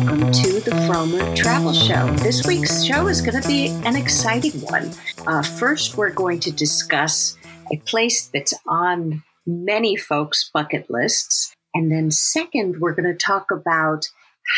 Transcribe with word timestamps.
welcome 0.00 0.32
to 0.32 0.60
the 0.60 0.70
Frommer 0.70 1.36
Travel 1.36 1.74
Show. 1.74 2.10
This 2.16 2.46
week's 2.46 2.82
show 2.82 3.08
is 3.08 3.20
going 3.20 3.40
to 3.40 3.46
be 3.46 3.68
an 3.84 3.96
exciting 3.96 4.58
one. 4.62 4.90
Uh, 5.26 5.42
first, 5.42 5.98
we're 5.98 6.10
going 6.10 6.40
to 6.40 6.50
discuss 6.50 7.36
a 7.70 7.76
place 7.78 8.26
that's 8.28 8.54
on 8.66 9.22
many 9.46 9.96
folks' 9.96 10.48
bucket 10.54 10.90
lists. 10.90 11.54
And 11.74 11.92
then, 11.92 12.10
second, 12.10 12.80
we're 12.80 12.94
going 12.94 13.12
to 13.12 13.18
talk 13.18 13.50
about 13.50 14.08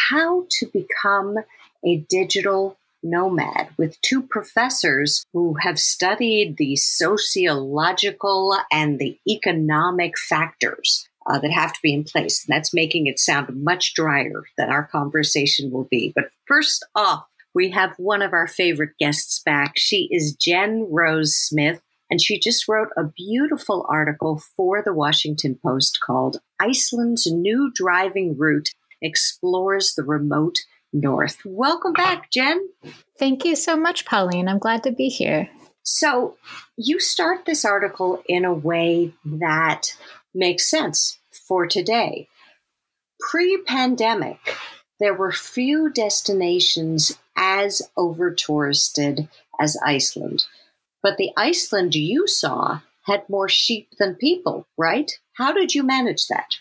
how 0.09 0.47
to 0.49 0.67
become 0.67 1.39
a 1.85 1.97
digital 2.09 2.77
nomad 3.03 3.71
with 3.77 4.01
two 4.01 4.23
professors 4.23 5.25
who 5.33 5.57
have 5.61 5.81
studied 5.81 6.57
the 6.57 6.77
sociological 6.77 8.57
and 8.71 9.01
the 9.01 9.19
economic 9.29 10.17
factors 10.17 11.09
uh, 11.27 11.39
that 11.39 11.51
have 11.51 11.73
to 11.73 11.81
be 11.83 11.95
in 11.95 12.05
place. 12.05 12.45
And 12.45 12.55
that's 12.55 12.75
making 12.75 13.07
it 13.07 13.19
sound 13.19 13.49
much 13.63 13.95
drier 13.95 14.45
than 14.57 14.71
our 14.71 14.85
conversation 14.87 15.71
will 15.71 15.89
be. 15.91 16.13
But 16.15 16.31
first 16.47 16.85
off, 16.95 17.27
we 17.55 17.71
have 17.71 17.93
one 17.99 18.23
of 18.23 18.33
our 18.33 18.47
favorite 18.47 18.97
guests 18.99 19.41
back. 19.45 19.75
She 19.77 20.09
is 20.11 20.35
Jen 20.35 20.87
Rose 20.91 21.37
Smith, 21.37 21.81
and 22.11 22.21
she 22.21 22.39
just 22.39 22.67
wrote 22.67 22.89
a 22.97 23.05
beautiful 23.05 23.87
article 23.89 24.43
for 24.57 24.83
the 24.83 24.95
Washington 24.95 25.59
Post 25.63 26.01
called 26.01 26.39
Iceland's 26.61 27.27
New 27.31 27.71
Driving 27.75 28.37
Route 28.39 28.71
Explores 29.03 29.95
the 29.95 30.03
Remote 30.03 30.59
North. 30.93 31.39
Welcome 31.45 31.93
back, 31.93 32.31
Jen. 32.31 32.69
Thank 33.19 33.45
you 33.45 33.57
so 33.57 33.77
much, 33.77 34.05
Pauline. 34.05 34.49
I'm 34.49 34.59
glad 34.59 34.83
to 34.85 34.93
be 34.93 35.09
here. 35.09 35.49
So, 35.83 36.37
you 36.77 37.01
start 37.01 37.45
this 37.45 37.65
article 37.65 38.23
in 38.29 38.45
a 38.45 38.55
way 38.55 39.13
that 39.25 39.97
makes 40.35 40.71
sense 40.71 41.19
for 41.31 41.67
today. 41.67 42.29
Pre 43.19 43.59
pandemic, 43.67 44.57
there 45.01 45.15
were 45.15 45.33
few 45.33 45.91
destinations 45.91 47.19
as 47.37 47.83
over 47.97 48.33
touristed 48.33 49.29
as 49.61 49.79
Iceland. 49.85 50.45
But 51.03 51.17
the 51.17 51.31
Iceland 51.37 51.95
you 51.95 52.27
saw 52.27 52.81
had 53.07 53.29
more 53.29 53.49
sheep 53.49 53.89
than 53.99 54.15
people, 54.15 54.67
right? 54.77 55.11
How 55.35 55.53
did 55.53 55.75
you 55.75 55.83
manage 55.83 56.29
that? 56.29 56.57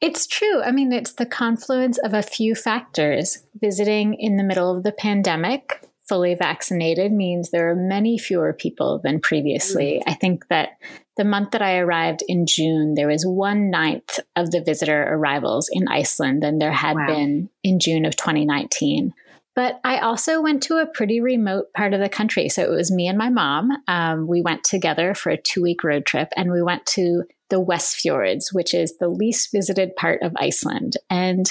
It's 0.00 0.26
true. 0.26 0.62
I 0.62 0.70
mean, 0.70 0.92
it's 0.92 1.12
the 1.12 1.26
confluence 1.26 1.98
of 1.98 2.14
a 2.14 2.22
few 2.22 2.54
factors. 2.54 3.38
Visiting 3.60 4.14
in 4.14 4.36
the 4.36 4.44
middle 4.44 4.74
of 4.74 4.84
the 4.84 4.92
pandemic, 4.92 5.87
fully 6.08 6.34
vaccinated, 6.34 7.12
means 7.12 7.50
there 7.50 7.70
are 7.70 7.76
many 7.76 8.18
fewer 8.18 8.52
people 8.52 9.00
than 9.02 9.20
previously. 9.20 10.02
Mm. 10.06 10.10
I 10.10 10.14
think 10.14 10.48
that 10.48 10.70
the 11.16 11.24
month 11.24 11.50
that 11.50 11.62
I 11.62 11.78
arrived 11.78 12.22
in 12.28 12.46
June, 12.46 12.94
there 12.94 13.08
was 13.08 13.26
one 13.26 13.70
ninth 13.70 14.20
of 14.36 14.50
the 14.50 14.62
visitor 14.62 15.02
arrivals 15.02 15.68
in 15.70 15.88
Iceland 15.88 16.42
than 16.42 16.58
there 16.58 16.72
had 16.72 16.96
wow. 16.96 17.06
been 17.06 17.50
in 17.62 17.80
June 17.80 18.04
of 18.04 18.16
2019. 18.16 19.12
But 19.58 19.80
I 19.82 19.98
also 19.98 20.40
went 20.40 20.62
to 20.64 20.76
a 20.76 20.86
pretty 20.86 21.20
remote 21.20 21.72
part 21.72 21.92
of 21.92 21.98
the 21.98 22.08
country. 22.08 22.48
So 22.48 22.62
it 22.62 22.70
was 22.70 22.92
me 22.92 23.08
and 23.08 23.18
my 23.18 23.28
mom. 23.28 23.72
Um, 23.88 24.28
we 24.28 24.40
went 24.40 24.62
together 24.62 25.14
for 25.14 25.30
a 25.30 25.36
two 25.36 25.62
week 25.62 25.82
road 25.82 26.06
trip 26.06 26.28
and 26.36 26.52
we 26.52 26.62
went 26.62 26.86
to 26.86 27.24
the 27.50 27.58
West 27.58 27.96
Fjords, 27.96 28.52
which 28.52 28.72
is 28.72 28.98
the 28.98 29.08
least 29.08 29.50
visited 29.50 29.96
part 29.96 30.22
of 30.22 30.32
Iceland. 30.36 30.96
And 31.10 31.50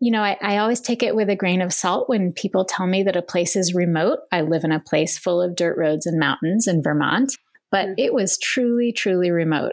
you 0.00 0.12
know, 0.12 0.22
I, 0.22 0.36
I, 0.40 0.58
always 0.58 0.80
take 0.80 1.02
it 1.02 1.16
with 1.16 1.28
a 1.28 1.36
grain 1.36 1.60
of 1.60 1.72
salt 1.72 2.08
when 2.08 2.32
people 2.32 2.64
tell 2.64 2.86
me 2.86 3.02
that 3.02 3.16
a 3.16 3.22
place 3.22 3.56
is 3.56 3.74
remote. 3.74 4.20
I 4.30 4.42
live 4.42 4.62
in 4.62 4.70
a 4.70 4.80
place 4.80 5.18
full 5.18 5.42
of 5.42 5.56
dirt 5.56 5.76
roads 5.76 6.06
and 6.06 6.18
mountains 6.18 6.68
in 6.68 6.82
Vermont, 6.82 7.36
but 7.70 7.86
mm-hmm. 7.86 7.94
it 7.98 8.14
was 8.14 8.38
truly, 8.38 8.92
truly 8.92 9.30
remote. 9.30 9.72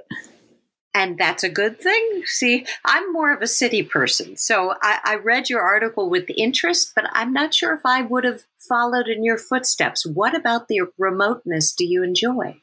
And 0.95 1.17
that's 1.17 1.43
a 1.43 1.49
good 1.49 1.79
thing. 1.79 2.23
See, 2.25 2.65
I'm 2.85 3.11
more 3.11 3.33
of 3.33 3.41
a 3.41 3.47
city 3.47 3.83
person. 3.83 4.37
So 4.37 4.73
I, 4.81 4.99
I 5.03 5.15
read 5.15 5.49
your 5.49 5.61
article 5.61 6.09
with 6.09 6.25
interest, 6.37 6.93
but 6.95 7.05
I'm 7.11 7.33
not 7.33 7.53
sure 7.53 7.73
if 7.73 7.81
I 7.85 8.01
would 8.01 8.23
have 8.23 8.45
followed 8.57 9.07
in 9.07 9.23
your 9.23 9.37
footsteps. 9.37 10.05
What 10.05 10.33
about 10.33 10.69
the 10.69 10.83
remoteness 10.97 11.73
do 11.73 11.85
you 11.85 12.01
enjoy? 12.01 12.61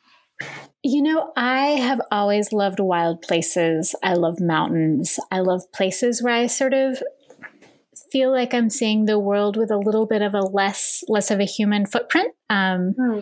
You 0.83 1.03
know, 1.03 1.33
I 1.37 1.73
have 1.73 2.01
always 2.11 2.53
loved 2.53 2.81
wild 2.81 3.21
places. 3.21 3.95
I 4.03 4.15
love 4.15 4.41
mountains. 4.41 5.21
I 5.31 5.41
love 5.41 5.71
places 5.71 6.23
where 6.23 6.35
I 6.35 6.47
sort 6.47 6.73
of 6.73 7.03
feel 8.13 8.31
like 8.31 8.53
I'm 8.53 8.71
seeing 8.71 9.07
the 9.07 9.19
world 9.19 9.57
with 9.57 9.71
a 9.71 9.79
little 9.79 10.07
bit 10.07 10.23
of 10.23 10.35
a 10.35 10.41
less 10.41 11.03
less 11.09 11.31
of 11.31 11.41
a 11.41 11.45
human 11.45 11.87
footprint. 11.87 12.33
Um, 12.51 12.95
hmm. 12.97 13.19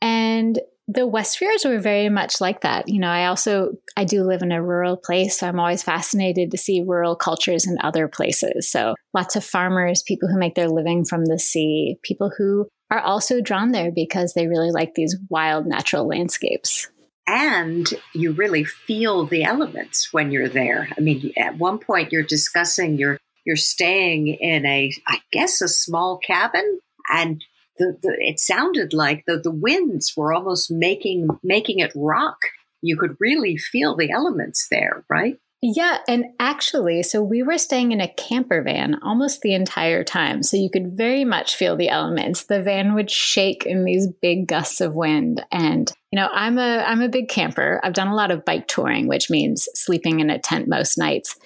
And 0.00 0.58
the 0.88 1.08
Westfjords 1.08 1.64
were 1.64 1.78
very 1.78 2.08
much 2.08 2.40
like 2.40 2.62
that. 2.62 2.88
You 2.88 3.00
know, 3.00 3.08
I 3.08 3.26
also 3.26 3.72
I 3.96 4.04
do 4.04 4.24
live 4.24 4.42
in 4.42 4.50
a 4.50 4.62
rural 4.62 4.96
place, 4.96 5.38
so 5.38 5.46
I'm 5.46 5.60
always 5.60 5.82
fascinated 5.82 6.50
to 6.50 6.58
see 6.58 6.82
rural 6.84 7.14
cultures 7.14 7.66
in 7.66 7.76
other 7.82 8.08
places. 8.08 8.70
So 8.70 8.94
lots 9.14 9.36
of 9.36 9.44
farmers, 9.44 10.02
people 10.02 10.28
who 10.28 10.38
make 10.38 10.54
their 10.54 10.68
living 10.68 11.04
from 11.04 11.26
the 11.26 11.38
sea, 11.38 11.98
people 12.02 12.32
who 12.36 12.66
are 12.90 13.00
also 13.00 13.40
drawn 13.40 13.72
there 13.72 13.92
because 13.92 14.34
they 14.34 14.48
really 14.48 14.70
like 14.70 14.94
these 14.94 15.16
wild 15.30 15.66
natural 15.66 16.06
landscapes. 16.06 16.88
And 17.26 17.88
you 18.12 18.32
really 18.32 18.64
feel 18.64 19.24
the 19.24 19.44
elements 19.44 20.12
when 20.12 20.32
you're 20.32 20.48
there. 20.48 20.88
I 20.96 21.00
mean, 21.00 21.32
at 21.36 21.56
one 21.56 21.78
point 21.78 22.12
you're 22.12 22.24
discussing 22.24 22.98
you're 22.98 23.18
you're 23.44 23.56
staying 23.56 24.28
in 24.28 24.66
a, 24.66 24.92
I 25.06 25.20
guess, 25.32 25.60
a 25.60 25.68
small 25.68 26.18
cabin, 26.18 26.80
and 27.12 27.44
the, 27.78 27.96
the 28.02 28.16
it 28.18 28.38
sounded 28.38 28.92
like 28.92 29.24
the 29.26 29.38
the 29.38 29.50
winds 29.50 30.12
were 30.16 30.32
almost 30.32 30.70
making 30.70 31.28
making 31.42 31.78
it 31.78 31.92
rock. 31.94 32.38
You 32.82 32.96
could 32.96 33.16
really 33.20 33.56
feel 33.56 33.96
the 33.96 34.10
elements 34.10 34.66
there, 34.70 35.04
right? 35.08 35.38
Yeah, 35.64 35.98
and 36.08 36.24
actually, 36.40 37.04
so 37.04 37.22
we 37.22 37.44
were 37.44 37.56
staying 37.56 37.92
in 37.92 38.00
a 38.00 38.12
camper 38.12 38.62
van 38.62 38.96
almost 39.00 39.42
the 39.42 39.54
entire 39.54 40.02
time. 40.02 40.42
So 40.42 40.56
you 40.56 40.68
could 40.68 40.96
very 40.96 41.24
much 41.24 41.54
feel 41.54 41.76
the 41.76 41.88
elements. 41.88 42.44
The 42.44 42.60
van 42.60 42.94
would 42.94 43.08
shake 43.08 43.64
in 43.64 43.84
these 43.84 44.08
big 44.20 44.48
gusts 44.48 44.80
of 44.80 44.96
wind 44.96 45.44
and 45.52 45.92
you 46.10 46.20
know, 46.20 46.28
I'm 46.30 46.58
a 46.58 46.78
I'm 46.78 47.00
a 47.00 47.08
big 47.08 47.28
camper. 47.28 47.80
I've 47.82 47.94
done 47.94 48.08
a 48.08 48.14
lot 48.14 48.30
of 48.30 48.44
bike 48.44 48.66
touring, 48.68 49.06
which 49.06 49.30
means 49.30 49.68
sleeping 49.74 50.20
in 50.20 50.30
a 50.30 50.38
tent 50.38 50.68
most 50.68 50.98
nights. 50.98 51.36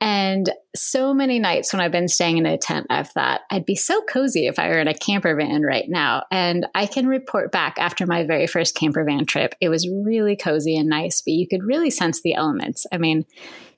And 0.00 0.50
so 0.74 1.14
many 1.14 1.38
nights 1.38 1.72
when 1.72 1.80
I've 1.80 1.92
been 1.92 2.08
staying 2.08 2.36
in 2.36 2.46
a 2.46 2.58
tent, 2.58 2.86
I've 2.90 3.08
thought 3.08 3.40
I'd 3.50 3.64
be 3.64 3.76
so 3.76 4.02
cozy 4.02 4.46
if 4.46 4.58
I 4.58 4.68
were 4.68 4.78
in 4.78 4.88
a 4.88 4.94
camper 4.94 5.34
van 5.34 5.62
right 5.62 5.86
now. 5.88 6.24
And 6.30 6.66
I 6.74 6.86
can 6.86 7.06
report 7.06 7.50
back 7.50 7.76
after 7.78 8.06
my 8.06 8.24
very 8.24 8.46
first 8.46 8.74
camper 8.74 9.04
van 9.04 9.24
trip, 9.24 9.54
it 9.60 9.70
was 9.70 9.88
really 9.88 10.36
cozy 10.36 10.76
and 10.76 10.88
nice, 10.88 11.22
but 11.22 11.32
you 11.32 11.48
could 11.48 11.62
really 11.62 11.90
sense 11.90 12.20
the 12.20 12.34
elements. 12.34 12.86
I 12.92 12.98
mean, 12.98 13.24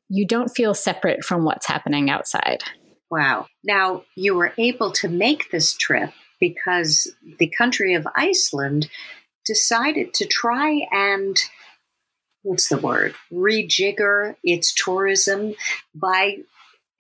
you 0.08 0.26
don't 0.26 0.48
feel 0.48 0.74
separate 0.74 1.22
from 1.24 1.44
what's 1.44 1.68
happening 1.68 2.10
outside. 2.10 2.64
Wow. 3.10 3.46
Now, 3.62 4.02
you 4.16 4.34
were 4.34 4.52
able 4.58 4.90
to 4.92 5.08
make 5.08 5.50
this 5.50 5.74
trip 5.74 6.10
because 6.40 7.12
the 7.38 7.52
country 7.56 7.94
of 7.94 8.06
Iceland 8.14 8.88
decided 9.46 10.14
to 10.14 10.26
try 10.26 10.80
and 10.90 11.38
what's 12.43 12.69
the 12.69 12.78
word 12.78 13.15
rejigger 13.32 14.34
its 14.43 14.72
tourism 14.72 15.54
by 15.94 16.38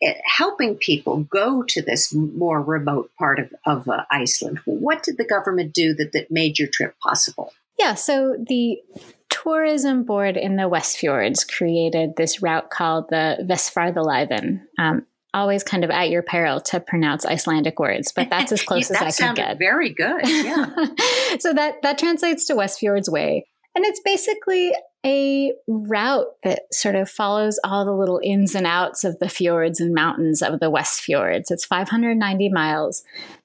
eh, 0.02 0.14
helping 0.24 0.76
people 0.76 1.18
go 1.24 1.62
to 1.62 1.82
this 1.82 2.12
more 2.12 2.60
remote 2.60 3.10
part 3.18 3.38
of, 3.38 3.52
of 3.66 3.88
uh, 3.88 4.04
Iceland. 4.10 4.60
What 4.64 5.02
did 5.02 5.16
the 5.16 5.24
government 5.24 5.72
do 5.72 5.94
that, 5.94 6.12
that 6.12 6.30
made 6.30 6.58
your 6.58 6.68
trip 6.68 6.94
possible? 7.02 7.52
Yeah, 7.78 7.94
so 7.94 8.36
the 8.48 8.80
tourism 9.28 10.02
board 10.02 10.36
in 10.36 10.56
the 10.56 10.68
West 10.68 10.98
Fjords 10.98 11.44
created 11.44 12.16
this 12.16 12.42
route 12.42 12.70
called 12.70 13.08
the 13.08 13.38
Vestfjarðaleiðin. 13.48 14.62
Um, 14.78 15.06
always 15.34 15.62
kind 15.62 15.84
of 15.84 15.90
at 15.90 16.10
your 16.10 16.22
peril 16.22 16.60
to 16.60 16.80
pronounce 16.80 17.24
Icelandic 17.24 17.78
words, 17.78 18.12
but 18.12 18.30
that's 18.30 18.52
as 18.52 18.62
close 18.64 18.90
as 18.90 19.00
I 19.00 19.10
can 19.10 19.34
get. 19.34 19.58
Very 19.58 19.90
good. 19.90 20.26
Yeah. 20.26 20.66
so 21.38 21.52
that 21.52 21.82
that 21.82 21.98
translates 21.98 22.46
to 22.46 22.56
West 22.56 22.80
Fjords 22.80 23.08
Way. 23.08 23.46
And 23.74 23.84
it's 23.84 24.00
basically 24.00 24.74
a 25.06 25.52
route 25.66 26.26
that 26.42 26.62
sort 26.72 26.94
of 26.94 27.08
follows 27.08 27.58
all 27.62 27.84
the 27.84 27.92
little 27.92 28.20
ins 28.22 28.54
and 28.54 28.66
outs 28.66 29.04
of 29.04 29.18
the 29.18 29.28
fjords 29.28 29.80
and 29.80 29.94
mountains 29.94 30.42
of 30.42 30.60
the 30.60 30.70
West 30.70 31.00
Fjords. 31.00 31.50
It's 31.50 31.64
590 31.64 32.48
miles. 32.48 33.04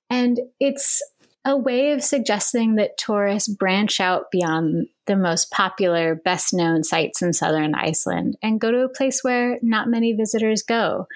And 0.10 0.39
it's 0.60 1.01
a 1.45 1.57
way 1.57 1.92
of 1.92 2.04
suggesting 2.04 2.75
that 2.75 2.98
tourists 2.98 3.50
branch 3.50 4.00
out 4.00 4.31
beyond 4.31 4.88
the 5.06 5.16
most 5.16 5.51
popular, 5.51 6.16
best 6.16 6.54
known 6.54 6.83
sites 6.83 7.22
in 7.22 7.33
southern 7.33 7.75
Iceland 7.75 8.38
and 8.42 8.62
go 8.62 8.72
to 8.72 8.83
a 8.83 8.89
place 8.89 9.24
where 9.24 9.60
not 9.62 9.89
many 9.89 10.13
visitors 10.13 10.62
go. 10.62 11.07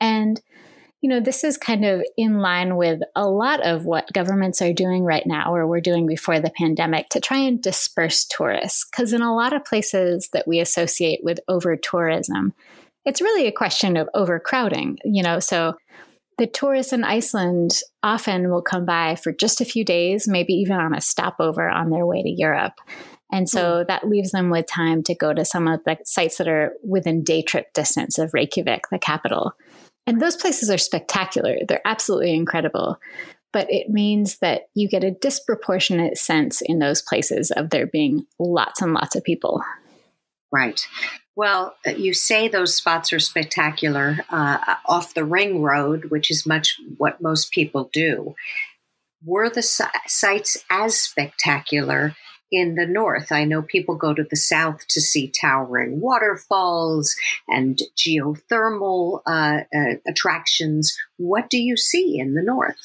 And 0.00 0.40
you 1.00 1.08
know, 1.08 1.20
this 1.20 1.44
is 1.44 1.56
kind 1.56 1.84
of 1.84 2.02
in 2.16 2.40
line 2.40 2.76
with 2.76 3.00
a 3.16 3.26
lot 3.26 3.60
of 3.66 3.86
what 3.86 4.12
governments 4.12 4.60
are 4.60 4.72
doing 4.72 5.02
right 5.02 5.26
now, 5.26 5.54
or 5.54 5.66
were 5.66 5.80
doing 5.80 6.06
before 6.06 6.40
the 6.40 6.50
pandemic, 6.50 7.08
to 7.10 7.20
try 7.20 7.38
and 7.38 7.62
disperse 7.62 8.24
tourists. 8.24 8.86
Because 8.90 9.12
in 9.12 9.22
a 9.22 9.34
lot 9.34 9.54
of 9.54 9.64
places 9.64 10.28
that 10.32 10.46
we 10.46 10.60
associate 10.60 11.20
with 11.22 11.40
over 11.48 11.76
tourism, 11.76 12.52
it's 13.04 13.22
really 13.22 13.46
a 13.46 13.52
question 13.52 13.96
of 13.96 14.10
overcrowding, 14.14 14.98
you 15.04 15.22
know. 15.22 15.40
So 15.40 15.76
the 16.36 16.46
tourists 16.46 16.92
in 16.92 17.04
Iceland 17.04 17.80
often 18.02 18.50
will 18.50 18.62
come 18.62 18.84
by 18.84 19.16
for 19.16 19.32
just 19.32 19.60
a 19.60 19.66
few 19.66 19.84
days, 19.84 20.28
maybe 20.28 20.52
even 20.54 20.76
on 20.76 20.94
a 20.94 21.00
stopover 21.00 21.68
on 21.68 21.90
their 21.90 22.06
way 22.06 22.22
to 22.22 22.30
Europe. 22.30 22.74
And 23.32 23.48
so 23.48 23.84
mm. 23.84 23.86
that 23.86 24.08
leaves 24.08 24.32
them 24.32 24.50
with 24.50 24.66
time 24.66 25.02
to 25.04 25.14
go 25.14 25.32
to 25.32 25.44
some 25.44 25.68
of 25.68 25.84
the 25.84 25.98
sites 26.04 26.38
that 26.38 26.48
are 26.48 26.72
within 26.82 27.22
day 27.22 27.42
trip 27.42 27.72
distance 27.72 28.18
of 28.18 28.34
Reykjavik, 28.34 28.88
the 28.90 28.98
capital. 28.98 29.52
And 30.10 30.20
those 30.20 30.34
places 30.34 30.68
are 30.70 30.76
spectacular. 30.76 31.58
They're 31.68 31.86
absolutely 31.86 32.34
incredible. 32.34 32.98
But 33.52 33.70
it 33.70 33.90
means 33.90 34.38
that 34.38 34.62
you 34.74 34.88
get 34.88 35.04
a 35.04 35.12
disproportionate 35.12 36.18
sense 36.18 36.62
in 36.62 36.80
those 36.80 37.00
places 37.00 37.52
of 37.52 37.70
there 37.70 37.86
being 37.86 38.26
lots 38.36 38.82
and 38.82 38.92
lots 38.92 39.14
of 39.14 39.22
people. 39.22 39.62
Right. 40.50 40.84
Well, 41.36 41.76
you 41.96 42.12
say 42.12 42.48
those 42.48 42.74
spots 42.74 43.12
are 43.12 43.20
spectacular 43.20 44.18
uh, 44.30 44.74
off 44.84 45.14
the 45.14 45.24
ring 45.24 45.62
road, 45.62 46.06
which 46.06 46.28
is 46.28 46.44
much 46.44 46.80
what 46.98 47.22
most 47.22 47.52
people 47.52 47.88
do. 47.92 48.34
Were 49.24 49.48
the 49.48 49.62
sites 49.62 50.56
as 50.70 51.00
spectacular 51.00 52.16
in 52.50 52.74
the 52.74 52.86
north? 52.86 53.32
I 53.32 53.44
know 53.44 53.62
people 53.62 53.94
go 53.94 54.14
to 54.14 54.24
the 54.24 54.36
south 54.36 54.86
to 54.88 55.00
see 55.00 55.28
towering 55.30 56.00
waterfalls 56.00 57.14
and 57.48 57.78
geothermal 57.96 59.22
uh, 59.26 59.60
uh, 59.74 59.94
attractions. 60.06 60.96
What 61.16 61.50
do 61.50 61.58
you 61.58 61.76
see 61.76 62.18
in 62.18 62.34
the 62.34 62.42
north? 62.42 62.78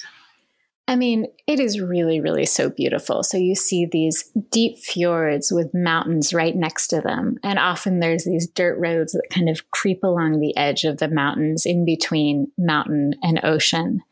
I 0.88 0.95
mean, 0.95 1.25
it 1.47 1.59
is 1.59 1.81
really, 1.81 2.19
really 2.19 2.45
so 2.45 2.69
beautiful. 2.69 3.23
So 3.23 3.38
you 3.38 3.56
see 3.56 3.88
these 3.88 4.31
deep 4.51 4.77
fjords 4.77 5.51
with 5.51 5.73
mountains 5.73 6.31
right 6.31 6.56
next 6.56 6.88
to 6.88 7.01
them. 7.01 7.39
And 7.44 7.57
often 7.57 8.00
there's 8.00 8.25
these 8.25 8.47
dirt 8.47 8.77
roads 8.77 9.13
that 9.13 9.29
kind 9.31 9.50
of 9.50 9.71
creep 9.71 10.03
along 10.03 10.39
the 10.39 10.56
edge 10.56 10.83
of 10.83 10.97
the 10.97 11.07
mountains 11.07 11.65
in 11.65 11.85
between 11.85 12.51
mountain 12.57 13.15
and 13.23 13.44
ocean. 13.44 14.03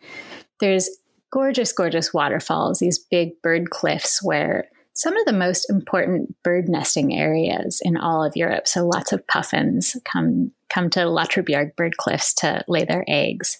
There's 0.60 0.90
gorgeous, 1.30 1.72
gorgeous 1.74 2.12
waterfalls, 2.12 2.80
these 2.80 2.98
big 2.98 3.40
bird 3.44 3.70
cliffs 3.70 4.24
where 4.24 4.68
some 4.94 5.18
of 5.18 5.26
the 5.26 5.34
most 5.34 5.70
important 5.70 6.36
bird 6.44 6.70
nesting 6.70 7.18
areas 7.18 7.82
in 7.84 7.98
all 7.98 8.24
of 8.24 8.36
Europe. 8.36 8.68
So 8.68 8.88
lots 8.88 9.12
of 9.12 9.26
puffins 9.28 9.98
come 10.06 10.52
come 10.70 10.90
to 10.92 11.02
Látrabjarg 11.02 11.76
bird 11.76 11.98
cliffs 11.98 12.34
to 12.36 12.64
lay 12.68 12.84
their 12.84 13.04
eggs. 13.08 13.60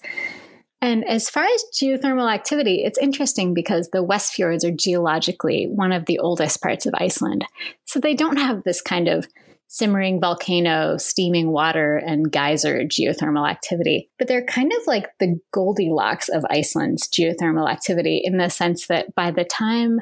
And 0.82 1.08
as 1.08 1.30
far 1.30 1.46
as 1.46 1.66
geothermal 1.74 2.32
activity, 2.32 2.84
it's 2.84 2.98
interesting 2.98 3.54
because 3.54 3.90
the 3.90 4.04
West 4.04 4.34
Fjords 4.34 4.66
are 4.66 4.72
geologically 4.72 5.66
one 5.66 5.94
of 5.94 6.06
the 6.06 6.20
oldest 6.20 6.62
parts 6.62 6.86
of 6.86 6.94
Iceland. 6.98 7.46
So 7.86 8.00
they 8.00 8.16
don't 8.16 8.38
have 8.38 8.64
this 8.64 8.82
kind 8.82 9.08
of 9.08 9.26
simmering 9.68 10.20
volcano, 10.20 10.98
steaming 10.98 11.52
water, 11.52 11.96
and 11.96 12.32
geyser 12.32 12.82
geothermal 12.82 13.50
activity. 13.50 14.10
But 14.20 14.28
they're 14.28 14.46
kind 14.46 14.72
of 14.74 14.86
like 14.86 15.08
the 15.20 15.40
Goldilocks 15.52 16.30
of 16.30 16.46
Iceland's 16.50 17.08
geothermal 17.08 17.72
activity 17.72 18.22
in 18.24 18.38
the 18.38 18.50
sense 18.50 18.88
that 18.88 19.16
by 19.16 19.32
the 19.32 19.46
time 19.46 20.02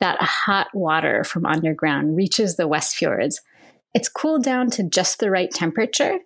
that 0.00 0.20
hot 0.20 0.68
water 0.74 1.24
from 1.24 1.46
underground 1.46 2.16
reaches 2.16 2.56
the 2.56 2.68
West 2.68 2.96
Fjords, 2.96 3.40
it's 3.94 4.08
cooled 4.08 4.42
down 4.42 4.70
to 4.70 4.82
just 4.82 5.20
the 5.20 5.30
right 5.30 5.50
temperature. 5.50 6.18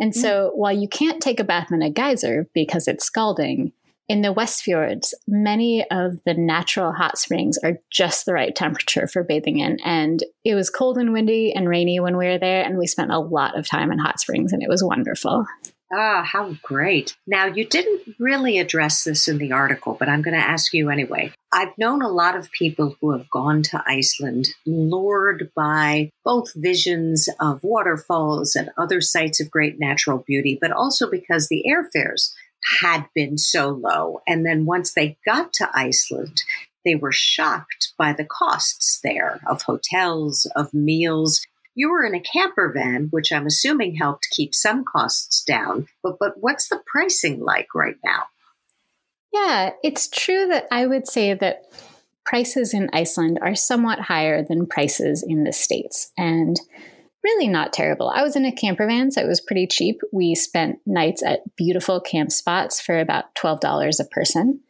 And 0.00 0.14
so 0.14 0.50
mm. 0.52 0.56
while 0.56 0.72
you 0.72 0.88
can't 0.88 1.22
take 1.22 1.40
a 1.40 1.44
bath 1.44 1.70
in 1.70 1.82
a 1.82 1.90
geyser 1.90 2.48
because 2.52 2.88
it's 2.88 3.04
scalding, 3.04 3.72
in 4.08 4.20
the 4.20 4.32
West 4.32 4.62
Fjords, 4.62 5.14
many 5.26 5.88
of 5.90 6.22
the 6.24 6.34
natural 6.34 6.92
hot 6.92 7.16
springs 7.16 7.56
are 7.64 7.78
just 7.90 8.26
the 8.26 8.34
right 8.34 8.54
temperature 8.54 9.06
for 9.06 9.22
bathing 9.22 9.60
in. 9.60 9.78
And 9.84 10.22
it 10.44 10.54
was 10.54 10.68
cold 10.70 10.98
and 10.98 11.12
windy 11.12 11.52
and 11.54 11.68
rainy 11.68 12.00
when 12.00 12.16
we 12.16 12.26
were 12.26 12.38
there, 12.38 12.62
and 12.62 12.76
we 12.76 12.86
spent 12.86 13.10
a 13.10 13.18
lot 13.18 13.56
of 13.58 13.66
time 13.66 13.90
in 13.92 13.98
hot 13.98 14.20
springs, 14.20 14.52
and 14.52 14.62
it 14.62 14.68
was 14.68 14.84
wonderful. 14.84 15.46
Ah, 15.94 16.22
how 16.24 16.56
great. 16.62 17.16
Now, 17.26 17.46
you 17.46 17.64
didn't 17.64 18.16
really 18.18 18.58
address 18.58 19.04
this 19.04 19.28
in 19.28 19.38
the 19.38 19.52
article, 19.52 19.96
but 19.98 20.08
I'm 20.08 20.22
going 20.22 20.38
to 20.38 20.46
ask 20.46 20.74
you 20.74 20.90
anyway. 20.90 21.32
I've 21.52 21.76
known 21.76 22.00
a 22.00 22.08
lot 22.08 22.36
of 22.36 22.50
people 22.50 22.96
who 23.00 23.12
have 23.12 23.28
gone 23.28 23.62
to 23.64 23.82
Iceland 23.86 24.48
lured 24.64 25.50
by 25.54 26.10
both 26.24 26.52
visions 26.54 27.28
of 27.40 27.62
waterfalls 27.62 28.56
and 28.56 28.70
other 28.78 29.00
sites 29.00 29.40
of 29.40 29.50
great 29.50 29.78
natural 29.78 30.24
beauty, 30.26 30.58
but 30.60 30.72
also 30.72 31.10
because 31.10 31.48
the 31.48 31.64
airfares 31.68 32.32
had 32.80 33.06
been 33.14 33.36
so 33.36 33.68
low. 33.68 34.20
And 34.26 34.46
then 34.46 34.64
once 34.64 34.94
they 34.94 35.18
got 35.26 35.52
to 35.54 35.70
Iceland, 35.74 36.42
they 36.84 36.94
were 36.94 37.12
shocked 37.12 37.92
by 37.98 38.12
the 38.12 38.24
costs 38.24 39.00
there 39.04 39.40
of 39.46 39.62
hotels, 39.62 40.50
of 40.56 40.72
meals, 40.72 41.44
you 41.74 41.90
were 41.90 42.04
in 42.04 42.14
a 42.14 42.20
camper 42.20 42.70
van, 42.74 43.08
which 43.10 43.32
I'm 43.32 43.46
assuming 43.46 43.96
helped 43.96 44.28
keep 44.30 44.54
some 44.54 44.84
costs 44.84 45.42
down. 45.42 45.86
But 46.02 46.18
but 46.18 46.34
what's 46.36 46.68
the 46.68 46.82
pricing 46.86 47.40
like 47.40 47.74
right 47.74 47.96
now? 48.04 48.24
Yeah, 49.32 49.70
it's 49.82 50.08
true 50.08 50.46
that 50.48 50.66
I 50.70 50.86
would 50.86 51.08
say 51.08 51.34
that 51.34 51.64
prices 52.24 52.74
in 52.74 52.90
Iceland 52.92 53.38
are 53.42 53.54
somewhat 53.54 54.00
higher 54.00 54.42
than 54.42 54.66
prices 54.66 55.24
in 55.26 55.44
the 55.44 55.52
States. 55.52 56.12
And 56.16 56.60
really 57.24 57.48
not 57.48 57.72
terrible. 57.72 58.10
I 58.10 58.22
was 58.22 58.36
in 58.36 58.44
a 58.44 58.52
camper 58.52 58.86
van, 58.86 59.10
so 59.10 59.20
it 59.20 59.28
was 59.28 59.40
pretty 59.40 59.66
cheap. 59.66 60.00
We 60.12 60.34
spent 60.34 60.80
nights 60.86 61.22
at 61.22 61.56
beautiful 61.56 62.00
camp 62.00 62.32
spots 62.32 62.80
for 62.80 62.98
about 62.98 63.34
$12 63.34 64.00
a 64.00 64.04
person. 64.04 64.60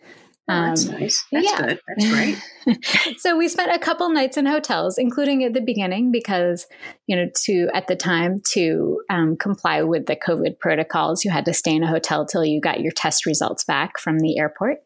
Oh, 0.49 0.67
that's 0.67 0.89
um, 0.89 1.01
nice. 1.01 1.25
That's 1.31 1.51
yeah. 1.51 1.67
good. 1.67 1.81
That's 1.87 2.11
great. 2.11 3.17
so 3.19 3.37
we 3.37 3.47
spent 3.49 3.73
a 3.73 3.79
couple 3.79 4.09
nights 4.11 4.37
in 4.37 4.47
hotels, 4.47 4.99
including 4.99 5.45
at 5.45 5.55
the 5.55 5.61
beginning, 5.61 6.11
because 6.11 6.67
you 7.07 7.15
know, 7.15 7.31
to 7.45 7.69
at 7.73 7.87
the 7.87 7.95
time 7.95 8.41
to 8.53 9.03
um, 9.09 9.37
comply 9.37 9.83
with 9.83 10.07
the 10.07 10.17
COVID 10.17 10.59
protocols, 10.59 11.25
you 11.25 11.31
had 11.31 11.45
to 11.45 11.55
stay 11.55 11.75
in 11.77 11.85
a 11.85 11.89
hotel 11.89 12.27
till 12.27 12.45
you 12.45 12.61
got 12.61 12.81
your 12.81 12.93
test 12.93 13.25
results 13.25 13.63
back 13.63 13.99
from 13.99 14.19
the 14.19 14.39
airport. 14.39 14.79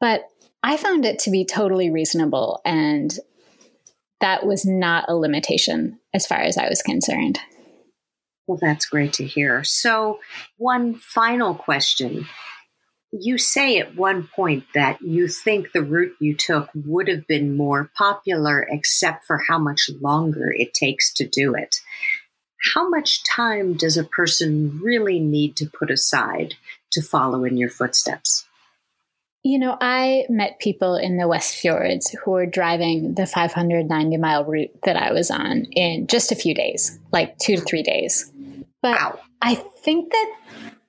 But 0.00 0.22
I 0.64 0.76
found 0.76 1.04
it 1.04 1.20
to 1.20 1.30
be 1.30 1.44
totally 1.44 1.88
reasonable, 1.88 2.60
and 2.64 3.16
that 4.20 4.44
was 4.44 4.66
not 4.66 5.04
a 5.08 5.14
limitation 5.14 6.00
as 6.12 6.26
far 6.26 6.38
as 6.38 6.58
I 6.58 6.68
was 6.68 6.82
concerned. 6.82 7.38
Well, 8.48 8.58
that's 8.60 8.86
great 8.86 9.12
to 9.14 9.24
hear. 9.24 9.62
So, 9.62 10.18
one 10.56 10.94
final 10.94 11.54
question 11.54 12.26
you 13.12 13.38
say 13.38 13.78
at 13.78 13.96
one 13.96 14.28
point 14.34 14.64
that 14.74 15.00
you 15.00 15.28
think 15.28 15.72
the 15.72 15.82
route 15.82 16.14
you 16.18 16.34
took 16.34 16.68
would 16.74 17.08
have 17.08 17.26
been 17.26 17.56
more 17.56 17.90
popular, 17.96 18.66
except 18.68 19.24
for 19.24 19.38
how 19.38 19.58
much 19.58 19.90
longer 20.00 20.52
it 20.52 20.74
takes 20.74 21.12
to 21.14 21.26
do 21.26 21.54
it. 21.54 21.76
How 22.74 22.88
much 22.88 23.22
time 23.24 23.74
does 23.74 23.96
a 23.96 24.04
person 24.04 24.80
really 24.82 25.20
need 25.20 25.56
to 25.56 25.66
put 25.66 25.90
aside 25.90 26.54
to 26.92 27.02
follow 27.02 27.44
in 27.44 27.56
your 27.56 27.70
footsteps? 27.70 28.46
You 29.44 29.60
know, 29.60 29.78
I 29.80 30.24
met 30.28 30.58
people 30.58 30.96
in 30.96 31.18
the 31.18 31.28
West 31.28 31.54
Fjords 31.54 32.10
who 32.24 32.32
were 32.32 32.46
driving 32.46 33.14
the 33.14 33.26
590 33.26 34.16
mile 34.16 34.44
route 34.44 34.70
that 34.82 34.96
I 34.96 35.12
was 35.12 35.30
on 35.30 35.66
in 35.66 36.08
just 36.08 36.32
a 36.32 36.36
few 36.36 36.52
days, 36.52 36.98
like 37.12 37.38
two 37.38 37.54
to 37.54 37.62
three 37.62 37.84
days. 37.84 38.32
But 38.82 38.98
wow. 38.98 39.20
I 39.40 39.54
think 39.54 40.10
that 40.10 40.34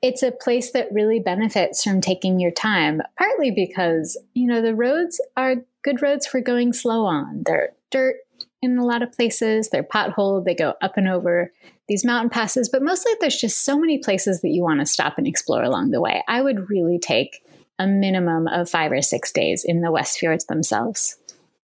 it's 0.08 0.24
a 0.24 0.32
place 0.32 0.72
that 0.72 0.88
really 0.94 1.20
benefits 1.20 1.84
from 1.84 2.00
taking 2.00 2.40
your 2.40 2.50
time, 2.50 3.02
partly 3.18 3.52
because, 3.52 4.18
you 4.34 4.48
know, 4.48 4.62
the 4.62 4.74
roads 4.74 5.20
are 5.36 5.66
good 5.84 6.02
roads 6.02 6.26
for 6.26 6.40
going 6.40 6.72
slow 6.72 7.04
on. 7.04 7.44
They're 7.46 7.74
dirt 7.92 8.16
in 8.62 8.78
a 8.78 8.86
lot 8.86 9.02
of 9.02 9.12
places, 9.12 9.70
they're 9.70 9.84
potholed, 9.84 10.46
they 10.46 10.56
go 10.56 10.76
up 10.82 10.96
and 10.96 11.10
over 11.10 11.52
these 11.90 12.06
mountain 12.06 12.30
passes, 12.30 12.70
but 12.70 12.82
mostly 12.82 13.12
there's 13.20 13.36
just 13.36 13.66
so 13.66 13.78
many 13.78 13.98
places 13.98 14.40
that 14.42 14.50
you 14.50 14.64
want 14.64 14.80
to 14.80 14.86
stop 14.86 15.18
and 15.18 15.28
explore 15.28 15.62
along 15.62 15.92
the 15.92 16.00
way. 16.00 16.24
I 16.30 16.42
would 16.42 16.70
really 16.70 17.00
take 17.00 17.44
a 17.78 17.86
minimum 17.86 18.48
of 18.48 18.70
five 18.70 18.94
or 18.94 19.02
six 19.02 19.34
days 19.34 19.66
in 19.66 19.82
the 19.82 19.92
West 19.92 20.20
Fjords 20.20 20.46
themselves. 20.46 21.18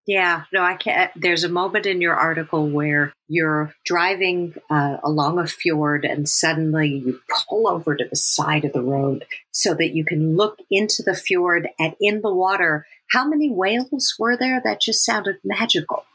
Yeah, 0.05 0.43
no, 0.51 0.61
I 0.61 0.75
can't. 0.75 1.11
There's 1.15 1.45
a 1.45 1.49
moment 1.49 1.85
in 1.85 2.01
your 2.01 2.15
article 2.15 2.69
where 2.69 3.13
you're 3.29 3.73
driving 3.85 4.53
uh, 4.69 4.97
along 5.01 5.39
a 5.39 5.47
fjord 5.47 6.03
and 6.03 6.27
suddenly 6.27 6.89
you 7.05 7.21
pull 7.47 7.69
over 7.69 7.95
to 7.95 8.05
the 8.09 8.15
side 8.15 8.65
of 8.65 8.73
the 8.73 8.81
road 8.81 9.25
so 9.51 9.73
that 9.75 9.95
you 9.95 10.03
can 10.03 10.35
look 10.35 10.59
into 10.69 11.03
the 11.03 11.15
fjord 11.15 11.69
and 11.79 11.95
in 12.01 12.21
the 12.21 12.33
water. 12.33 12.85
How 13.11 13.25
many 13.25 13.49
whales 13.49 14.15
were 14.19 14.35
there? 14.35 14.61
That 14.61 14.81
just 14.81 15.05
sounded 15.05 15.37
magical. 15.43 16.05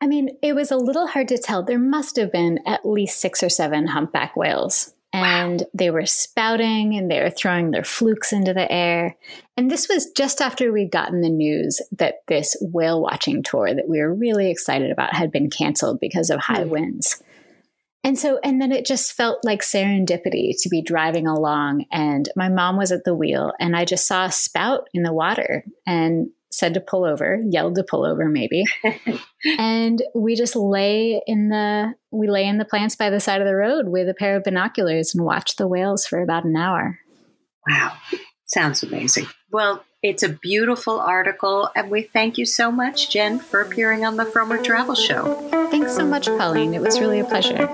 I 0.00 0.06
mean, 0.06 0.36
it 0.40 0.54
was 0.54 0.70
a 0.70 0.76
little 0.76 1.08
hard 1.08 1.28
to 1.28 1.38
tell. 1.38 1.62
There 1.64 1.78
must 1.78 2.16
have 2.16 2.30
been 2.30 2.60
at 2.64 2.86
least 2.86 3.20
six 3.20 3.42
or 3.42 3.48
seven 3.48 3.88
humpback 3.88 4.36
whales 4.36 4.92
and 5.16 5.60
wow. 5.62 5.66
they 5.72 5.90
were 5.90 6.04
spouting 6.04 6.94
and 6.94 7.10
they 7.10 7.22
were 7.22 7.30
throwing 7.30 7.70
their 7.70 7.84
flukes 7.84 8.32
into 8.32 8.52
the 8.52 8.70
air. 8.70 9.16
And 9.56 9.70
this 9.70 9.88
was 9.88 10.10
just 10.10 10.42
after 10.42 10.70
we'd 10.70 10.90
gotten 10.92 11.22
the 11.22 11.30
news 11.30 11.80
that 11.92 12.16
this 12.28 12.54
whale 12.60 13.00
watching 13.00 13.42
tour 13.42 13.74
that 13.74 13.88
we 13.88 13.98
were 13.98 14.14
really 14.14 14.50
excited 14.50 14.90
about 14.90 15.14
had 15.14 15.32
been 15.32 15.48
canceled 15.48 16.00
because 16.00 16.28
of 16.28 16.40
high 16.40 16.64
mm. 16.64 16.68
winds. 16.68 17.22
And 18.04 18.18
so, 18.18 18.38
and 18.44 18.60
then 18.60 18.72
it 18.72 18.86
just 18.86 19.14
felt 19.14 19.42
like 19.42 19.62
serendipity 19.62 20.52
to 20.60 20.68
be 20.68 20.82
driving 20.82 21.26
along. 21.26 21.86
And 21.90 22.28
my 22.36 22.48
mom 22.48 22.76
was 22.76 22.92
at 22.92 23.02
the 23.04 23.16
wheel, 23.16 23.52
and 23.58 23.74
I 23.74 23.84
just 23.84 24.06
saw 24.06 24.26
a 24.26 24.30
spout 24.30 24.88
in 24.94 25.02
the 25.02 25.12
water. 25.12 25.64
And 25.86 26.28
said 26.56 26.72
to 26.74 26.80
pull 26.80 27.04
over, 27.04 27.42
yelled 27.50 27.74
to 27.74 27.84
pull 27.84 28.04
over 28.04 28.28
maybe. 28.28 28.64
and 29.58 30.02
we 30.14 30.34
just 30.34 30.56
lay 30.56 31.20
in 31.26 31.50
the 31.50 31.92
we 32.10 32.28
lay 32.28 32.46
in 32.46 32.56
the 32.56 32.64
plants 32.64 32.96
by 32.96 33.10
the 33.10 33.20
side 33.20 33.42
of 33.42 33.46
the 33.46 33.54
road 33.54 33.88
with 33.88 34.08
a 34.08 34.14
pair 34.14 34.36
of 34.36 34.44
binoculars 34.44 35.14
and 35.14 35.24
watched 35.24 35.58
the 35.58 35.68
whales 35.68 36.06
for 36.06 36.22
about 36.22 36.44
an 36.44 36.56
hour. 36.56 36.98
Wow. 37.68 37.92
Sounds 38.46 38.82
amazing. 38.82 39.26
Well, 39.50 39.84
it's 40.02 40.22
a 40.22 40.28
beautiful 40.28 41.00
article, 41.00 41.68
and 41.74 41.90
we 41.90 42.02
thank 42.02 42.38
you 42.38 42.46
so 42.46 42.70
much, 42.70 43.10
Jen, 43.10 43.38
for 43.38 43.60
appearing 43.60 44.04
on 44.04 44.16
the 44.16 44.24
Frommer 44.24 44.62
Travel 44.62 44.94
Show. 44.94 45.34
Thanks 45.70 45.96
so 45.96 46.06
much, 46.06 46.26
Colleen. 46.26 46.72
It 46.72 46.80
was 46.80 47.00
really 47.00 47.18
a 47.18 47.24
pleasure. 47.24 47.66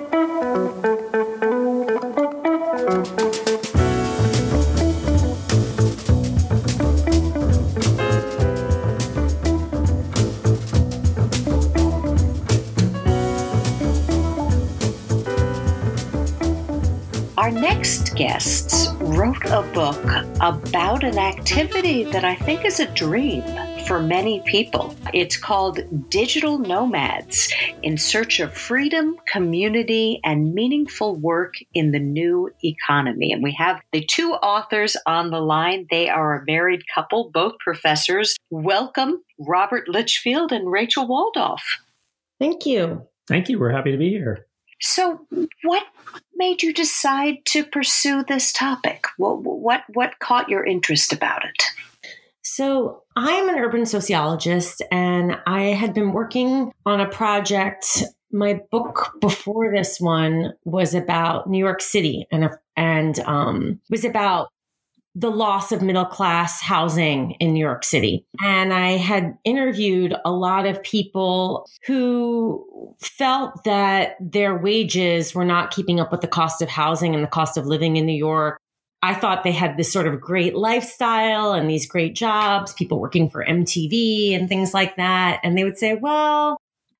Our 17.42 17.50
next 17.50 18.14
guests 18.14 18.86
wrote 19.00 19.44
a 19.46 19.62
book 19.74 20.00
about 20.40 21.02
an 21.02 21.18
activity 21.18 22.04
that 22.04 22.24
I 22.24 22.36
think 22.36 22.64
is 22.64 22.78
a 22.78 22.86
dream 22.94 23.42
for 23.88 23.98
many 23.98 24.42
people. 24.42 24.94
It's 25.12 25.36
called 25.36 25.80
Digital 26.08 26.58
Nomads 26.58 27.52
in 27.82 27.98
Search 27.98 28.38
of 28.38 28.54
Freedom, 28.54 29.16
Community, 29.26 30.20
and 30.22 30.54
Meaningful 30.54 31.16
Work 31.16 31.54
in 31.74 31.90
the 31.90 31.98
New 31.98 32.48
Economy. 32.62 33.32
And 33.32 33.42
we 33.42 33.50
have 33.58 33.80
the 33.90 34.04
two 34.04 34.34
authors 34.34 34.96
on 35.04 35.32
the 35.32 35.40
line. 35.40 35.88
They 35.90 36.08
are 36.08 36.36
a 36.36 36.44
married 36.46 36.84
couple, 36.94 37.32
both 37.34 37.54
professors. 37.58 38.36
Welcome, 38.50 39.20
Robert 39.40 39.88
Litchfield 39.88 40.52
and 40.52 40.70
Rachel 40.70 41.08
Woldoff. 41.08 41.62
Thank 42.38 42.66
you. 42.66 43.08
Thank 43.26 43.48
you. 43.48 43.58
We're 43.58 43.72
happy 43.72 43.90
to 43.90 43.98
be 43.98 44.10
here. 44.10 44.46
So, 44.82 45.20
what 45.62 45.84
made 46.34 46.62
you 46.62 46.74
decide 46.74 47.44
to 47.46 47.64
pursue 47.64 48.24
this 48.24 48.52
topic? 48.52 49.06
What 49.16 49.42
what 49.42 49.84
what 49.94 50.18
caught 50.18 50.48
your 50.48 50.64
interest 50.64 51.12
about 51.12 51.44
it? 51.44 51.62
So, 52.42 53.04
I'm 53.14 53.48
an 53.48 53.54
urban 53.54 53.86
sociologist 53.86 54.82
and 54.90 55.38
I 55.46 55.66
had 55.66 55.94
been 55.94 56.12
working 56.12 56.72
on 56.84 57.00
a 57.00 57.08
project. 57.08 58.02
My 58.32 58.60
book 58.72 59.12
before 59.20 59.72
this 59.72 60.00
one 60.00 60.54
was 60.64 60.94
about 60.94 61.48
New 61.48 61.58
York 61.58 61.80
City 61.80 62.26
and 62.32 62.50
and 62.76 63.20
um, 63.20 63.80
was 63.88 64.04
about 64.04 64.48
the 65.14 65.30
loss 65.30 65.72
of 65.72 65.82
middle 65.82 66.06
class 66.06 66.60
housing 66.60 67.32
in 67.32 67.52
New 67.52 67.60
York 67.60 67.84
City. 67.84 68.24
And 68.42 68.72
I 68.72 68.92
had 68.92 69.36
interviewed 69.44 70.14
a 70.24 70.32
lot 70.32 70.66
of 70.66 70.82
people 70.82 71.68
who 71.86 72.94
felt 73.00 73.64
that 73.64 74.16
their 74.20 74.56
wages 74.56 75.34
were 75.34 75.44
not 75.44 75.70
keeping 75.70 76.00
up 76.00 76.10
with 76.10 76.22
the 76.22 76.28
cost 76.28 76.62
of 76.62 76.68
housing 76.68 77.14
and 77.14 77.22
the 77.22 77.28
cost 77.28 77.58
of 77.58 77.66
living 77.66 77.96
in 77.96 78.06
New 78.06 78.16
York. 78.16 78.58
I 79.02 79.14
thought 79.14 79.42
they 79.42 79.52
had 79.52 79.76
this 79.76 79.92
sort 79.92 80.06
of 80.06 80.20
great 80.20 80.54
lifestyle 80.54 81.52
and 81.52 81.68
these 81.68 81.86
great 81.86 82.14
jobs, 82.14 82.72
people 82.72 83.00
working 83.00 83.28
for 83.28 83.44
MTV 83.44 84.34
and 84.34 84.48
things 84.48 84.72
like 84.72 84.96
that. 84.96 85.40
And 85.42 85.58
they 85.58 85.64
would 85.64 85.76
say, 85.76 85.94
well, 85.94 86.56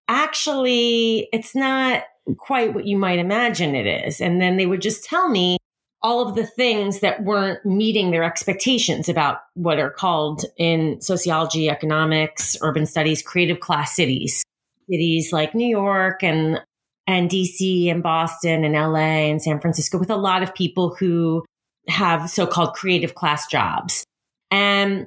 actually, 0.08 1.28
it's 1.32 1.54
not 1.54 2.02
quite 2.38 2.74
what 2.74 2.86
you 2.86 2.98
might 2.98 3.20
imagine 3.20 3.74
it 3.74 3.86
is. 4.06 4.20
And 4.20 4.40
then 4.40 4.56
they 4.56 4.66
would 4.66 4.82
just 4.82 5.04
tell 5.04 5.28
me 5.28 5.58
all 6.02 6.26
of 6.26 6.34
the 6.34 6.46
things 6.46 7.00
that 7.00 7.22
weren't 7.22 7.64
meeting 7.64 8.10
their 8.10 8.24
expectations 8.24 9.08
about 9.08 9.38
what 9.54 9.78
are 9.78 9.90
called 9.90 10.44
in 10.56 11.00
sociology, 11.00 11.68
economics, 11.68 12.56
urban 12.60 12.86
studies, 12.86 13.22
creative 13.22 13.60
class 13.60 13.94
cities. 13.94 14.42
Cities 14.90 15.32
like 15.32 15.54
New 15.54 15.68
York 15.68 16.22
and 16.22 16.60
and 17.06 17.30
DC 17.30 17.90
and 17.90 18.02
Boston 18.02 18.64
and 18.64 18.74
LA 18.74 19.28
and 19.28 19.42
San 19.42 19.60
Francisco 19.60 19.98
with 19.98 20.10
a 20.10 20.16
lot 20.16 20.42
of 20.42 20.54
people 20.54 20.94
who 20.94 21.44
have 21.88 22.30
so-called 22.30 22.74
creative 22.74 23.14
class 23.14 23.46
jobs. 23.48 24.04
And 24.50 25.06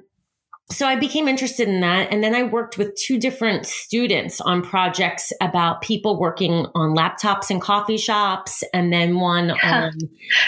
so 0.69 0.87
I 0.87 0.95
became 0.95 1.27
interested 1.27 1.67
in 1.67 1.81
that. 1.81 2.11
And 2.11 2.23
then 2.23 2.33
I 2.33 2.43
worked 2.43 2.77
with 2.77 2.95
two 2.95 3.19
different 3.19 3.67
students 3.67 4.41
on 4.41 4.63
projects 4.63 5.31
about 5.39 5.81
people 5.81 6.19
working 6.19 6.65
on 6.73 6.95
laptops 6.95 7.51
in 7.51 7.59
coffee 7.59 7.97
shops, 7.97 8.63
and 8.73 8.91
then 8.91 9.19
one 9.19 9.51
on 9.51 9.91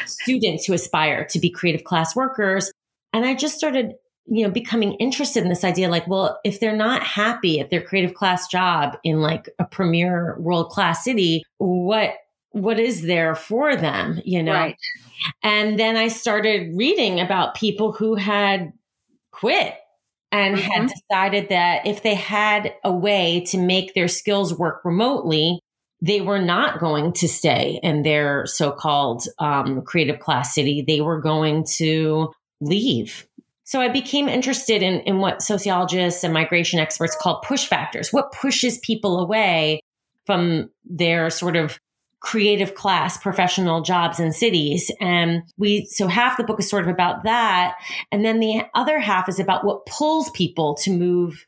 students 0.05 0.65
who 0.65 0.73
aspire 0.73 1.25
to 1.25 1.39
be 1.39 1.51
creative 1.51 1.83
class 1.83 2.15
workers. 2.15 2.71
And 3.13 3.25
I 3.25 3.35
just 3.35 3.55
started, 3.55 3.93
you 4.25 4.43
know, 4.43 4.51
becoming 4.51 4.93
interested 4.93 5.43
in 5.43 5.49
this 5.49 5.63
idea 5.63 5.87
like, 5.87 6.07
well, 6.07 6.39
if 6.43 6.59
they're 6.59 6.75
not 6.75 7.03
happy 7.03 7.59
at 7.59 7.69
their 7.69 7.81
creative 7.81 8.15
class 8.15 8.47
job 8.47 8.97
in 9.03 9.21
like 9.21 9.49
a 9.59 9.65
premier 9.65 10.35
world 10.39 10.69
class 10.69 11.03
city, 11.03 11.43
what 11.57 12.15
what 12.51 12.79
is 12.79 13.03
there 13.03 13.35
for 13.35 13.75
them, 13.75 14.19
you 14.25 14.41
know? 14.41 14.53
Right. 14.53 14.77
And 15.43 15.77
then 15.77 15.95
I 15.95 16.07
started 16.07 16.75
reading 16.75 17.19
about 17.19 17.53
people 17.53 17.91
who 17.91 18.15
had 18.15 18.73
quit 19.31 19.75
and 20.31 20.55
mm-hmm. 20.55 20.71
had 20.71 20.89
decided 20.89 21.49
that 21.49 21.85
if 21.87 22.03
they 22.03 22.15
had 22.15 22.73
a 22.83 22.91
way 22.91 23.41
to 23.47 23.57
make 23.57 23.93
their 23.93 24.07
skills 24.07 24.57
work 24.57 24.81
remotely, 24.83 25.59
they 26.01 26.21
were 26.21 26.39
not 26.39 26.79
going 26.79 27.13
to 27.13 27.27
stay 27.27 27.79
in 27.81 28.03
their 28.03 28.45
so-called 28.45 29.23
um, 29.39 29.81
creative 29.81 30.19
class 30.19 30.53
city. 30.53 30.83
They 30.85 31.01
were 31.01 31.19
going 31.19 31.65
to 31.77 32.31
leave. 32.61 33.27
So 33.63 33.81
I 33.81 33.89
became 33.89 34.29
interested 34.29 34.81
in, 34.81 35.01
in 35.01 35.19
what 35.19 35.41
sociologists 35.41 36.23
and 36.23 36.33
migration 36.33 36.79
experts 36.79 37.17
call 37.19 37.41
push 37.41 37.65
factors. 37.65 38.13
What 38.13 38.31
pushes 38.31 38.77
people 38.79 39.19
away 39.19 39.81
from 40.25 40.69
their 40.85 41.29
sort 41.29 41.55
of 41.55 41.79
creative 42.19 42.75
class 42.75 43.17
professional 43.17 43.81
jobs 43.81 44.19
in 44.19 44.33
cities. 44.33 44.91
And 44.99 45.43
we, 45.57 45.85
so 45.85 46.07
half 46.07 46.37
the 46.37 46.43
book 46.43 46.59
is 46.59 46.69
sort 46.69 46.83
of 46.83 46.89
about 46.89 47.23
that. 47.23 47.75
And 48.11 48.25
then 48.25 48.39
the 48.39 48.63
other 48.73 48.99
half 48.99 49.29
is 49.29 49.39
about 49.39 49.63
what 49.63 49.85
pulls 49.85 50.29
people 50.31 50.75
to 50.81 50.91
move 50.91 51.45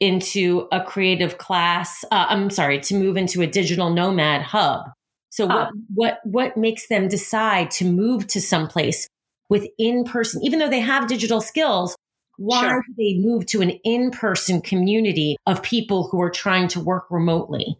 into 0.00 0.66
a 0.72 0.82
creative 0.82 1.36
class. 1.36 2.04
Uh, 2.10 2.26
I'm 2.28 2.48
sorry, 2.48 2.80
to 2.80 2.94
move 2.94 3.18
into 3.18 3.42
a 3.42 3.46
digital 3.46 3.90
nomad 3.90 4.42
hub. 4.42 4.86
So 5.28 5.46
what, 5.46 5.68
uh, 5.68 5.70
what, 5.94 6.20
what 6.24 6.56
makes 6.56 6.88
them 6.88 7.06
decide 7.06 7.70
to 7.72 7.84
move 7.84 8.26
to 8.28 8.40
someplace 8.40 9.06
with 9.50 9.66
in 9.78 10.04
person, 10.04 10.42
even 10.42 10.58
though 10.58 10.70
they 10.70 10.80
have 10.80 11.08
digital 11.08 11.40
skills, 11.40 11.94
why 12.38 12.62
sure. 12.62 12.84
do 12.86 12.94
they 12.96 13.18
move 13.18 13.44
to 13.46 13.60
an 13.60 13.70
in-person 13.84 14.62
community 14.62 15.36
of 15.46 15.62
people 15.62 16.08
who 16.08 16.22
are 16.22 16.30
trying 16.30 16.68
to 16.68 16.80
work 16.80 17.04
remotely? 17.10 17.76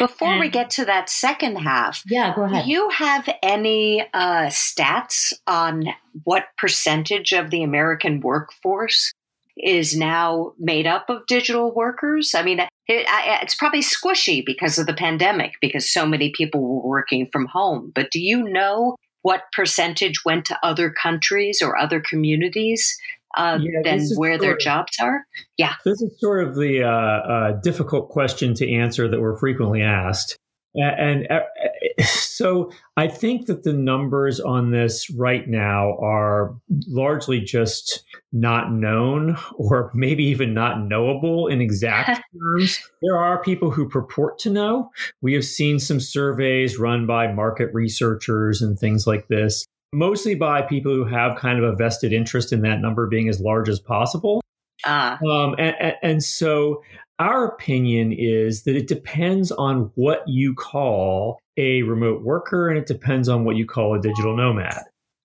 Before 0.00 0.30
and, 0.30 0.40
we 0.40 0.48
get 0.48 0.70
to 0.70 0.84
that 0.86 1.10
second 1.10 1.56
half, 1.56 2.02
yeah, 2.08 2.34
go 2.34 2.44
ahead. 2.44 2.64
Do 2.64 2.70
you 2.70 2.88
have 2.88 3.28
any 3.42 4.00
uh, 4.14 4.46
stats 4.46 5.32
on 5.46 5.84
what 6.24 6.46
percentage 6.56 7.32
of 7.32 7.50
the 7.50 7.62
American 7.62 8.20
workforce 8.20 9.12
is 9.58 9.94
now 9.94 10.54
made 10.58 10.86
up 10.86 11.10
of 11.10 11.26
digital 11.26 11.72
workers? 11.74 12.34
I 12.34 12.42
mean, 12.42 12.60
it, 12.60 12.68
it's 12.88 13.54
probably 13.54 13.82
squishy 13.82 14.44
because 14.44 14.78
of 14.78 14.86
the 14.86 14.94
pandemic, 14.94 15.52
because 15.60 15.92
so 15.92 16.06
many 16.06 16.32
people 16.34 16.62
were 16.62 16.88
working 16.88 17.28
from 17.30 17.44
home. 17.46 17.92
But 17.94 18.10
do 18.10 18.20
you 18.20 18.42
know 18.42 18.96
what 19.22 19.52
percentage 19.52 20.24
went 20.24 20.46
to 20.46 20.58
other 20.62 20.90
countries 20.90 21.60
or 21.62 21.76
other 21.76 22.00
communities 22.00 22.96
uh, 23.36 23.58
yeah, 23.60 23.80
than 23.84 24.06
where 24.16 24.38
their 24.38 24.54
of, 24.54 24.60
jobs 24.60 24.98
are? 25.00 25.24
Yeah. 25.56 25.74
This 25.84 26.00
is 26.02 26.18
sort 26.18 26.46
of 26.46 26.54
the 26.54 26.84
uh, 26.84 26.88
uh, 26.88 27.52
difficult 27.62 28.08
question 28.10 28.54
to 28.54 28.72
answer 28.72 29.08
that 29.08 29.20
we're 29.20 29.38
frequently 29.38 29.82
asked. 29.82 30.36
And, 30.74 31.26
and 31.28 31.30
uh, 31.30 32.02
so 32.04 32.70
I 32.96 33.08
think 33.08 33.46
that 33.46 33.62
the 33.62 33.72
numbers 33.72 34.40
on 34.40 34.70
this 34.70 35.10
right 35.10 35.48
now 35.48 35.96
are 35.98 36.54
largely 36.88 37.40
just 37.40 38.04
not 38.32 38.72
known 38.72 39.36
or 39.54 39.90
maybe 39.94 40.24
even 40.24 40.54
not 40.54 40.82
knowable 40.82 41.46
in 41.48 41.60
exact 41.60 42.22
terms. 42.38 42.80
There 43.02 43.16
are 43.16 43.42
people 43.42 43.70
who 43.70 43.88
purport 43.88 44.38
to 44.40 44.50
know. 44.50 44.90
We 45.22 45.34
have 45.34 45.44
seen 45.44 45.78
some 45.78 46.00
surveys 46.00 46.78
run 46.78 47.06
by 47.06 47.32
market 47.32 47.72
researchers 47.72 48.62
and 48.62 48.78
things 48.78 49.06
like 49.06 49.28
this 49.28 49.66
mostly 49.92 50.34
by 50.34 50.62
people 50.62 50.92
who 50.92 51.04
have 51.04 51.36
kind 51.36 51.58
of 51.58 51.64
a 51.64 51.74
vested 51.74 52.12
interest 52.12 52.52
in 52.52 52.62
that 52.62 52.80
number 52.80 53.06
being 53.06 53.28
as 53.28 53.40
large 53.40 53.68
as 53.68 53.80
possible. 53.80 54.40
Ah. 54.84 55.18
Um, 55.28 55.54
and, 55.58 55.94
and 56.02 56.22
so 56.22 56.82
our 57.18 57.44
opinion 57.44 58.12
is 58.12 58.62
that 58.62 58.76
it 58.76 58.86
depends 58.86 59.52
on 59.52 59.90
what 59.94 60.22
you 60.26 60.54
call 60.54 61.38
a 61.56 61.82
remote 61.82 62.22
worker 62.22 62.68
and 62.68 62.78
it 62.78 62.86
depends 62.86 63.28
on 63.28 63.44
what 63.44 63.56
you 63.56 63.66
call 63.66 63.94
a 63.94 64.00
digital 64.00 64.34
nomad 64.34 64.80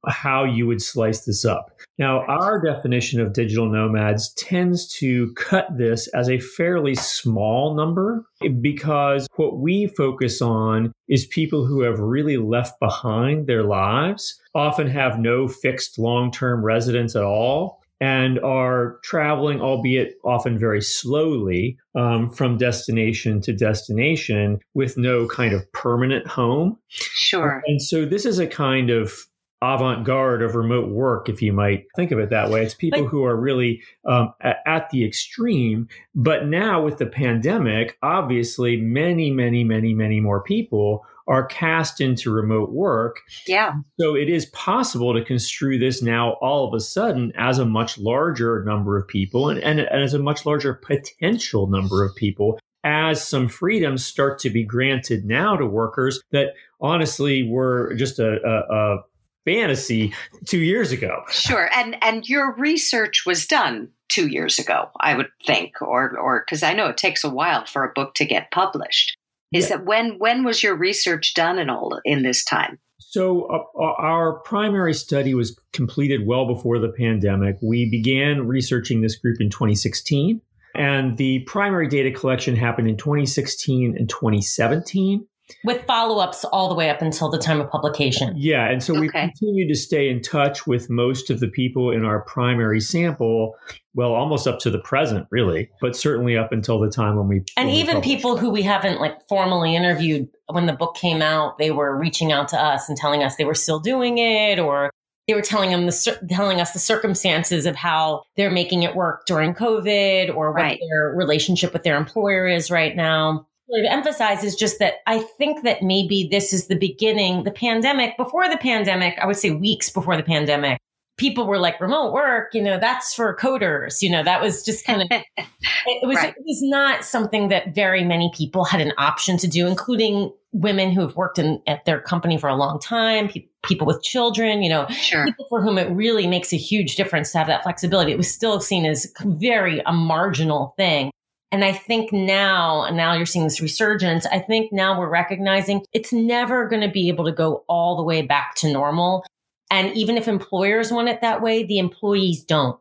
how 0.07 0.43
you 0.43 0.67
would 0.67 0.81
slice 0.81 1.25
this 1.25 1.45
up. 1.45 1.75
Now, 1.97 2.25
our 2.25 2.62
definition 2.62 3.21
of 3.21 3.33
digital 3.33 3.69
nomads 3.69 4.33
tends 4.33 4.88
to 5.00 5.33
cut 5.35 5.77
this 5.77 6.07
as 6.09 6.29
a 6.29 6.39
fairly 6.39 6.95
small 6.95 7.74
number 7.74 8.25
because 8.59 9.27
what 9.35 9.59
we 9.59 9.88
focus 9.88 10.41
on 10.41 10.91
is 11.07 11.25
people 11.25 11.65
who 11.65 11.81
have 11.81 12.00
really 12.00 12.38
left 12.38 12.79
behind 12.79 13.47
their 13.47 13.63
lives, 13.63 14.39
often 14.53 14.88
have 14.88 15.19
no 15.19 15.47
fixed 15.47 15.97
long 15.97 16.31
term 16.31 16.63
residence 16.65 17.15
at 17.15 17.24
all. 17.24 17.81
And 18.01 18.39
are 18.39 19.00
traveling, 19.03 19.62
albeit 19.62 20.15
often 20.25 20.59
very 20.59 20.81
slowly, 20.81 21.77
um, 21.95 22.29
from 22.29 22.57
destination 22.57 23.39
to 23.41 23.53
destination 23.53 24.59
with 24.74 24.97
no 24.97 25.27
kind 25.29 25.53
of 25.53 25.71
permanent 25.71 26.27
home. 26.27 26.77
Sure. 26.89 27.63
And 27.65 27.81
so 27.81 28.05
this 28.05 28.25
is 28.25 28.38
a 28.38 28.47
kind 28.47 28.89
of 28.89 29.25
avant-garde 29.62 30.41
of 30.41 30.55
remote 30.55 30.89
work 30.89 31.29
if 31.29 31.41
you 31.41 31.53
might 31.53 31.85
think 31.95 32.12
of 32.12 32.19
it 32.19 32.29
that 32.29 32.50
way. 32.50 32.63
It's 32.63 32.74
people 32.74 33.07
who 33.07 33.24
are 33.24 33.35
really 33.35 33.81
um, 34.05 34.33
at, 34.41 34.57
at 34.65 34.89
the 34.89 35.05
extreme. 35.05 35.88
But 36.13 36.47
now 36.47 36.83
with 36.83 36.97
the 36.97 37.05
pandemic 37.05 37.97
obviously 38.03 38.77
many 38.77 39.31
many 39.31 39.63
many 39.63 39.93
many 39.93 40.19
more 40.19 40.41
people 40.41 41.05
are 41.27 41.45
cast 41.45 42.01
into 42.01 42.31
remote 42.31 42.71
work. 42.71 43.21
Yeah. 43.47 43.74
So 44.00 44.15
it 44.15 44.29
is 44.29 44.45
possible 44.47 45.13
to 45.13 45.25
construe 45.25 45.79
this 45.79 46.01
now 46.03 46.33
all 46.33 46.67
of 46.67 46.74
a 46.75 46.79
sudden 46.79 47.33
as 47.35 47.57
a 47.57 47.65
much 47.65 47.97
larger 47.97 48.63
number 48.63 48.95
of 48.97 49.07
people 49.07 49.50
and, 49.50 49.59
and, 49.59 49.79
and 49.79 50.03
as 50.03 50.13
a 50.13 50.19
much 50.19 50.45
larger 50.45 50.74
potential 50.75 51.67
number 51.67 52.05
of 52.05 52.15
people 52.15 52.59
as 52.83 53.27
some 53.27 53.47
freedoms 53.47 54.05
start 54.05 54.38
to 54.38 54.50
be 54.51 54.63
granted 54.63 55.25
now 55.25 55.55
to 55.55 55.65
workers 55.65 56.21
that 56.31 56.53
honestly 56.79 57.50
were 57.50 57.95
just 57.95 58.19
a, 58.19 58.38
a, 58.45 58.75
a 58.75 58.97
fantasy 59.46 60.14
two 60.46 60.60
years 60.60 60.92
ago. 60.92 61.24
Sure, 61.30 61.70
and 61.74 61.96
and 62.04 62.28
your 62.28 62.56
research 62.56 63.24
was 63.25 63.46
done 63.46 63.90
two 64.10 64.28
years 64.28 64.60
ago, 64.60 64.90
I 65.00 65.16
would 65.16 65.30
think, 65.46 65.82
or 65.82 66.18
or 66.18 66.44
because 66.46 66.64
I 66.64 66.74
know 66.74 66.88
it 66.88 66.98
takes 66.98 67.24
a 67.24 67.30
while 67.30 67.66
for 67.66 67.84
a 67.84 67.94
book 67.94 68.16
to 68.16 68.25
get 68.25 68.52
published. 68.52 69.18
Is 69.54 69.70
yeah. 69.70 69.78
that 69.78 69.86
when 69.86 70.20
when 70.20 70.44
was 70.44 70.64
your 70.64 70.75
research 70.75 71.34
done 71.34 71.60
in 71.60 71.70
all 71.70 72.00
in 72.04 72.24
this 72.24 72.44
time? 72.44 72.80
So 73.00 73.46
uh, 73.46 73.82
uh, 73.82 73.94
our 73.98 74.40
primary 74.40 74.94
study 74.94 75.34
was 75.34 75.58
completed 75.72 76.25
well 76.25 76.48
before 76.48 76.80
the 76.80 76.90
pandemic. 76.90 77.58
We 77.62 77.90
began 77.90 78.48
researching 78.48 79.02
this 79.02 79.16
group 79.16 79.40
in 79.40 79.50
2016, 79.50 80.42
and 80.74 81.18
the 81.18 81.40
primary 81.40 81.88
data 81.88 82.12
collection 82.12 82.56
happened 82.56 82.90
in 82.90 82.98
2016 82.98 83.96
and 83.98 84.10
2017 84.10 85.25
with 85.64 85.86
follow-ups 85.86 86.44
all 86.46 86.70
the 86.70 86.75
way 86.75 86.90
up 86.90 87.02
until 87.02 87.30
the 87.30 87.38
time 87.38 87.62
of 87.62 87.70
publication. 87.70 88.34
Yeah, 88.36 88.68
and 88.70 88.82
so 88.82 88.94
okay. 88.94 89.02
we 89.02 89.10
continue 89.10 89.68
to 89.68 89.75
stay 89.75 90.10
in 90.10 90.22
touch 90.22 90.66
with 90.66 90.90
most 90.90 91.30
of 91.30 91.40
the 91.40 91.48
people 91.48 91.92
in 91.92 92.04
our 92.04 92.22
primary 92.22 92.82
sample, 92.82 93.56
well, 93.94 94.14
almost 94.14 94.48
up 94.48 94.60
to 94.60 94.70
the 94.70 94.80
present, 94.80 95.28
really, 95.30 95.70
but 95.82 95.96
certainly 95.96 96.36
up 96.38 96.52
until 96.52 96.80
the 96.80 96.90
time 96.90 97.16
when 97.16 97.28
we 97.28 97.44
and 97.58 97.68
when 97.68 97.75
even 97.75 97.96
we 97.98 98.02
people 98.02 98.38
who 98.38 98.50
we 98.50 98.64
haven't 98.64 99.00
like 99.00 99.16
formally 99.28 99.75
interviewed 99.75 100.28
when 100.48 100.66
the 100.66 100.74
book 100.74 100.96
came 100.96 101.22
out, 101.22 101.58
they 101.58 101.72
were 101.72 101.98
reaching 101.98 102.32
out 102.32 102.48
to 102.50 102.62
us 102.62 102.90
and 102.90 102.98
telling 102.98 103.24
us 103.24 103.36
they 103.36 103.46
were 103.46 103.54
still 103.54 103.80
doing 103.80 104.18
it, 104.18 104.60
or 104.60 104.92
they 105.28 105.34
were 105.34 105.42
telling 105.42 105.72
them 105.72 105.86
the 105.86 106.18
telling 106.30 106.60
us 106.60 106.72
the 106.72 106.80
circumstances 106.80 107.66
of 107.66 107.75
how 107.75 108.24
they're 108.36 108.52
making 108.52 108.84
it 108.84 108.96
work 108.96 109.25
during 109.28 109.54
COVID, 109.54 110.36
or 110.36 110.52
what 110.52 110.62
right. 110.62 110.80
their 110.90 111.14
relationship 111.16 111.72
with 111.72 111.84
their 111.84 111.98
employer 111.98 112.48
is 112.48 112.72
right 112.72 112.96
now 112.96 113.48
to 113.74 113.91
emphasize 113.91 114.43
is 114.43 114.55
just 114.55 114.79
that 114.79 114.95
I 115.07 115.19
think 115.19 115.63
that 115.63 115.81
maybe 115.81 116.27
this 116.29 116.53
is 116.53 116.67
the 116.67 116.77
beginning, 116.77 117.43
the 117.43 117.51
pandemic, 117.51 118.15
before 118.17 118.48
the 118.50 118.57
pandemic, 118.57 119.17
I 119.19 119.25
would 119.25 119.38
say 119.38 119.51
weeks 119.51 119.89
before 119.89 120.17
the 120.17 120.24
pandemic, 120.24 120.79
people 121.17 121.48
were 121.48 121.60
like 121.60 121.79
remote 121.79 122.12
work, 122.12 122.53
you 122.53 122.62
know, 122.62 122.77
that's 122.77 123.13
for 123.13 123.36
coders, 123.36 124.01
you 124.01 124.10
know, 124.10 124.24
that 124.24 124.41
was 124.41 124.63
just 124.63 124.86
kind 124.86 125.01
of, 125.01 125.07
it 125.38 126.07
was, 126.07 126.17
right. 126.17 126.36
it 126.36 126.43
was 126.45 126.62
not 126.62 127.05
something 127.05 127.48
that 127.48 127.74
very 127.74 128.03
many 128.03 128.31
people 128.36 128.65
had 128.65 128.81
an 128.81 128.91
option 128.98 129.38
to 129.38 129.48
do, 129.48 129.65
including 129.65 130.31
women 130.51 130.91
who 130.91 131.01
have 131.01 131.15
worked 131.15 131.39
in 131.39 131.62
at 131.67 131.86
their 131.86 132.01
company 132.01 132.38
for 132.38 132.50
a 132.50 132.55
long 132.55 132.79
time, 132.79 133.29
pe- 133.29 133.45
people 133.63 133.88
with 133.88 134.01
children, 134.03 134.62
you 134.62 134.69
know, 134.69 134.88
sure. 134.88 135.25
people 135.25 135.45
for 135.50 135.62
whom 135.62 135.77
it 135.77 135.89
really 135.91 136.27
makes 136.27 136.53
a 136.53 136.57
huge 136.57 136.95
difference 136.95 137.31
to 137.31 137.38
have 137.38 137.48
that 137.48 137.63
flexibility. 137.63 138.12
It 138.12 138.17
was 138.17 138.31
still 138.31 138.60
seen 138.60 138.86
as 138.86 139.12
very 139.24 139.81
a 139.86 139.93
marginal 139.93 140.74
thing. 140.77 141.12
And 141.52 141.64
I 141.64 141.72
think 141.72 142.12
now, 142.12 142.84
and 142.84 142.98
now 142.98 143.14
you're 143.14 143.25
seeing 143.25 143.46
this 143.46 143.62
resurgence, 143.62 144.25
I 144.25 144.40
think 144.40 144.74
now 144.74 145.00
we're 145.00 145.10
recognizing 145.10 145.86
it's 145.94 146.12
never 146.12 146.68
going 146.68 146.82
to 146.82 146.92
be 146.92 147.08
able 147.08 147.25
to 147.25 147.32
go 147.32 147.64
all 147.70 147.96
the 147.96 148.04
way 148.04 148.22
back 148.22 148.56
to 148.56 148.72
normal. 148.72 149.24
And 149.72 149.96
even 149.96 150.18
if 150.18 150.28
employers 150.28 150.92
want 150.92 151.10
it 151.10 151.22
that 151.22 151.42
way, 151.42 151.64
the 151.64 151.80
employees 151.80 152.44
don't. 152.44 152.80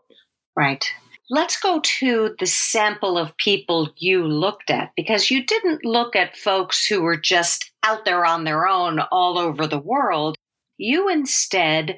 Right. 0.56 0.84
Let's 1.30 1.58
go 1.58 1.80
to 1.80 2.34
the 2.38 2.46
sample 2.46 3.16
of 3.16 3.36
people 3.38 3.90
you 3.96 4.26
looked 4.26 4.70
at 4.70 4.92
because 4.94 5.30
you 5.30 5.44
didn't 5.44 5.84
look 5.84 6.14
at 6.14 6.36
folks 6.36 6.84
who 6.86 7.00
were 7.00 7.16
just 7.16 7.70
out 7.82 8.04
there 8.04 8.26
on 8.26 8.44
their 8.44 8.66
own 8.66 9.00
all 9.10 9.38
over 9.38 9.66
the 9.66 9.78
world. 9.78 10.36
You 10.76 11.08
instead 11.08 11.96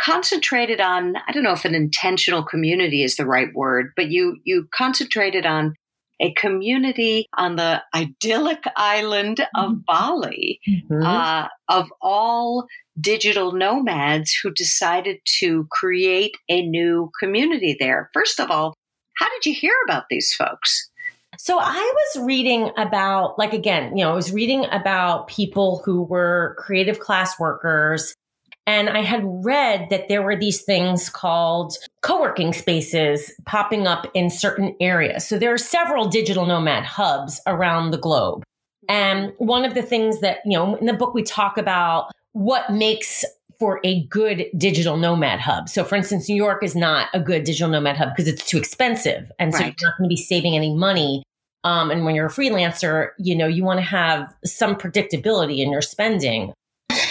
concentrated 0.00 0.80
on 0.80 1.16
I 1.16 1.32
don't 1.32 1.42
know 1.42 1.52
if 1.52 1.64
an 1.64 1.74
intentional 1.74 2.42
community 2.42 3.02
is 3.02 3.16
the 3.16 3.26
right 3.26 3.52
word, 3.54 3.92
but 3.96 4.10
you 4.10 4.36
you 4.44 4.68
concentrated 4.72 5.44
on 5.44 5.74
a 6.20 6.32
community 6.34 7.26
on 7.36 7.56
the 7.56 7.82
idyllic 7.94 8.64
island 8.76 9.40
of 9.54 9.70
mm-hmm. 9.70 9.80
Bali 9.86 10.60
mm-hmm. 10.68 11.02
uh, 11.02 11.48
of 11.68 11.92
all 12.00 12.66
digital 13.00 13.52
nomads 13.52 14.32
who 14.42 14.50
decided 14.50 15.18
to 15.40 15.66
create 15.70 16.36
a 16.48 16.62
new 16.62 17.10
community 17.20 17.76
there. 17.78 18.10
First 18.12 18.40
of 18.40 18.50
all, 18.50 18.74
how 19.16 19.28
did 19.30 19.46
you 19.46 19.54
hear 19.54 19.74
about 19.86 20.04
these 20.10 20.32
folks? 20.32 20.90
So 21.38 21.58
I 21.60 21.92
was 22.14 22.24
reading 22.24 22.70
about, 22.76 23.38
like, 23.38 23.52
again, 23.52 23.96
you 23.96 24.02
know, 24.02 24.10
I 24.10 24.14
was 24.14 24.32
reading 24.32 24.64
about 24.72 25.28
people 25.28 25.82
who 25.84 26.02
were 26.02 26.56
creative 26.58 26.98
class 26.98 27.38
workers 27.38 28.12
and 28.68 28.90
I 28.90 29.00
had 29.00 29.22
read 29.24 29.88
that 29.88 30.08
there 30.08 30.20
were 30.20 30.36
these 30.36 30.60
things 30.60 31.08
called 31.08 31.74
co-working 32.02 32.52
spaces 32.52 33.32
popping 33.46 33.86
up 33.86 34.06
in 34.12 34.28
certain 34.28 34.76
areas. 34.78 35.26
So 35.26 35.38
there 35.38 35.54
are 35.54 35.58
several 35.58 36.06
digital 36.06 36.44
nomad 36.44 36.84
hubs 36.84 37.40
around 37.46 37.92
the 37.92 37.98
globe. 37.98 38.42
And 38.86 39.32
one 39.38 39.64
of 39.64 39.72
the 39.72 39.80
things 39.80 40.20
that, 40.20 40.40
you 40.44 40.52
know, 40.52 40.74
in 40.74 40.84
the 40.84 40.92
book 40.92 41.14
we 41.14 41.22
talk 41.22 41.56
about 41.56 42.12
what 42.32 42.70
makes 42.70 43.24
for 43.58 43.80
a 43.84 44.04
good 44.08 44.44
digital 44.58 44.98
nomad 44.98 45.40
hub. 45.40 45.70
So 45.70 45.82
for 45.82 45.96
instance, 45.96 46.28
New 46.28 46.36
York 46.36 46.62
is 46.62 46.76
not 46.76 47.08
a 47.14 47.20
good 47.20 47.44
digital 47.44 47.70
nomad 47.70 47.96
hub 47.96 48.10
because 48.14 48.28
it's 48.28 48.44
too 48.44 48.58
expensive. 48.58 49.32
And 49.38 49.54
so 49.54 49.60
right. 49.60 49.74
you're 49.80 49.88
not 49.88 49.96
going 49.96 50.10
to 50.10 50.14
be 50.14 50.20
saving 50.20 50.54
any 50.54 50.74
money. 50.74 51.22
Um, 51.64 51.90
and 51.90 52.04
when 52.04 52.14
you're 52.14 52.26
a 52.26 52.30
freelancer, 52.30 53.12
you 53.18 53.34
know, 53.34 53.46
you 53.46 53.64
want 53.64 53.78
to 53.78 53.86
have 53.86 54.30
some 54.44 54.74
predictability 54.76 55.60
in 55.60 55.72
your 55.72 55.80
spending. 55.80 56.52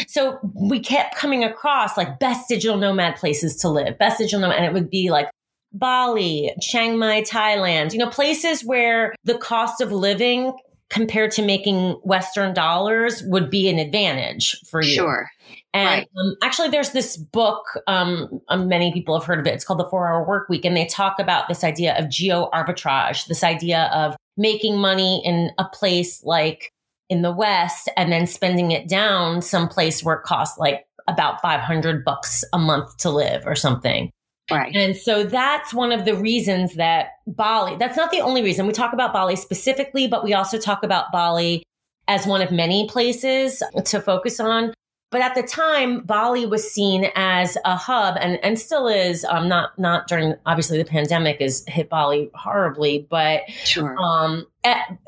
So 0.07 0.39
we 0.53 0.79
kept 0.79 1.15
coming 1.15 1.43
across 1.43 1.97
like 1.97 2.19
best 2.19 2.47
digital 2.49 2.77
nomad 2.77 3.17
places 3.17 3.57
to 3.57 3.69
live, 3.69 3.97
best 3.97 4.17
digital 4.17 4.39
nomad, 4.39 4.57
and 4.57 4.65
it 4.65 4.73
would 4.73 4.89
be 4.89 5.11
like 5.11 5.29
Bali, 5.73 6.53
Chiang 6.61 6.97
Mai, 6.97 7.21
Thailand, 7.21 7.93
you 7.93 7.99
know, 7.99 8.09
places 8.09 8.63
where 8.63 9.13
the 9.25 9.37
cost 9.37 9.81
of 9.81 9.91
living 9.91 10.53
compared 10.89 11.31
to 11.31 11.41
making 11.41 11.91
Western 12.03 12.53
dollars 12.53 13.21
would 13.23 13.49
be 13.49 13.67
an 13.69 13.77
advantage 13.77 14.55
for 14.65 14.81
you. 14.81 14.93
Sure. 14.93 15.29
And 15.73 15.87
right. 15.87 16.07
um, 16.17 16.35
actually, 16.41 16.69
there's 16.69 16.91
this 16.91 17.17
book, 17.17 17.65
um, 17.87 18.41
um, 18.47 18.67
many 18.67 18.93
people 18.93 19.19
have 19.19 19.27
heard 19.27 19.39
of 19.39 19.45
it. 19.45 19.53
It's 19.53 19.65
called 19.65 19.79
The 19.79 19.89
Four 19.89 20.07
Hour 20.07 20.25
Work 20.25 20.49
Week. 20.49 20.63
And 20.63 20.75
they 20.75 20.85
talk 20.85 21.19
about 21.19 21.49
this 21.49 21.63
idea 21.63 21.97
of 21.99 22.09
geo 22.09 22.49
arbitrage, 22.53 23.27
this 23.27 23.43
idea 23.43 23.91
of 23.93 24.15
making 24.37 24.77
money 24.77 25.21
in 25.25 25.51
a 25.57 25.65
place 25.65 26.23
like 26.23 26.71
in 27.09 27.21
the 27.21 27.31
West 27.31 27.89
and 27.95 28.11
then 28.11 28.27
spending 28.27 28.71
it 28.71 28.87
down 28.87 29.41
someplace 29.41 30.03
where 30.03 30.15
it 30.15 30.23
costs 30.23 30.57
like 30.57 30.85
about 31.07 31.41
500 31.41 32.03
bucks 32.03 32.43
a 32.53 32.57
month 32.57 32.97
to 32.97 33.09
live 33.09 33.43
or 33.45 33.55
something. 33.55 34.11
Right. 34.49 34.73
And 34.75 34.95
so 34.95 35.23
that's 35.23 35.73
one 35.73 35.91
of 35.91 36.05
the 36.05 36.15
reasons 36.15 36.75
that 36.75 37.09
Bali, 37.25 37.75
that's 37.77 37.97
not 37.97 38.11
the 38.11 38.21
only 38.21 38.41
reason. 38.41 38.65
We 38.65 38.73
talk 38.73 38.93
about 38.93 39.11
Bali 39.11 39.35
specifically, 39.35 40.07
but 40.07 40.23
we 40.23 40.33
also 40.33 40.57
talk 40.57 40.83
about 40.83 41.11
Bali 41.11 41.63
as 42.07 42.25
one 42.25 42.41
of 42.41 42.51
many 42.51 42.87
places 42.87 43.61
to 43.85 43.99
focus 43.99 44.39
on. 44.39 44.73
But 45.09 45.21
at 45.21 45.35
the 45.35 45.43
time, 45.43 46.01
Bali 46.01 46.45
was 46.45 46.69
seen 46.69 47.09
as 47.15 47.57
a 47.63 47.75
hub 47.77 48.17
and, 48.19 48.43
and 48.43 48.59
still 48.59 48.87
is, 48.87 49.23
um, 49.25 49.47
not, 49.47 49.77
not 49.79 50.07
during, 50.07 50.35
obviously 50.45 50.77
the 50.77 50.85
pandemic 50.85 51.39
has 51.39 51.63
hit 51.67 51.89
Bali 51.89 52.29
horribly, 52.33 53.07
but, 53.09 53.49
sure. 53.49 53.97
um, 53.97 54.45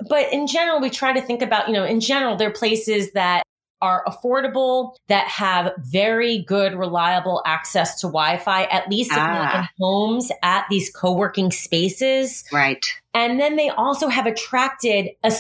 but 0.08 0.32
in 0.32 0.48
general, 0.48 0.80
we 0.80 0.90
try 0.90 1.14
to 1.14 1.22
think 1.22 1.42
about, 1.42 1.68
you 1.68 1.74
know, 1.74 1.86
in 1.86 2.00
general, 2.00 2.36
there 2.36 2.50
are 2.50 2.54
places 2.54 3.12
that 3.14 3.44
are 3.82 4.04
affordable, 4.06 4.96
that 5.08 5.28
have 5.28 5.72
very 5.78 6.40
good, 6.40 6.76
reliable 6.76 7.42
access 7.46 8.00
to 8.02 8.08
Wi-Fi, 8.08 8.64
at 8.66 8.90
least 8.90 9.12
ah. 9.14 9.62
in 9.62 9.68
homes 9.80 10.32
at 10.44 10.66
these 10.70 10.90
co-working 10.90 11.52
spaces. 11.52 12.44
Right. 12.52 12.86
And 13.14 13.40
then 13.40 13.56
they 13.56 13.70
also 13.70 14.10
have 14.10 14.26
attracted 14.26 15.12
a, 15.24 15.34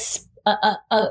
a, 0.45 0.77
a, 0.91 1.07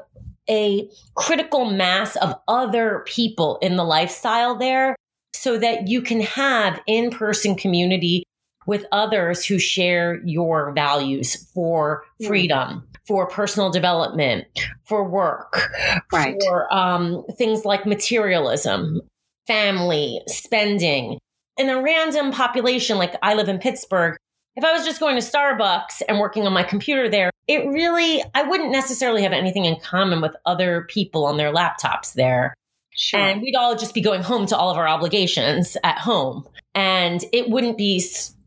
a 0.49 0.89
critical 1.15 1.67
mass 1.67 2.17
of 2.17 2.35
other 2.49 3.05
people 3.07 3.59
in 3.61 3.77
the 3.77 3.85
lifestyle 3.85 4.57
there 4.57 4.97
so 5.35 5.59
that 5.59 5.87
you 5.87 6.01
can 6.01 6.21
have 6.23 6.81
in 6.87 7.11
person 7.11 7.55
community 7.55 8.25
with 8.67 8.85
others 8.93 9.45
who 9.45 9.59
share 9.59 10.21
your 10.25 10.73
values 10.73 11.49
for 11.55 12.05
hmm. 12.21 12.27
freedom, 12.27 12.88
for 13.09 13.27
personal 13.27 13.71
development, 13.71 14.47
for 14.85 15.03
work, 15.03 15.71
right. 16.13 16.37
for 16.47 16.73
um, 16.73 17.25
things 17.39 17.65
like 17.65 17.87
materialism, 17.87 19.01
family, 19.47 20.21
spending. 20.27 21.19
In 21.57 21.71
a 21.71 21.83
random 21.83 22.31
population, 22.31 22.99
like 22.99 23.15
I 23.23 23.35
live 23.35 23.49
in 23.49 23.59
Pittsburgh, 23.59 24.17
if 24.55 24.65
I 24.65 24.73
was 24.73 24.85
just 24.85 25.01
going 25.01 25.19
to 25.19 25.27
Starbucks 25.27 26.03
and 26.09 26.19
working 26.19 26.47
on 26.47 26.53
my 26.53 26.63
computer 26.63 27.09
there, 27.09 27.31
it 27.49 27.67
really, 27.67 28.23
I 28.35 28.43
wouldn't 28.43 28.71
necessarily 28.71 29.23
have 29.23 29.33
anything 29.33 29.65
in 29.65 29.77
common 29.81 30.21
with 30.21 30.37
other 30.45 30.87
people 30.91 31.25
on 31.25 31.39
their 31.39 31.53
laptops 31.53 32.13
there. 32.13 32.55
Sure. 32.95 33.21
And 33.21 33.41
we'd 33.41 33.55
all 33.55 33.77
just 33.77 33.95
be 33.95 34.01
going 34.01 34.23
home 34.23 34.47
to 34.47 34.57
all 34.57 34.71
of 34.71 34.77
our 34.77 34.89
obligations 34.89 35.77
at 35.83 35.99
home. 35.99 36.47
And 36.75 37.25
it 37.33 37.49
wouldn't 37.49 37.79
be 37.79 38.05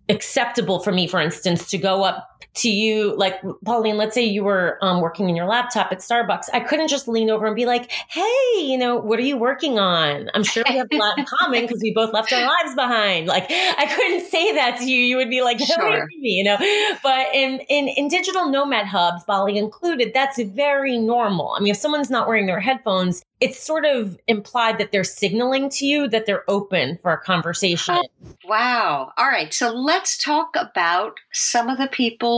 acceptable 0.10 0.80
for 0.80 0.92
me, 0.92 1.08
for 1.08 1.20
instance, 1.20 1.70
to 1.72 1.78
go 1.78 2.04
up 2.04 2.28
to 2.56 2.70
you, 2.70 3.16
like 3.16 3.42
Pauline, 3.66 3.98
let's 3.98 4.14
say 4.14 4.24
you 4.24 4.44
were 4.44 4.78
um, 4.82 5.02
working 5.02 5.30
in 5.30 5.36
your 5.36 5.46
laptop 5.46 5.92
at 5.92 6.00
Starbucks. 6.00 6.46
I 6.54 6.60
couldn't 6.60 6.88
just 6.88 7.08
lean 7.08 7.30
over 7.30 7.46
and 7.46 7.56
be 7.56 7.66
like, 7.66 7.92
hey, 8.10 8.22
you 8.58 8.78
know, 8.78 8.96
what 8.98 9.20
are 9.20 9.24
you 9.24 9.38
working 9.38 9.80
on? 9.80 10.30
I'm 10.34 10.44
sure 10.44 10.64
we 10.68 10.78
have 10.78 10.88
a 10.92 10.98
lot 10.98 11.18
in 11.18 11.26
common 11.26 11.62
because 11.62 11.82
we 11.82 11.94
both 11.94 12.14
left 12.14 12.32
our 12.34 12.46
lives 12.46 12.76
behind. 12.76 13.28
Like, 13.28 13.46
I 13.50 13.92
couldn't 13.94 14.30
say 14.30 14.54
that 14.56 14.78
to 14.80 14.86
you. 14.86 15.04
You 15.04 15.18
would 15.18 15.30
be 15.30 15.42
like, 15.42 15.60
sure. 15.60 16.08
me, 16.20 16.30
you 16.30 16.44
know. 16.44 16.58
But 17.04 17.28
in, 17.34 17.60
in, 17.70 17.88
in 17.90 18.08
digital 18.08 18.50
nomad 18.50 18.86
hubs, 18.86 19.24
Bali 19.26 19.58
included, 19.58 20.12
that's 20.14 20.42
very 20.42 20.98
normal. 20.98 21.56
I 21.58 21.62
mean, 21.62 21.72
if 21.72 21.78
someone's 21.78 22.10
not 22.10 22.28
wearing 22.28 22.46
their 22.46 22.60
headphones, 22.60 23.24
it's 23.40 23.60
sort 23.60 23.86
of 23.86 24.18
implied 24.28 24.78
that 24.78 24.92
they're 24.92 25.04
signaling 25.04 25.70
to 25.70 25.86
you 25.86 26.08
that 26.10 26.28
they're 26.28 26.44
open 26.48 27.00
for 27.02 27.12
a 27.12 27.18
conversation. 27.18 27.98
Wow. 28.46 29.12
All 29.18 29.26
right. 29.26 29.52
So 29.52 29.72
let's 29.72 30.16
talk 30.16 30.56
about 30.56 31.20
some 31.34 31.68
of 31.68 31.80
the 31.80 31.88
people 31.88 32.31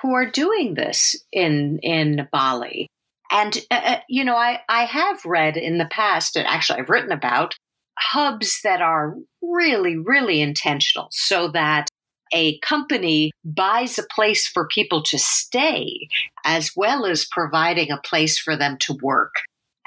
who 0.00 0.14
are 0.14 0.30
doing 0.30 0.74
this 0.74 1.16
in 1.32 1.78
in 1.82 2.28
Bali. 2.32 2.88
And 3.30 3.56
uh, 3.70 3.80
uh 3.84 4.00
you 4.08 4.24
know, 4.24 4.36
I 4.36 4.60
I 4.68 4.84
have 4.84 5.24
read 5.24 5.56
in 5.56 5.78
the 5.78 5.88
past, 5.90 6.36
and 6.36 6.46
actually 6.46 6.80
I've 6.80 6.90
written 6.90 7.12
about 7.12 7.54
hubs 7.98 8.60
that 8.62 8.80
are 8.80 9.16
really 9.42 9.96
really 9.96 10.40
intentional, 10.40 11.08
so 11.10 11.48
that 11.48 11.88
a 12.32 12.58
company 12.58 13.30
buys 13.42 13.98
a 13.98 14.06
place 14.14 14.46
for 14.46 14.68
people 14.68 15.02
to 15.02 15.18
stay 15.18 16.08
as 16.44 16.72
well 16.76 17.06
as 17.06 17.24
providing 17.24 17.90
a 17.90 18.00
place 18.04 18.38
for 18.38 18.54
them 18.54 18.76
to 18.80 18.98
work 19.02 19.32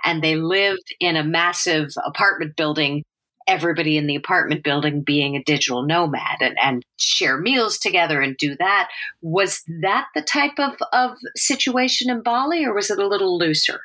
and 0.03 0.23
they 0.23 0.35
live 0.35 0.77
in 0.99 1.15
a 1.15 1.23
massive 1.23 1.93
apartment 2.05 2.55
building 2.55 3.03
everybody 3.47 3.97
in 3.97 4.07
the 4.07 4.15
apartment 4.15 4.63
building 4.63 5.01
being 5.01 5.35
a 5.35 5.43
digital 5.43 5.83
nomad 5.83 6.37
and, 6.41 6.57
and 6.61 6.85
share 6.97 7.37
meals 7.37 7.77
together 7.77 8.21
and 8.21 8.37
do 8.37 8.55
that. 8.57 8.89
Was 9.21 9.63
that 9.81 10.07
the 10.15 10.21
type 10.21 10.57
of, 10.57 10.75
of 10.93 11.17
situation 11.35 12.09
in 12.09 12.21
Bali 12.21 12.65
or 12.65 12.73
was 12.73 12.89
it 12.89 12.99
a 12.99 13.07
little 13.07 13.37
looser? 13.37 13.79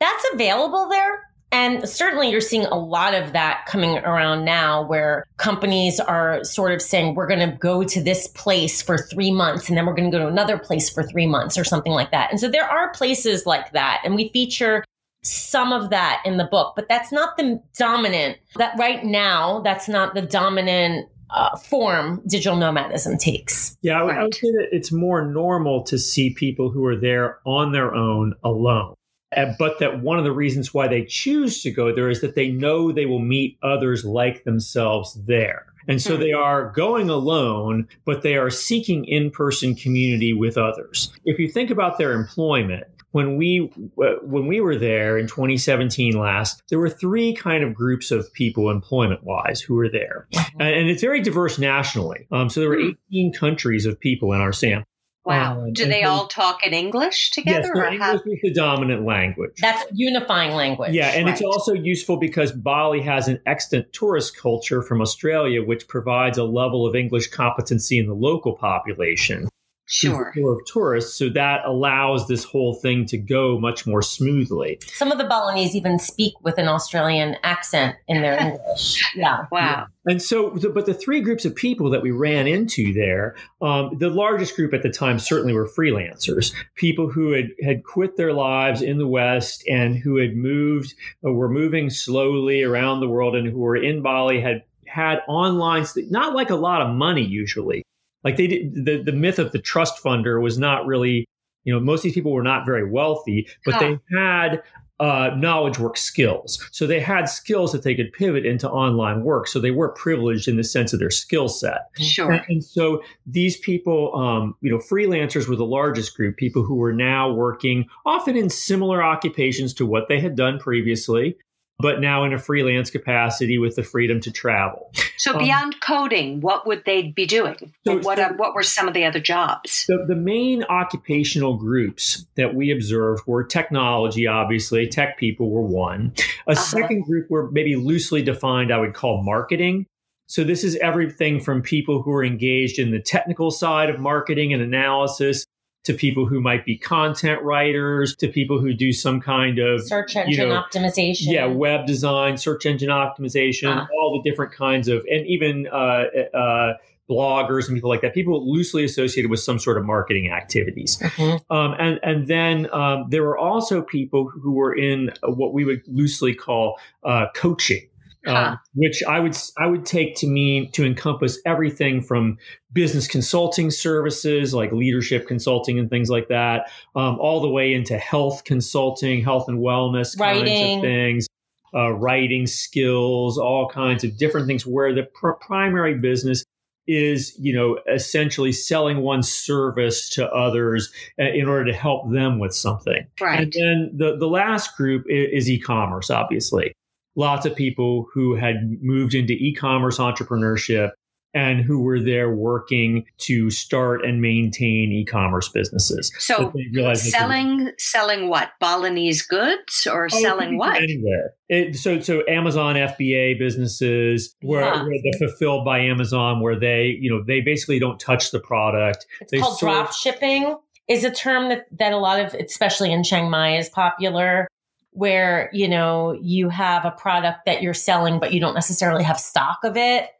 That's 0.00 0.24
available 0.32 0.88
there. 0.88 1.28
And 1.50 1.88
certainly 1.88 2.30
you're 2.30 2.42
seeing 2.42 2.66
a 2.66 2.78
lot 2.78 3.14
of 3.14 3.32
that 3.32 3.64
coming 3.66 3.96
around 3.98 4.44
now 4.44 4.86
where 4.86 5.24
companies 5.38 5.98
are 5.98 6.44
sort 6.44 6.72
of 6.72 6.82
saying, 6.82 7.14
we're 7.14 7.26
going 7.26 7.50
to 7.50 7.56
go 7.56 7.82
to 7.84 8.02
this 8.02 8.28
place 8.28 8.82
for 8.82 8.98
three 8.98 9.30
months 9.30 9.68
and 9.68 9.76
then 9.76 9.86
we're 9.86 9.94
going 9.94 10.10
to 10.10 10.16
go 10.16 10.22
to 10.22 10.30
another 10.30 10.58
place 10.58 10.90
for 10.90 11.02
three 11.02 11.26
months 11.26 11.56
or 11.56 11.64
something 11.64 11.92
like 11.92 12.10
that. 12.10 12.30
And 12.30 12.38
so 12.38 12.50
there 12.50 12.68
are 12.68 12.90
places 12.90 13.46
like 13.46 13.72
that. 13.72 14.02
And 14.04 14.14
we 14.14 14.28
feature 14.28 14.84
some 15.28 15.72
of 15.72 15.90
that 15.90 16.22
in 16.24 16.36
the 16.36 16.44
book, 16.44 16.74
but 16.76 16.88
that's 16.88 17.12
not 17.12 17.36
the 17.36 17.62
dominant, 17.76 18.38
that 18.56 18.78
right 18.78 19.04
now, 19.04 19.60
that's 19.60 19.88
not 19.88 20.14
the 20.14 20.22
dominant 20.22 21.08
uh, 21.30 21.56
form 21.56 22.22
digital 22.26 22.56
nomadism 22.56 23.18
takes. 23.18 23.76
Yeah, 23.82 24.00
I 24.00 24.02
would, 24.02 24.08
right. 24.10 24.18
I 24.20 24.24
would, 24.24 24.34
say 24.34 24.50
that 24.52 24.68
it's 24.72 24.90
more 24.92 25.24
normal 25.24 25.82
to 25.84 25.98
see 25.98 26.30
people 26.30 26.70
who 26.70 26.84
are 26.86 26.96
there 26.96 27.38
on 27.44 27.72
their 27.72 27.94
own 27.94 28.34
alone. 28.42 28.94
Uh, 29.36 29.52
but 29.58 29.78
that 29.78 30.00
one 30.00 30.18
of 30.18 30.24
the 30.24 30.32
reasons 30.32 30.72
why 30.72 30.88
they 30.88 31.04
choose 31.04 31.62
to 31.62 31.70
go 31.70 31.94
there 31.94 32.08
is 32.08 32.22
that 32.22 32.34
they 32.34 32.48
know 32.48 32.92
they 32.92 33.04
will 33.04 33.18
meet 33.18 33.58
others 33.62 34.04
like 34.04 34.44
themselves 34.44 35.14
there. 35.26 35.66
And 35.86 36.00
so 36.00 36.16
hmm. 36.16 36.22
they 36.22 36.32
are 36.32 36.70
going 36.70 37.10
alone, 37.10 37.88
but 38.04 38.22
they 38.22 38.36
are 38.36 38.50
seeking 38.50 39.04
in 39.04 39.30
person 39.30 39.74
community 39.74 40.32
with 40.32 40.56
others. 40.56 41.12
If 41.24 41.38
you 41.38 41.48
think 41.48 41.70
about 41.70 41.98
their 41.98 42.12
employment, 42.12 42.84
when 43.12 43.36
we 43.36 43.70
when 43.94 44.46
we 44.46 44.60
were 44.60 44.76
there 44.76 45.18
in 45.18 45.26
2017 45.26 46.18
last, 46.18 46.62
there 46.68 46.78
were 46.78 46.90
three 46.90 47.34
kind 47.34 47.64
of 47.64 47.74
groups 47.74 48.10
of 48.10 48.32
people 48.32 48.70
employment 48.70 49.24
wise 49.24 49.60
who 49.60 49.74
were 49.74 49.88
there, 49.88 50.26
mm-hmm. 50.32 50.60
and, 50.60 50.74
and, 50.74 50.90
it's 50.90 51.00
very 51.00 51.20
diverse 51.20 51.58
nationally. 51.58 52.26
Um, 52.30 52.50
so 52.50 52.60
there 52.60 52.68
were 52.68 52.80
hmm. 52.80 52.90
18 53.10 53.32
countries 53.32 53.86
of 53.86 53.98
people 53.98 54.32
in 54.32 54.40
our 54.40 54.52
sample. 54.52 54.84
Wow. 55.24 55.60
Um, 55.60 55.72
Do 55.74 55.84
they 55.84 56.04
all 56.04 56.26
talk 56.26 56.64
in 56.64 56.72
English 56.72 57.32
together? 57.32 57.70
Yes, 57.74 57.92
English 57.92 58.00
how? 58.00 58.14
is 58.14 58.22
the 58.42 58.52
dominant 58.54 59.04
language. 59.04 59.58
That's 59.60 59.84
unifying 59.92 60.54
language. 60.54 60.92
Yeah, 60.92 61.08
and 61.08 61.26
right. 61.26 61.34
it's 61.34 61.42
also 61.42 61.74
useful 61.74 62.16
because 62.16 62.50
Bali 62.50 63.02
has 63.02 63.28
an 63.28 63.38
extant 63.44 63.92
tourist 63.92 64.38
culture 64.38 64.80
from 64.80 65.02
Australia, 65.02 65.62
which 65.62 65.86
provides 65.86 66.38
a 66.38 66.44
level 66.44 66.86
of 66.86 66.94
English 66.94 67.28
competency 67.28 67.98
in 67.98 68.06
the 68.06 68.14
local 68.14 68.54
population 68.54 69.48
sure. 69.88 70.32
of 70.36 70.64
tourists. 70.66 71.14
So 71.14 71.28
that 71.30 71.64
allows 71.64 72.28
this 72.28 72.44
whole 72.44 72.74
thing 72.74 73.06
to 73.06 73.18
go 73.18 73.58
much 73.58 73.86
more 73.86 74.02
smoothly. 74.02 74.78
Some 74.86 75.10
of 75.10 75.18
the 75.18 75.24
Balinese 75.24 75.74
even 75.74 75.98
speak 75.98 76.34
with 76.42 76.58
an 76.58 76.68
Australian 76.68 77.36
accent 77.42 77.96
in 78.06 78.22
their 78.22 78.40
English. 78.40 79.02
Yeah. 79.16 79.46
Wow. 79.50 79.60
Yeah. 79.60 79.86
And 80.06 80.22
so, 80.22 80.50
but 80.50 80.86
the 80.86 80.94
three 80.94 81.20
groups 81.20 81.44
of 81.44 81.54
people 81.54 81.90
that 81.90 82.02
we 82.02 82.10
ran 82.10 82.46
into 82.46 82.92
there, 82.94 83.36
um, 83.60 83.96
the 83.98 84.10
largest 84.10 84.56
group 84.56 84.72
at 84.72 84.82
the 84.82 84.90
time 84.90 85.18
certainly 85.18 85.52
were 85.52 85.68
freelancers, 85.68 86.54
people 86.76 87.10
who 87.10 87.32
had, 87.32 87.48
had 87.62 87.84
quit 87.84 88.16
their 88.16 88.32
lives 88.32 88.80
in 88.80 88.98
the 88.98 89.08
West 89.08 89.64
and 89.68 89.96
who 89.96 90.16
had 90.16 90.36
moved, 90.36 90.94
uh, 91.26 91.32
were 91.32 91.48
moving 91.48 91.90
slowly 91.90 92.62
around 92.62 93.00
the 93.00 93.08
world 93.08 93.34
and 93.34 93.48
who 93.48 93.58
were 93.58 93.76
in 93.76 94.02
Bali, 94.02 94.40
had 94.40 94.62
had 94.86 95.20
online, 95.28 95.84
not 96.10 96.34
like 96.34 96.50
a 96.50 96.56
lot 96.56 96.82
of 96.82 96.94
money 96.94 97.24
usually, 97.24 97.84
like 98.24 98.36
they 98.36 98.46
did, 98.46 98.84
the 98.84 99.02
the 99.02 99.12
myth 99.12 99.38
of 99.38 99.52
the 99.52 99.58
trust 99.58 100.02
funder 100.02 100.42
was 100.42 100.58
not 100.58 100.86
really, 100.86 101.26
you 101.64 101.72
know, 101.72 101.80
most 101.80 102.00
of 102.00 102.04
these 102.04 102.14
people 102.14 102.32
were 102.32 102.42
not 102.42 102.66
very 102.66 102.88
wealthy, 102.88 103.48
but 103.64 103.74
huh. 103.74 103.80
they 103.80 104.16
had 104.18 104.62
uh, 105.00 105.30
knowledge 105.36 105.78
work 105.78 105.96
skills. 105.96 106.68
So 106.72 106.86
they 106.86 106.98
had 106.98 107.28
skills 107.28 107.70
that 107.72 107.84
they 107.84 107.94
could 107.94 108.12
pivot 108.12 108.44
into 108.44 108.68
online 108.68 109.22
work. 109.22 109.46
So 109.46 109.60
they 109.60 109.70
were 109.70 109.90
privileged 109.90 110.48
in 110.48 110.56
the 110.56 110.64
sense 110.64 110.92
of 110.92 110.98
their 110.98 111.10
skill 111.10 111.48
set. 111.48 111.82
Sure. 112.00 112.32
And, 112.32 112.44
and, 112.48 112.64
so 112.64 113.00
these 113.24 113.56
people, 113.58 114.14
um, 114.16 114.56
you 114.60 114.70
know, 114.70 114.78
freelancers 114.78 115.48
were 115.48 115.54
the 115.56 115.64
largest 115.64 116.16
group, 116.16 116.36
people 116.36 116.64
who 116.64 116.74
were 116.74 116.92
now 116.92 117.30
working 117.30 117.86
often 118.04 118.36
in 118.36 118.50
similar 118.50 119.02
occupations 119.02 119.72
to 119.74 119.86
what 119.86 120.08
they 120.08 120.20
had 120.20 120.34
done 120.34 120.58
previously 120.58 121.36
but 121.78 122.00
now 122.00 122.24
in 122.24 122.32
a 122.32 122.38
freelance 122.38 122.90
capacity 122.90 123.58
with 123.58 123.76
the 123.76 123.82
freedom 123.82 124.20
to 124.20 124.32
travel. 124.32 124.90
So 125.16 125.32
um, 125.32 125.38
beyond 125.38 125.80
coding, 125.80 126.40
what 126.40 126.66
would 126.66 126.84
they 126.84 127.02
be 127.02 127.26
doing? 127.26 127.72
So, 127.86 127.98
what, 127.98 128.18
so, 128.18 128.32
what 128.36 128.54
were 128.54 128.62
some 128.62 128.88
of 128.88 128.94
the 128.94 129.04
other 129.04 129.20
jobs? 129.20 129.84
The, 129.88 130.04
the 130.06 130.16
main 130.16 130.64
occupational 130.64 131.56
groups 131.56 132.26
that 132.36 132.54
we 132.54 132.70
observed 132.70 133.26
were 133.26 133.44
technology, 133.44 134.26
obviously, 134.26 134.86
tech 134.88 135.18
people 135.18 135.50
were 135.50 135.62
one. 135.62 136.12
A 136.46 136.52
uh-huh. 136.52 136.60
second 136.60 137.02
group 137.02 137.30
were 137.30 137.50
maybe 137.50 137.76
loosely 137.76 138.22
defined, 138.22 138.72
I 138.72 138.78
would 138.78 138.94
call 138.94 139.22
marketing. 139.22 139.86
So 140.26 140.44
this 140.44 140.62
is 140.62 140.76
everything 140.76 141.40
from 141.40 141.62
people 141.62 142.02
who 142.02 142.12
are 142.12 142.24
engaged 142.24 142.78
in 142.78 142.90
the 142.90 143.00
technical 143.00 143.50
side 143.50 143.88
of 143.88 143.98
marketing 143.98 144.52
and 144.52 144.62
analysis 144.62 145.46
to 145.84 145.94
people 145.94 146.26
who 146.26 146.40
might 146.40 146.66
be 146.66 146.76
content 146.76 147.42
writers, 147.42 148.14
to 148.16 148.28
people 148.28 148.60
who 148.60 148.74
do 148.74 148.92
some 148.92 149.20
kind 149.20 149.58
of 149.58 149.86
search 149.86 150.16
engine 150.16 150.32
you 150.32 150.48
know, 150.48 150.62
optimization. 150.62 151.32
Yeah, 151.32 151.46
web 151.46 151.86
design, 151.86 152.36
search 152.36 152.66
engine 152.66 152.90
optimization, 152.90 153.74
uh 153.74 153.86
all 153.98 154.20
the 154.22 154.28
different 154.28 154.52
kinds 154.52 154.88
of, 154.88 155.04
and 155.10 155.26
even 155.26 155.66
uh, 155.68 156.04
uh, 156.34 156.74
bloggers 157.08 157.68
and 157.68 157.76
people 157.76 157.88
like 157.88 158.02
that, 158.02 158.12
people 158.12 158.52
loosely 158.52 158.84
associated 158.84 159.30
with 159.30 159.40
some 159.40 159.58
sort 159.58 159.78
of 159.78 159.84
marketing 159.84 160.30
activities. 160.30 160.98
Mm-hmm. 160.98 161.52
Um, 161.52 161.74
and, 161.78 161.98
and 162.02 162.26
then 162.26 162.68
um, 162.72 163.06
there 163.08 163.22
were 163.22 163.38
also 163.38 163.80
people 163.80 164.28
who 164.28 164.52
were 164.52 164.74
in 164.74 165.10
what 165.22 165.54
we 165.54 165.64
would 165.64 165.82
loosely 165.86 166.34
call 166.34 166.78
uh, 167.04 167.26
coaching. 167.34 167.88
Um, 168.26 168.58
which 168.74 169.02
I 169.04 169.20
would 169.20 169.36
I 169.56 169.66
would 169.66 169.86
take 169.86 170.16
to 170.16 170.26
mean 170.26 170.70
to 170.72 170.84
encompass 170.84 171.38
everything 171.46 172.02
from 172.02 172.36
business 172.72 173.06
consulting 173.06 173.70
services 173.70 174.52
like 174.52 174.72
leadership 174.72 175.26
consulting 175.28 175.78
and 175.78 175.88
things 175.88 176.10
like 176.10 176.28
that, 176.28 176.70
um, 176.96 177.18
all 177.20 177.40
the 177.40 177.48
way 177.48 177.72
into 177.72 177.96
health 177.96 178.44
consulting, 178.44 179.22
health 179.22 179.48
and 179.48 179.58
wellness 179.58 180.18
writing. 180.18 180.44
kinds 180.44 180.76
of 180.76 180.82
things, 180.82 181.26
uh, 181.74 181.92
writing 181.92 182.46
skills, 182.46 183.38
all 183.38 183.68
kinds 183.68 184.04
of 184.04 184.16
different 184.18 184.46
things. 184.46 184.66
Where 184.66 184.92
the 184.94 185.04
pr- 185.04 185.32
primary 185.40 185.94
business 185.94 186.44
is 186.88 187.36
you 187.38 187.52
know 187.52 187.78
essentially 187.92 188.50
selling 188.50 189.02
one 189.02 189.22
service 189.22 190.08
to 190.08 190.26
others 190.32 190.90
uh, 191.20 191.24
in 191.24 191.46
order 191.46 191.66
to 191.66 191.72
help 191.72 192.10
them 192.10 192.38
with 192.38 192.54
something 192.54 193.06
right 193.20 193.40
and 193.40 193.52
then 193.52 193.90
the, 193.94 194.16
the 194.16 194.26
last 194.26 194.74
group 194.76 195.04
is, 195.08 195.44
is 195.44 195.50
e-commerce 195.50 196.08
obviously 196.08 196.72
lots 197.18 197.44
of 197.44 197.54
people 197.54 198.06
who 198.14 198.36
had 198.36 198.78
moved 198.80 199.12
into 199.12 199.32
e-commerce 199.34 199.98
entrepreneurship 199.98 200.92
and 201.34 201.60
who 201.60 201.82
were 201.82 202.00
there 202.00 202.34
working 202.34 203.04
to 203.18 203.50
start 203.50 204.02
and 204.04 204.22
maintain 204.22 204.90
e-commerce 204.92 205.48
businesses. 205.48 206.10
So 206.18 206.52
selling 206.94 207.72
selling 207.76 208.28
what? 208.28 208.52
Balinese 208.60 209.22
goods 209.22 209.86
or 209.86 210.06
oh, 210.10 210.20
selling 210.20 210.56
what? 210.56 210.76
Anywhere. 210.76 211.32
It, 211.48 211.76
so 211.76 212.00
so 212.00 212.22
Amazon 212.28 212.76
FBA 212.76 213.38
businesses 213.38 214.34
where, 214.40 214.62
yeah. 214.62 214.82
where 214.82 214.98
they're 215.02 215.28
fulfilled 215.28 215.64
by 215.66 215.80
Amazon 215.80 216.40
where 216.40 216.58
they, 216.58 216.96
you 216.98 217.10
know, 217.10 217.22
they 217.26 217.40
basically 217.40 217.78
don't 217.78 218.00
touch 218.00 218.30
the 218.30 218.40
product. 218.40 219.06
It's 219.20 219.32
they 219.32 219.40
called 219.40 219.58
drop 219.58 219.92
shipping 219.92 220.56
is 220.88 221.04
a 221.04 221.10
term 221.10 221.50
that, 221.50 221.66
that 221.78 221.92
a 221.92 221.98
lot 221.98 222.18
of, 222.18 222.32
especially 222.34 222.90
in 222.90 223.04
Chiang 223.04 223.28
Mai, 223.28 223.58
is 223.58 223.68
popular 223.68 224.48
where, 224.92 225.50
you 225.52 225.68
know, 225.68 226.18
you 226.22 226.48
have 226.48 226.84
a 226.84 226.90
product 226.90 227.46
that 227.46 227.62
you're 227.62 227.74
selling, 227.74 228.18
but 228.18 228.32
you 228.32 228.40
don't 228.40 228.54
necessarily 228.54 229.04
have 229.04 229.20
stock 229.20 229.58
of 229.64 229.76
it. 229.76 230.10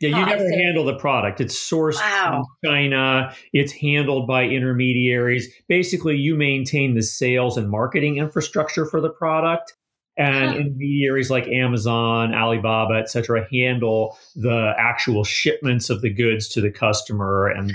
Yeah, 0.00 0.10
you 0.10 0.16
oh, 0.16 0.24
never 0.26 0.48
handle 0.50 0.84
the 0.84 0.94
product. 0.94 1.40
It's 1.40 1.56
sourced 1.56 1.96
wow. 1.96 2.44
from 2.62 2.70
China. 2.70 3.34
It's 3.52 3.72
handled 3.72 4.28
by 4.28 4.44
intermediaries. 4.44 5.52
Basically, 5.68 6.16
you 6.16 6.36
maintain 6.36 6.94
the 6.94 7.02
sales 7.02 7.56
and 7.56 7.68
marketing 7.68 8.18
infrastructure 8.18 8.86
for 8.86 9.00
the 9.00 9.10
product 9.10 9.74
and 10.16 10.50
huh. 10.50 10.56
intermediaries 10.58 11.30
like 11.30 11.48
Amazon, 11.48 12.32
Alibaba, 12.32 12.94
et 12.94 13.10
cetera, 13.10 13.46
handle 13.50 14.16
the 14.36 14.72
actual 14.78 15.24
shipments 15.24 15.90
of 15.90 16.00
the 16.00 16.10
goods 16.10 16.48
to 16.50 16.60
the 16.60 16.70
customer 16.70 17.48
and. 17.48 17.72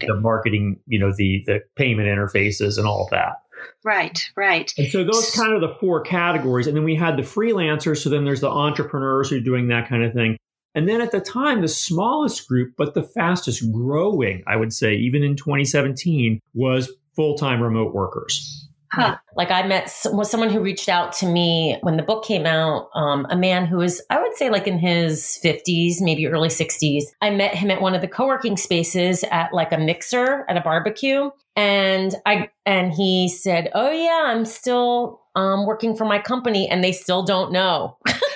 The, 0.00 0.14
the 0.14 0.20
marketing, 0.20 0.78
you 0.86 0.98
know, 0.98 1.12
the 1.14 1.42
the 1.46 1.60
payment 1.76 2.08
interfaces 2.08 2.78
and 2.78 2.86
all 2.86 3.04
of 3.04 3.10
that. 3.10 3.36
Right, 3.84 4.30
right. 4.36 4.72
And 4.76 4.88
so 4.88 5.04
those 5.04 5.30
kind 5.30 5.52
of 5.52 5.60
the 5.60 5.74
four 5.80 6.02
categories. 6.02 6.66
And 6.66 6.76
then 6.76 6.84
we 6.84 6.94
had 6.94 7.16
the 7.16 7.22
freelancers. 7.22 8.02
So 8.02 8.10
then 8.10 8.24
there's 8.24 8.40
the 8.40 8.50
entrepreneurs 8.50 9.30
who 9.30 9.36
are 9.36 9.40
doing 9.40 9.68
that 9.68 9.88
kind 9.88 10.04
of 10.04 10.12
thing. 10.12 10.36
And 10.74 10.88
then 10.88 11.00
at 11.00 11.10
the 11.10 11.20
time, 11.20 11.62
the 11.62 11.68
smallest 11.68 12.46
group, 12.46 12.74
but 12.76 12.94
the 12.94 13.02
fastest 13.02 13.70
growing, 13.72 14.42
I 14.46 14.56
would 14.56 14.72
say, 14.72 14.94
even 14.94 15.22
in 15.22 15.34
2017, 15.36 16.40
was 16.54 16.92
full 17.16 17.36
time 17.36 17.62
remote 17.62 17.92
workers. 17.92 18.68
Huh. 18.92 19.16
Like 19.36 19.50
I 19.50 19.62
met 19.66 19.90
was 20.06 20.30
someone 20.30 20.50
who 20.50 20.60
reached 20.60 20.88
out 20.88 21.12
to 21.14 21.26
me 21.26 21.78
when 21.82 21.96
the 21.96 22.02
book 22.02 22.24
came 22.24 22.44
out. 22.44 22.90
Um, 22.94 23.26
a 23.30 23.36
man 23.36 23.66
who 23.66 23.76
was, 23.76 24.02
I 24.10 24.20
would 24.20 24.34
say, 24.34 24.50
like 24.50 24.66
in 24.66 24.78
his 24.78 25.36
fifties, 25.36 26.02
maybe 26.02 26.26
early 26.26 26.50
sixties. 26.50 27.12
I 27.20 27.30
met 27.30 27.54
him 27.54 27.70
at 27.70 27.80
one 27.80 27.94
of 27.94 28.00
the 28.00 28.08
co 28.08 28.26
working 28.26 28.56
spaces 28.56 29.24
at 29.30 29.54
like 29.54 29.70
a 29.72 29.78
mixer 29.78 30.44
at 30.48 30.56
a 30.56 30.60
barbecue, 30.60 31.30
and 31.54 32.14
I 32.26 32.50
and 32.66 32.92
he 32.92 33.28
said, 33.28 33.70
"Oh 33.74 33.90
yeah, 33.90 34.24
I'm 34.26 34.44
still 34.44 35.20
um, 35.36 35.66
working 35.66 35.96
for 35.96 36.04
my 36.04 36.18
company," 36.18 36.68
and 36.68 36.82
they 36.82 36.92
still 36.92 37.22
don't 37.22 37.52
know. 37.52 37.96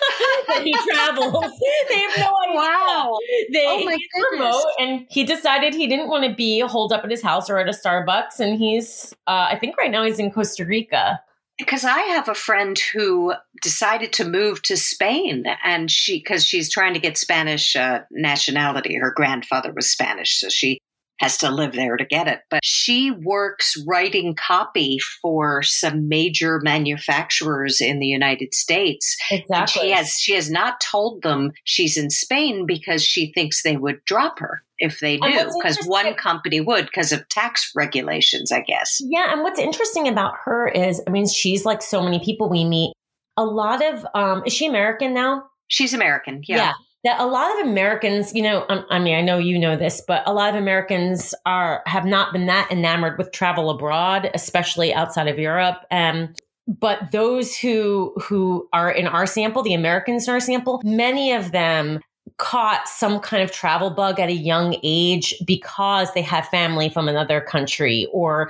he 0.62 0.72
travels. 0.90 1.44
they 1.88 1.98
have 1.98 2.18
no 2.18 2.33
idea. 2.42 2.54
Wow. 2.54 3.18
They 3.52 3.66
oh 3.66 3.85
my 3.85 3.98
remote 4.33 4.72
and 4.78 5.07
he 5.11 5.24
decided 5.24 5.74
he 5.74 5.87
didn't 5.87 6.09
want 6.09 6.24
to 6.24 6.35
be 6.35 6.61
holed 6.61 6.92
up 6.92 7.04
at 7.04 7.11
his 7.11 7.22
house 7.22 7.50
or 7.50 7.59
at 7.59 7.68
a 7.68 7.72
Starbucks. 7.72 8.40
And 8.40 8.59
he's 8.59 9.14
uh, 9.26 9.48
I 9.50 9.59
think 9.59 9.76
right 9.76 9.90
now 9.90 10.04
he's 10.04 10.18
in 10.18 10.30
Costa 10.30 10.64
Rica. 10.64 11.20
Because 11.57 11.85
I 11.85 12.00
have 12.00 12.28
a 12.28 12.35
friend 12.35 12.76
who 12.76 13.33
decided 13.62 14.12
to 14.14 14.24
move 14.24 14.61
to 14.62 14.76
Spain, 14.76 15.44
and 15.62 15.88
she 15.88 16.18
because 16.18 16.44
she's 16.44 16.68
trying 16.68 16.94
to 16.94 16.98
get 16.98 17.16
Spanish 17.16 17.76
uh, 17.76 18.00
nationality. 18.11 18.96
Her 18.96 19.12
grandfather 19.14 19.72
was 19.72 19.88
Spanish, 19.88 20.40
so 20.40 20.48
she 20.48 20.80
has 21.18 21.38
to 21.38 21.50
live 21.50 21.72
there 21.72 21.96
to 21.96 22.05
get 22.05 22.29
it. 22.29 22.40
But 22.50 22.61
she 22.62 23.11
works 23.11 23.77
writing 23.87 24.35
copy 24.35 24.98
for 25.22 25.62
some 25.62 26.09
major 26.09 26.61
manufacturers 26.62 27.81
in 27.81 27.98
the 27.98 28.07
United 28.07 28.55
States. 28.55 29.16
Exactly. 29.31 29.59
And 29.59 29.68
she 29.70 29.90
has 29.90 30.11
she 30.18 30.35
has 30.35 30.50
not 30.50 30.81
told 30.81 31.22
them 31.22 31.53
she's 31.64 31.96
in 31.96 32.11
Spain 32.11 32.66
because 32.66 33.03
she 33.03 33.33
thinks 33.33 33.62
they 33.62 33.77
would 33.77 34.05
drop 34.05 34.38
her 34.40 34.62
if 34.79 35.00
they 35.00 35.16
do 35.16 35.50
because 35.55 35.85
one 35.87 36.14
company 36.14 36.61
would 36.61 36.87
because 36.87 37.12
of 37.12 37.29
tax 37.29 37.70
regulations 37.77 38.50
i 38.50 38.61
guess 38.61 38.98
yeah 39.00 39.33
and 39.33 39.42
what's 39.42 39.61
interesting 39.61 40.09
about 40.09 40.35
her 40.44 40.66
is 40.66 41.00
i 41.07 41.11
mean 41.11 41.29
she's 41.29 41.64
like 41.64 41.81
so 41.81 42.03
many 42.03 42.18
people 42.18 42.48
we 42.48 42.64
meet 42.64 42.92
a 43.37 43.44
lot 43.44 43.85
of 43.85 44.05
um 44.14 44.42
is 44.46 44.53
she 44.53 44.66
american 44.66 45.14
now 45.14 45.44
she's 45.68 45.94
american 45.94 46.42
yeah, 46.46 46.57
yeah 46.57 46.72
that 47.04 47.20
a 47.20 47.26
lot 47.26 47.60
of 47.60 47.66
Americans, 47.66 48.34
you 48.34 48.42
know, 48.42 48.64
um, 48.68 48.84
I 48.90 48.98
mean, 48.98 49.14
I 49.14 49.20
know 49.20 49.38
you 49.38 49.58
know 49.58 49.76
this, 49.76 50.02
but 50.06 50.22
a 50.26 50.32
lot 50.32 50.48
of 50.48 50.56
Americans 50.56 51.34
are 51.46 51.82
have 51.86 52.06
not 52.06 52.32
been 52.32 52.46
that 52.46 52.70
enamored 52.70 53.18
with 53.18 53.30
travel 53.30 53.70
abroad, 53.70 54.30
especially 54.34 54.92
outside 54.92 55.28
of 55.28 55.38
Europe. 55.38 55.84
Um, 55.90 56.34
but 56.66 57.12
those 57.12 57.56
who 57.56 58.14
who 58.22 58.68
are 58.72 58.90
in 58.90 59.06
our 59.06 59.26
sample, 59.26 59.62
the 59.62 59.74
Americans 59.74 60.26
in 60.26 60.32
our 60.32 60.40
sample, 60.40 60.80
many 60.82 61.32
of 61.32 61.52
them 61.52 62.00
caught 62.38 62.88
some 62.88 63.20
kind 63.20 63.42
of 63.42 63.52
travel 63.52 63.90
bug 63.90 64.18
at 64.18 64.30
a 64.30 64.34
young 64.34 64.76
age 64.82 65.34
because 65.46 66.12
they 66.14 66.22
had 66.22 66.46
family 66.46 66.88
from 66.88 67.06
another 67.06 67.40
country 67.40 68.08
or 68.12 68.48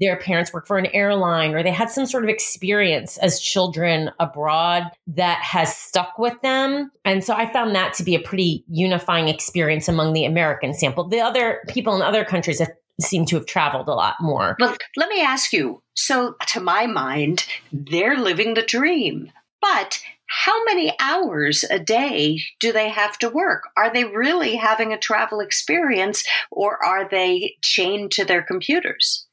their 0.00 0.16
parents 0.16 0.52
work 0.52 0.66
for 0.66 0.78
an 0.78 0.86
airline 0.86 1.54
or 1.54 1.62
they 1.62 1.70
had 1.70 1.90
some 1.90 2.06
sort 2.06 2.24
of 2.24 2.30
experience 2.30 3.18
as 3.18 3.40
children 3.40 4.10
abroad 4.18 4.84
that 5.06 5.42
has 5.42 5.76
stuck 5.76 6.18
with 6.18 6.40
them. 6.42 6.90
And 7.04 7.22
so 7.22 7.34
I 7.34 7.52
found 7.52 7.74
that 7.74 7.94
to 7.94 8.04
be 8.04 8.14
a 8.14 8.20
pretty 8.20 8.64
unifying 8.68 9.28
experience 9.28 9.88
among 9.88 10.12
the 10.12 10.24
American 10.24 10.74
sample. 10.74 11.08
The 11.08 11.20
other 11.20 11.62
people 11.68 11.94
in 11.94 12.02
other 12.02 12.24
countries 12.24 12.58
have, 12.58 12.72
seem 13.00 13.26
to 13.26 13.36
have 13.36 13.46
traveled 13.46 13.88
a 13.88 13.94
lot 13.94 14.14
more. 14.20 14.56
Well, 14.58 14.76
let 14.96 15.08
me 15.08 15.20
ask 15.20 15.52
you. 15.52 15.82
So, 15.94 16.36
to 16.48 16.60
my 16.60 16.86
mind, 16.86 17.46
they're 17.72 18.16
living 18.16 18.54
the 18.54 18.62
dream. 18.62 19.30
But 19.60 20.00
how 20.26 20.64
many 20.64 20.94
hours 20.98 21.62
a 21.70 21.78
day 21.78 22.40
do 22.58 22.72
they 22.72 22.88
have 22.88 23.18
to 23.18 23.28
work? 23.28 23.64
Are 23.76 23.92
they 23.92 24.04
really 24.04 24.56
having 24.56 24.92
a 24.92 24.98
travel 24.98 25.40
experience 25.40 26.24
or 26.50 26.82
are 26.82 27.06
they 27.08 27.56
chained 27.60 28.12
to 28.12 28.24
their 28.24 28.42
computers? 28.42 29.26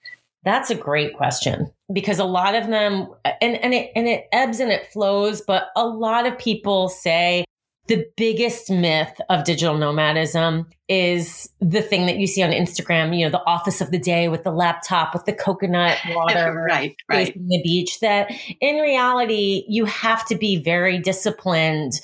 That's 0.43 0.69
a 0.69 0.75
great 0.75 1.15
question 1.17 1.71
because 1.91 2.19
a 2.19 2.25
lot 2.25 2.55
of 2.55 2.67
them 2.67 3.13
and 3.41 3.57
and 3.57 3.73
it 3.73 3.91
and 3.95 4.07
it 4.07 4.27
ebbs 4.31 4.59
and 4.59 4.71
it 4.71 4.87
flows, 4.87 5.41
but 5.41 5.69
a 5.75 5.85
lot 5.85 6.25
of 6.25 6.37
people 6.37 6.87
say 6.87 7.43
the 7.89 8.05
biggest 8.15 8.69
myth 8.69 9.19
of 9.29 9.43
digital 9.43 9.75
nomadism 9.75 10.67
is 10.87 11.49
the 11.59 11.81
thing 11.81 12.05
that 12.05 12.17
you 12.17 12.27
see 12.27 12.43
on 12.43 12.51
Instagram, 12.51 13.17
you 13.17 13.25
know, 13.25 13.31
the 13.31 13.43
office 13.45 13.81
of 13.81 13.89
the 13.89 13.97
day 13.97 14.29
with 14.29 14.43
the 14.43 14.51
laptop, 14.51 15.13
with 15.13 15.25
the 15.25 15.33
coconut 15.33 15.97
water, 16.09 16.63
right, 16.69 16.95
right. 17.09 17.33
the 17.33 17.61
beach. 17.63 17.99
That 17.99 18.31
in 18.61 18.75
reality, 18.75 19.65
you 19.67 19.85
have 19.85 20.25
to 20.27 20.35
be 20.35 20.61
very 20.61 20.99
disciplined 20.99 21.99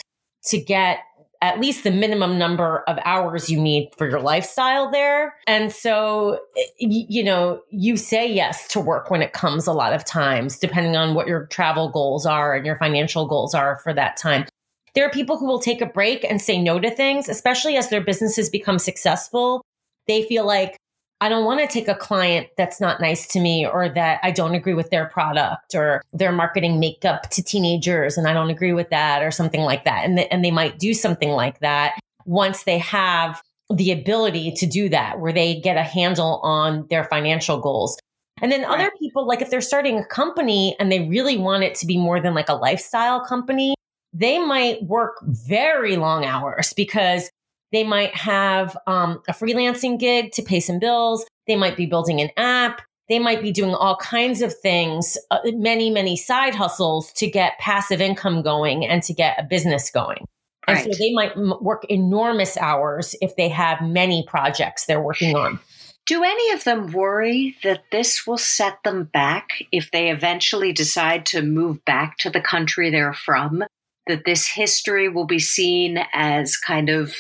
to 0.45 0.59
get 0.59 0.99
at 1.41 1.59
least 1.59 1.83
the 1.83 1.91
minimum 1.91 2.37
number 2.37 2.83
of 2.87 2.97
hours 3.05 3.49
you 3.49 3.59
need 3.59 3.91
for 3.97 4.09
your 4.09 4.19
lifestyle 4.19 4.89
there. 4.89 5.35
And 5.47 5.71
so, 5.71 6.39
you 6.77 7.23
know, 7.23 7.61
you 7.69 7.97
say 7.97 8.31
yes 8.31 8.67
to 8.69 8.79
work 8.79 9.09
when 9.09 9.21
it 9.21 9.33
comes 9.33 9.67
a 9.67 9.73
lot 9.73 9.93
of 9.93 10.05
times, 10.05 10.57
depending 10.59 10.95
on 10.95 11.13
what 11.13 11.27
your 11.27 11.45
travel 11.47 11.89
goals 11.89 12.25
are 12.25 12.55
and 12.55 12.65
your 12.65 12.77
financial 12.77 13.27
goals 13.27 13.53
are 13.53 13.77
for 13.83 13.93
that 13.93 14.17
time. 14.17 14.45
There 14.93 15.05
are 15.05 15.11
people 15.11 15.37
who 15.37 15.45
will 15.45 15.59
take 15.59 15.81
a 15.81 15.85
break 15.85 16.23
and 16.23 16.41
say 16.41 16.61
no 16.61 16.79
to 16.79 16.89
things, 16.89 17.27
especially 17.27 17.75
as 17.75 17.89
their 17.89 18.01
businesses 18.01 18.49
become 18.49 18.79
successful. 18.79 19.61
They 20.07 20.23
feel 20.23 20.45
like 20.45 20.77
I 21.21 21.29
don't 21.29 21.45
want 21.45 21.61
to 21.61 21.67
take 21.67 21.87
a 21.87 21.95
client 21.95 22.47
that's 22.57 22.81
not 22.81 22.99
nice 22.99 23.25
to 23.27 23.39
me 23.39 23.65
or 23.65 23.89
that 23.89 24.19
I 24.21 24.31
don't 24.31 24.53
agree 24.53 24.73
with 24.73 24.89
their 24.89 25.05
product 25.05 25.73
or 25.73 26.03
they're 26.13 26.31
marketing 26.31 26.79
makeup 26.79 27.29
to 27.31 27.43
teenagers 27.43 28.17
and 28.17 28.27
I 28.27 28.33
don't 28.33 28.49
agree 28.49 28.73
with 28.73 28.89
that 28.89 29.23
or 29.23 29.31
something 29.31 29.61
like 29.61 29.85
that. 29.85 30.03
And, 30.05 30.19
and 30.19 30.43
they 30.43 30.51
might 30.51 30.77
do 30.77 30.93
something 30.93 31.29
like 31.29 31.59
that 31.59 31.97
once 32.25 32.63
they 32.63 32.79
have 32.79 33.41
the 33.73 33.91
ability 33.91 34.51
to 34.51 34.65
do 34.65 34.89
that, 34.89 35.19
where 35.19 35.33
they 35.33 35.59
get 35.59 35.77
a 35.77 35.83
handle 35.83 36.39
on 36.43 36.85
their 36.89 37.05
financial 37.05 37.59
goals. 37.59 37.97
And 38.41 38.51
then 38.51 38.61
right. 38.63 38.71
other 38.71 38.91
people, 38.99 39.25
like 39.25 39.41
if 39.41 39.49
they're 39.49 39.61
starting 39.61 39.97
a 39.97 40.05
company 40.05 40.75
and 40.79 40.91
they 40.91 41.07
really 41.07 41.37
want 41.37 41.63
it 41.63 41.75
to 41.75 41.85
be 41.85 41.97
more 41.97 42.19
than 42.19 42.35
like 42.35 42.49
a 42.49 42.53
lifestyle 42.53 43.23
company, 43.23 43.75
they 44.13 44.39
might 44.39 44.83
work 44.83 45.17
very 45.23 45.95
long 45.97 46.25
hours 46.25 46.73
because 46.73 47.29
they 47.71 47.83
might 47.83 48.15
have 48.15 48.77
um, 48.87 49.21
a 49.27 49.33
freelancing 49.33 49.99
gig 49.99 50.31
to 50.33 50.41
pay 50.41 50.59
some 50.59 50.79
bills. 50.79 51.25
They 51.47 51.55
might 51.55 51.77
be 51.77 51.85
building 51.85 52.21
an 52.21 52.29
app. 52.37 52.81
They 53.07 53.19
might 53.19 53.41
be 53.41 53.51
doing 53.51 53.75
all 53.75 53.97
kinds 53.97 54.41
of 54.41 54.57
things, 54.57 55.17
uh, 55.29 55.39
many, 55.45 55.91
many 55.91 56.17
side 56.17 56.55
hustles 56.55 57.11
to 57.13 57.29
get 57.29 57.59
passive 57.59 58.01
income 58.01 58.41
going 58.41 58.85
and 58.85 59.03
to 59.03 59.13
get 59.13 59.39
a 59.39 59.43
business 59.43 59.91
going. 59.91 60.25
And 60.67 60.77
right. 60.77 60.85
so 60.85 60.97
they 60.97 61.11
might 61.13 61.33
m- 61.37 61.53
work 61.61 61.85
enormous 61.89 62.57
hours 62.57 63.15
if 63.21 63.35
they 63.35 63.49
have 63.49 63.81
many 63.81 64.25
projects 64.27 64.85
they're 64.85 65.01
working 65.01 65.35
on. 65.35 65.59
Do 66.07 66.23
any 66.23 66.51
of 66.51 66.63
them 66.63 66.91
worry 66.91 67.57
that 67.63 67.83
this 67.91 68.27
will 68.27 68.37
set 68.37 68.77
them 68.83 69.05
back 69.05 69.63
if 69.71 69.89
they 69.91 70.11
eventually 70.11 70.71
decide 70.71 71.25
to 71.27 71.41
move 71.41 71.83
back 71.85 72.17
to 72.19 72.29
the 72.29 72.41
country 72.41 72.91
they're 72.91 73.13
from? 73.13 73.63
That 74.07 74.25
this 74.25 74.47
history 74.47 75.09
will 75.09 75.25
be 75.25 75.39
seen 75.39 75.99
as 76.13 76.57
kind 76.57 76.89
of 76.89 77.15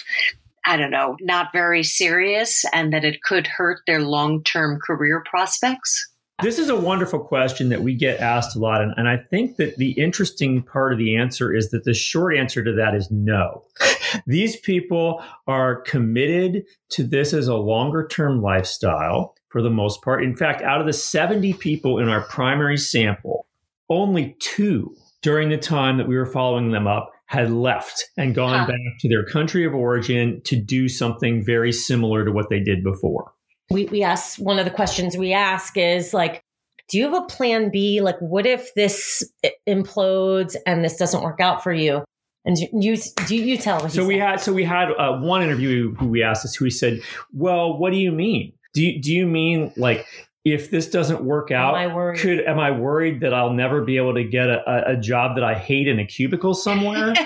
I 0.65 0.77
don't 0.77 0.91
know, 0.91 1.15
not 1.21 1.53
very 1.53 1.83
serious 1.83 2.65
and 2.73 2.91
that 2.91 3.05
it 3.05 3.21
could 3.21 3.45
hurt 3.45 3.81
their 3.85 4.01
long 4.01 4.43
term 4.43 4.79
career 4.79 5.23
prospects? 5.29 6.09
This 6.41 6.59
is 6.59 6.67
a 6.67 6.75
wonderful 6.75 7.19
question 7.19 7.69
that 7.69 7.81
we 7.81 7.93
get 7.93 8.19
asked 8.19 8.57
a 8.57 8.59
lot. 8.59 8.81
And, 8.81 8.93
and, 8.97 9.07
I 9.07 9.17
think 9.17 9.55
that 9.55 9.77
the 9.77 9.91
interesting 9.91 10.63
part 10.63 10.91
of 10.91 10.99
the 10.99 11.15
answer 11.15 11.55
is 11.55 11.69
that 11.69 11.85
the 11.85 11.93
short 11.93 12.35
answer 12.35 12.61
to 12.61 12.73
that 12.73 12.93
is 12.93 13.09
no. 13.09 13.63
These 14.27 14.57
people 14.57 15.23
are 15.47 15.77
committed 15.81 16.65
to 16.89 17.03
this 17.03 17.33
as 17.33 17.47
a 17.47 17.55
longer 17.55 18.05
term 18.05 18.41
lifestyle 18.41 19.35
for 19.47 19.61
the 19.61 19.69
most 19.69 20.01
part. 20.01 20.25
In 20.25 20.35
fact, 20.35 20.61
out 20.61 20.81
of 20.81 20.87
the 20.87 20.93
70 20.93 21.53
people 21.53 21.99
in 21.99 22.09
our 22.09 22.21
primary 22.23 22.77
sample, 22.77 23.47
only 23.89 24.35
two 24.39 24.93
during 25.25 25.49
the 25.49 25.57
time 25.57 25.97
that 25.97 26.07
we 26.07 26.15
were 26.15 26.27
following 26.27 26.69
them 26.69 26.85
up 26.85 27.11
had 27.25 27.49
left 27.49 28.05
and 28.15 28.35
gone 28.35 28.59
huh. 28.59 28.67
back 28.67 28.99
to 28.99 29.09
their 29.09 29.25
country 29.25 29.65
of 29.65 29.73
origin 29.73 30.39
to 30.45 30.55
do 30.55 30.87
something 30.87 31.43
very 31.43 31.71
similar 31.71 32.23
to 32.23 32.31
what 32.31 32.47
they 32.51 32.59
did 32.59 32.83
before. 32.83 33.33
We, 33.71 33.85
we 33.85 34.03
ask 34.03 34.37
one 34.37 34.59
of 34.59 34.65
the 34.65 34.71
questions 34.71 35.17
we 35.17 35.33
ask 35.33 35.75
is 35.77 36.13
like, 36.13 36.43
do 36.89 36.99
you 36.99 37.05
have 37.05 37.23
a 37.23 37.25
plan 37.25 37.71
B? 37.71 38.01
Like, 38.01 38.19
what 38.19 38.45
if 38.45 38.71
this 38.75 39.27
implodes 39.67 40.55
and 40.67 40.85
this 40.85 40.95
doesn't 40.95 41.23
work 41.23 41.39
out 41.39 41.63
for 41.63 41.73
you? 41.73 42.03
And 42.45 42.55
you, 42.59 42.95
do 43.25 43.35
you 43.35 43.57
tell? 43.57 43.89
So 43.89 44.05
we 44.05 44.19
said. 44.19 44.21
had, 44.21 44.39
so 44.41 44.53
we 44.53 44.63
had 44.63 44.91
uh, 44.91 45.17
one 45.17 45.41
interview 45.41 45.95
who 45.95 46.05
we 46.05 46.21
asked 46.21 46.43
this, 46.43 46.53
who 46.53 46.65
he 46.65 46.69
said, 46.69 47.01
"Well, 47.33 47.75
what 47.75 47.91
do 47.91 47.97
you 47.97 48.11
mean? 48.11 48.53
Do 48.75 48.83
you, 48.83 49.01
do 49.01 49.11
you 49.11 49.25
mean 49.25 49.73
like 49.75 50.05
if 50.45 50.69
this 50.69 50.87
doesn't 50.87 51.23
work 51.23 51.49
out, 51.51 51.75
am 51.75 51.97
I 51.97 52.15
could 52.15 52.41
am 52.41 52.59
I 52.59 52.69
worried 52.71 53.19
that 53.21 53.33
I'll 53.33 53.51
never 53.51 53.81
be 53.81 53.97
able 53.97 54.13
to 54.13 54.23
get 54.23 54.47
a, 54.47 54.91
a 54.91 54.95
job 54.95 55.35
that 55.35 55.43
I 55.43 55.55
hate 55.55 55.87
in 55.87 55.99
a 55.99 56.05
cubicle 56.05 56.53
somewhere?" 56.53 57.13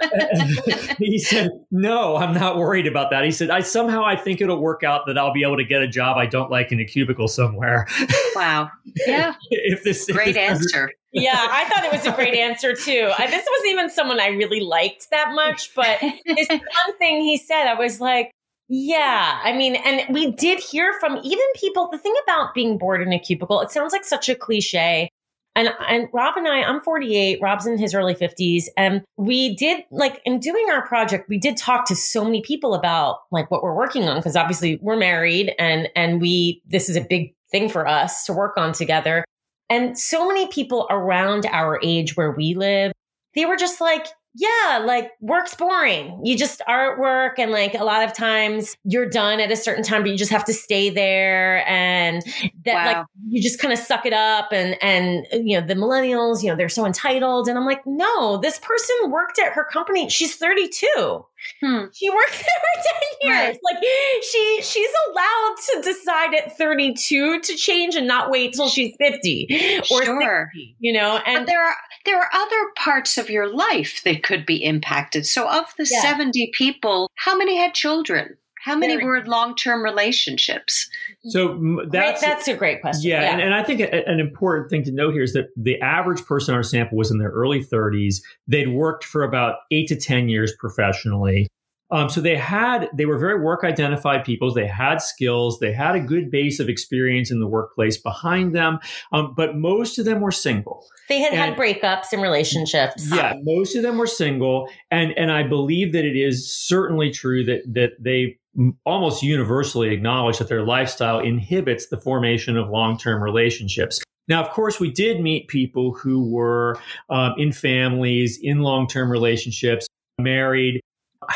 he 0.98 1.18
said, 1.18 1.50
"No, 1.70 2.16
I'm 2.16 2.34
not 2.34 2.56
worried 2.56 2.86
about 2.86 3.10
that." 3.10 3.24
He 3.24 3.30
said, 3.30 3.50
"I 3.50 3.60
somehow 3.60 4.04
I 4.04 4.16
think 4.16 4.40
it'll 4.40 4.60
work 4.60 4.82
out 4.82 5.06
that 5.06 5.18
I'll 5.18 5.32
be 5.32 5.42
able 5.42 5.56
to 5.56 5.64
get 5.64 5.82
a 5.82 5.88
job 5.88 6.16
I 6.16 6.26
don't 6.26 6.50
like 6.50 6.72
in 6.72 6.80
a 6.80 6.84
cubicle 6.84 7.28
somewhere." 7.28 7.86
Wow. 8.36 8.70
Yeah. 9.06 9.34
if 9.50 9.82
this 9.82 10.06
great 10.06 10.28
if 10.28 10.34
this 10.34 10.72
answer. 10.72 10.90
yeah, 11.12 11.46
I 11.50 11.68
thought 11.68 11.84
it 11.84 11.92
was 11.92 12.06
a 12.06 12.12
great 12.12 12.34
answer 12.34 12.74
too. 12.74 13.10
I, 13.18 13.26
this 13.26 13.46
wasn't 13.50 13.72
even 13.72 13.90
someone 13.90 14.18
I 14.18 14.28
really 14.28 14.60
liked 14.60 15.08
that 15.10 15.34
much, 15.34 15.74
but 15.74 16.00
this 16.00 16.48
one 16.48 16.98
thing 16.98 17.20
he 17.20 17.36
said, 17.36 17.66
I 17.66 17.74
was 17.74 18.00
like, 18.00 18.30
yeah, 18.72 19.40
I 19.42 19.52
mean, 19.52 19.74
and 19.74 20.14
we 20.14 20.30
did 20.30 20.60
hear 20.60 20.94
from 21.00 21.18
even 21.24 21.44
people. 21.56 21.88
The 21.90 21.98
thing 21.98 22.14
about 22.22 22.54
being 22.54 22.78
bored 22.78 23.02
in 23.02 23.12
a 23.12 23.18
cubicle, 23.18 23.60
it 23.62 23.72
sounds 23.72 23.92
like 23.92 24.04
such 24.04 24.28
a 24.28 24.36
cliche. 24.36 25.10
And 25.56 25.70
and 25.88 26.06
Rob 26.12 26.36
and 26.36 26.46
I, 26.46 26.62
I'm 26.62 26.80
48. 26.80 27.40
Rob's 27.42 27.66
in 27.66 27.78
his 27.78 27.96
early 27.96 28.14
50s, 28.14 28.66
and 28.76 29.02
we 29.16 29.56
did 29.56 29.82
like 29.90 30.22
in 30.24 30.38
doing 30.38 30.66
our 30.70 30.86
project, 30.86 31.28
we 31.28 31.36
did 31.36 31.56
talk 31.56 31.84
to 31.86 31.96
so 31.96 32.24
many 32.24 32.42
people 32.42 32.74
about 32.74 33.22
like 33.32 33.50
what 33.50 33.64
we're 33.64 33.74
working 33.74 34.04
on 34.04 34.18
because 34.18 34.36
obviously 34.36 34.78
we're 34.80 34.96
married, 34.96 35.52
and 35.58 35.88
and 35.96 36.20
we 36.20 36.62
this 36.64 36.88
is 36.88 36.94
a 36.94 37.00
big 37.00 37.34
thing 37.50 37.68
for 37.68 37.88
us 37.88 38.24
to 38.26 38.32
work 38.32 38.56
on 38.56 38.72
together. 38.72 39.24
And 39.68 39.98
so 39.98 40.28
many 40.28 40.46
people 40.46 40.86
around 40.90 41.44
our 41.46 41.80
age 41.82 42.16
where 42.16 42.30
we 42.30 42.54
live, 42.54 42.92
they 43.34 43.46
were 43.46 43.56
just 43.56 43.80
like, 43.80 44.06
yeah, 44.34 44.82
like 44.84 45.10
work's 45.20 45.54
boring. 45.54 46.20
You 46.24 46.36
just 46.38 46.62
are 46.68 46.92
at 46.92 47.00
work 47.00 47.38
and 47.38 47.50
like 47.50 47.74
a 47.74 47.84
lot 47.84 48.04
of 48.04 48.12
times 48.12 48.76
you're 48.84 49.08
done 49.08 49.40
at 49.40 49.50
a 49.50 49.56
certain 49.56 49.82
time, 49.82 50.02
but 50.02 50.10
you 50.10 50.16
just 50.16 50.30
have 50.30 50.44
to 50.44 50.54
stay 50.54 50.88
there 50.88 51.68
and 51.68 52.22
that 52.64 52.74
wow. 52.74 52.86
like 52.86 53.06
you 53.28 53.42
just 53.42 53.58
kind 53.58 53.72
of 53.72 53.78
suck 53.78 54.06
it 54.06 54.12
up 54.12 54.52
and 54.52 54.80
and 54.82 55.26
you 55.32 55.60
know, 55.60 55.66
the 55.66 55.74
millennials, 55.74 56.42
you 56.42 56.48
know, 56.48 56.56
they're 56.56 56.68
so 56.68 56.86
entitled. 56.86 57.48
And 57.48 57.58
I'm 57.58 57.66
like, 57.66 57.82
no, 57.86 58.36
this 58.36 58.58
person 58.60 59.10
worked 59.10 59.38
at 59.40 59.52
her 59.52 59.64
company. 59.64 60.08
She's 60.08 60.36
32. 60.36 61.24
Hmm. 61.60 61.84
She 61.94 62.10
worked 62.10 62.32
there 62.32 62.40
for 62.40 62.82
10 63.22 63.28
years. 63.28 63.36
Right. 63.38 63.58
Like 63.62 63.84
she 64.22 64.60
she's 64.62 64.90
allowed 65.08 65.54
to 65.72 65.82
decide 65.82 66.34
at 66.34 66.56
32 66.56 67.40
to 67.40 67.56
change 67.56 67.94
and 67.96 68.06
not 68.06 68.30
wait 68.30 68.54
till 68.54 68.68
she's 68.68 68.94
50 68.98 69.80
or 69.90 70.04
sure. 70.04 70.50
60, 70.52 70.76
you 70.80 70.92
know. 70.92 71.20
And 71.26 71.40
but 71.40 71.46
there 71.46 71.64
are 71.64 71.74
there 72.04 72.18
are 72.18 72.28
other 72.32 72.70
parts 72.76 73.18
of 73.18 73.30
your 73.30 73.52
life 73.54 74.00
that 74.04 74.22
could 74.22 74.46
be 74.46 74.64
impacted. 74.64 75.26
So 75.26 75.48
of 75.48 75.66
the 75.76 75.88
yeah. 75.90 76.00
70 76.00 76.52
people, 76.54 77.10
how 77.16 77.36
many 77.36 77.56
had 77.56 77.74
children? 77.74 78.36
How 78.62 78.76
many 78.76 78.96
Very. 78.96 79.06
were 79.06 79.24
long 79.24 79.56
term 79.56 79.82
relationships? 79.82 80.88
So 81.30 81.58
that's, 81.88 82.20
great, 82.20 82.28
that's 82.28 82.48
a 82.48 82.54
great 82.54 82.82
question. 82.82 83.10
Yeah. 83.10 83.22
yeah. 83.22 83.32
And, 83.32 83.40
and, 83.40 83.54
I 83.54 83.62
think 83.62 83.80
a, 83.80 84.06
an 84.06 84.20
important 84.20 84.68
thing 84.68 84.84
to 84.84 84.92
note 84.92 85.14
here 85.14 85.22
is 85.22 85.32
that 85.32 85.46
the 85.56 85.80
average 85.80 86.24
person 86.26 86.52
on 86.52 86.58
our 86.58 86.62
sample 86.62 86.98
was 86.98 87.10
in 87.10 87.18
their 87.18 87.30
early 87.30 87.64
30s. 87.64 88.16
They'd 88.46 88.68
worked 88.68 89.04
for 89.04 89.22
about 89.22 89.56
eight 89.70 89.88
to 89.88 89.96
10 89.96 90.28
years 90.28 90.52
professionally. 90.58 91.48
Um, 91.92 92.08
so 92.08 92.20
they 92.20 92.36
had, 92.36 92.88
they 92.94 93.06
were 93.06 93.18
very 93.18 93.40
work 93.40 93.64
identified 93.64 94.24
people. 94.24 94.52
They 94.52 94.66
had 94.66 95.02
skills. 95.02 95.58
They 95.58 95.72
had 95.72 95.96
a 95.96 96.00
good 96.00 96.30
base 96.30 96.60
of 96.60 96.68
experience 96.68 97.30
in 97.30 97.40
the 97.40 97.48
workplace 97.48 97.96
behind 97.96 98.54
them. 98.54 98.78
Um, 99.12 99.34
but 99.36 99.56
most 99.56 99.98
of 99.98 100.04
them 100.04 100.20
were 100.20 100.30
single. 100.30 100.86
They 101.08 101.20
had 101.20 101.32
and, 101.32 101.40
had 101.40 101.56
breakups 101.56 102.12
in 102.12 102.20
relationships. 102.20 103.08
Yeah, 103.12 103.34
most 103.42 103.74
of 103.74 103.82
them 103.82 103.98
were 103.98 104.06
single. 104.06 104.68
And, 104.90 105.12
and 105.18 105.32
I 105.32 105.42
believe 105.42 105.92
that 105.92 106.04
it 106.04 106.16
is 106.16 106.52
certainly 106.52 107.10
true 107.10 107.44
that, 107.44 107.62
that 107.74 107.92
they 107.98 108.38
almost 108.84 109.22
universally 109.22 109.90
acknowledge 109.90 110.38
that 110.38 110.48
their 110.48 110.64
lifestyle 110.64 111.20
inhibits 111.20 111.86
the 111.88 111.96
formation 111.96 112.56
of 112.56 112.68
long-term 112.68 113.22
relationships. 113.22 114.00
Now, 114.28 114.42
of 114.42 114.50
course, 114.50 114.78
we 114.78 114.90
did 114.90 115.20
meet 115.20 115.48
people 115.48 115.92
who 115.92 116.30
were 116.30 116.78
um, 117.08 117.34
in 117.36 117.52
families, 117.52 118.38
in 118.40 118.60
long-term 118.60 119.10
relationships, 119.10 119.88
married, 120.20 120.80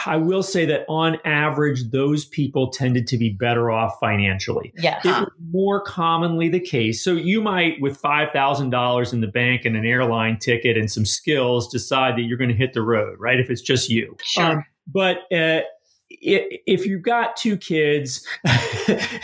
I 0.06 0.16
will 0.16 0.42
say 0.42 0.64
that 0.66 0.84
on 0.88 1.18
average, 1.24 1.90
those 1.90 2.24
people 2.24 2.70
tended 2.70 3.06
to 3.08 3.16
be 3.16 3.30
better 3.30 3.70
off 3.70 3.96
financially. 4.00 4.72
Yeah. 4.76 4.98
It 4.98 5.06
was 5.06 5.30
more 5.52 5.80
commonly 5.80 6.48
the 6.48 6.60
case. 6.60 7.02
So 7.02 7.12
you 7.12 7.40
might, 7.40 7.80
with 7.80 8.00
$5,000 8.00 9.12
in 9.12 9.20
the 9.20 9.26
bank 9.28 9.64
and 9.64 9.76
an 9.76 9.84
airline 9.84 10.38
ticket 10.38 10.76
and 10.76 10.90
some 10.90 11.06
skills, 11.06 11.68
decide 11.68 12.16
that 12.16 12.22
you're 12.22 12.38
going 12.38 12.50
to 12.50 12.56
hit 12.56 12.72
the 12.72 12.82
road, 12.82 13.16
right? 13.20 13.38
If 13.38 13.50
it's 13.50 13.62
just 13.62 13.88
you. 13.88 14.16
Sure. 14.22 14.44
Um, 14.44 14.64
but 14.86 15.18
uh, 15.32 15.60
if 16.10 16.86
you've 16.86 17.02
got 17.02 17.36
two 17.36 17.56
kids 17.56 18.26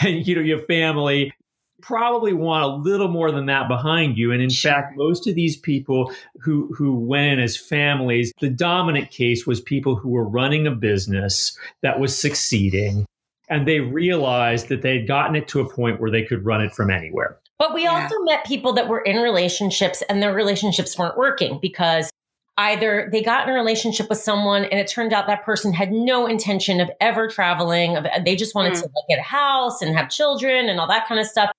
and 0.01 0.27
you 0.27 0.35
know 0.35 0.41
your 0.41 0.61
family 0.61 1.33
probably 1.83 2.33
want 2.33 2.65
a 2.65 2.77
little 2.77 3.09
more 3.09 3.31
than 3.31 3.47
that 3.47 3.69
behind 3.69 4.17
you. 4.17 4.33
And 4.33 4.43
in 4.43 4.51
sure. 4.51 4.73
fact, 4.73 4.97
most 4.97 5.27
of 5.27 5.35
these 5.35 5.57
people 5.57 6.13
who, 6.41 6.73
who 6.77 6.95
went 6.95 7.33
in 7.33 7.41
as 7.41 7.57
families, 7.57 8.33
the 8.41 8.51
dominant 8.51 9.11
case 9.11 9.47
was 9.47 9.61
people 9.61 9.97
who 9.97 10.11
were 10.11 10.29
running 10.29 10.67
a 10.67 10.71
business 10.71 11.59
that 11.83 12.01
was 12.01 12.17
succeeding. 12.17 13.07
And 13.49 13.67
they 13.67 13.81
realized 13.81 14.69
that 14.69 14.83
they 14.83 14.99
had 14.99 15.09
gotten 15.09 15.35
it 15.35 15.49
to 15.49 15.61
a 15.61 15.69
point 15.69 16.01
where 16.01 16.11
they 16.11 16.23
could 16.23 16.45
run 16.45 16.63
it 16.63 16.73
from 16.73 16.91
anywhere. 16.91 17.39
But 17.59 17.75
we 17.75 17.83
yeah. 17.83 18.03
also 18.03 18.15
met 18.21 18.47
people 18.47 18.73
that 18.75 18.89
were 18.89 19.01
in 19.01 19.17
relationships 19.17 20.03
and 20.09 20.23
their 20.23 20.33
relationships 20.33 20.97
weren't 20.97 21.19
working 21.19 21.59
because 21.61 22.11
either 22.57 23.09
they 23.11 23.23
got 23.23 23.49
in 23.49 23.55
a 23.55 23.57
relationship 23.57 24.09
with 24.09 24.19
someone 24.19 24.65
and 24.65 24.79
it 24.79 24.87
turned 24.87 25.13
out 25.13 25.27
that 25.27 25.45
person 25.45 25.73
had 25.73 25.91
no 25.91 26.27
intention 26.27 26.81
of 26.81 26.91
ever 27.01 27.27
traveling 27.27 27.97
of 27.97 28.07
they 28.25 28.37
just 28.37 28.55
wanted 28.55 28.75
mm. 28.75 28.81
to 28.81 28.83
like, 28.83 29.05
get 29.09 29.19
a 29.19 29.23
house 29.23 29.81
and 29.81 29.97
have 29.97 30.11
children 30.11 30.69
and 30.69 30.79
all 30.79 30.87
that 30.87 31.09
kind 31.09 31.19
of 31.19 31.27
stuff 31.27 31.51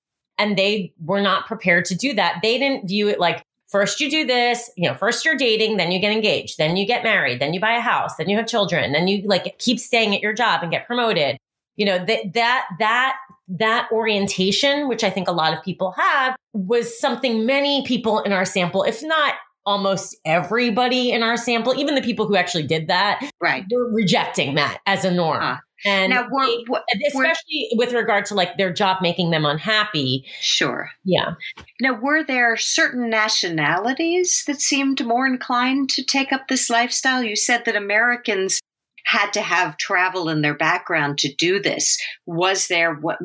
and 0.41 0.57
they 0.57 0.91
were 1.05 1.21
not 1.21 1.45
prepared 1.45 1.85
to 1.85 1.95
do 1.95 2.13
that. 2.15 2.39
They 2.41 2.57
didn't 2.57 2.87
view 2.87 3.07
it 3.07 3.19
like 3.19 3.43
first 3.69 3.99
you 3.99 4.09
do 4.09 4.25
this, 4.25 4.71
you 4.75 4.89
know, 4.89 4.95
first 4.95 5.23
you're 5.23 5.35
dating, 5.35 5.77
then 5.77 5.91
you 5.91 5.99
get 5.99 6.11
engaged, 6.11 6.57
then 6.57 6.75
you 6.75 6.85
get 6.85 7.03
married, 7.03 7.39
then 7.39 7.53
you 7.53 7.59
buy 7.59 7.73
a 7.73 7.79
house, 7.79 8.15
then 8.17 8.27
you 8.27 8.35
have 8.35 8.47
children, 8.47 8.91
then 8.91 9.07
you 9.07 9.21
like 9.27 9.57
keep 9.59 9.79
staying 9.79 10.15
at 10.15 10.21
your 10.21 10.33
job 10.33 10.63
and 10.63 10.71
get 10.71 10.87
promoted. 10.87 11.37
You 11.75 11.85
know, 11.85 12.03
that 12.05 12.33
that 12.33 12.65
that 12.79 13.17
that 13.47 13.87
orientation, 13.91 14.89
which 14.89 15.03
I 15.03 15.11
think 15.11 15.27
a 15.27 15.31
lot 15.31 15.55
of 15.55 15.63
people 15.63 15.91
have, 15.91 16.35
was 16.53 16.99
something 16.99 17.45
many 17.45 17.85
people 17.85 18.19
in 18.21 18.33
our 18.33 18.45
sample, 18.45 18.83
if 18.83 19.03
not 19.03 19.35
almost 19.65 20.17
everybody 20.25 21.11
in 21.11 21.21
our 21.21 21.37
sample, 21.37 21.75
even 21.75 21.93
the 21.93 22.01
people 22.01 22.25
who 22.25 22.35
actually 22.35 22.65
did 22.65 22.87
that, 22.87 23.29
right, 23.39 23.63
were 23.71 23.91
rejecting 23.93 24.55
that 24.55 24.79
as 24.87 25.05
a 25.05 25.11
norm. 25.11 25.43
Uh, 25.43 25.57
and 25.85 26.11
now, 26.11 26.27
we're, 26.29 26.63
we're, 26.67 26.81
especially 27.07 27.69
we're, 27.73 27.85
with 27.85 27.93
regard 27.93 28.25
to 28.25 28.35
like 28.35 28.57
their 28.57 28.71
job 28.71 28.97
making 29.01 29.31
them 29.31 29.45
unhappy. 29.45 30.25
Sure. 30.39 30.89
Yeah. 31.03 31.33
Now, 31.79 31.99
were 31.99 32.23
there 32.23 32.57
certain 32.57 33.09
nationalities 33.09 34.43
that 34.47 34.61
seemed 34.61 35.05
more 35.05 35.25
inclined 35.25 35.89
to 35.91 36.03
take 36.03 36.31
up 36.31 36.47
this 36.47 36.69
lifestyle? 36.69 37.23
You 37.23 37.35
said 37.35 37.65
that 37.65 37.75
Americans 37.75 38.59
had 39.05 39.31
to 39.33 39.41
have 39.41 39.77
travel 39.77 40.29
in 40.29 40.41
their 40.41 40.55
background 40.55 41.17
to 41.17 41.33
do 41.35 41.59
this. 41.59 41.97
Was 42.25 42.67
there 42.67 42.93
what, 42.93 43.17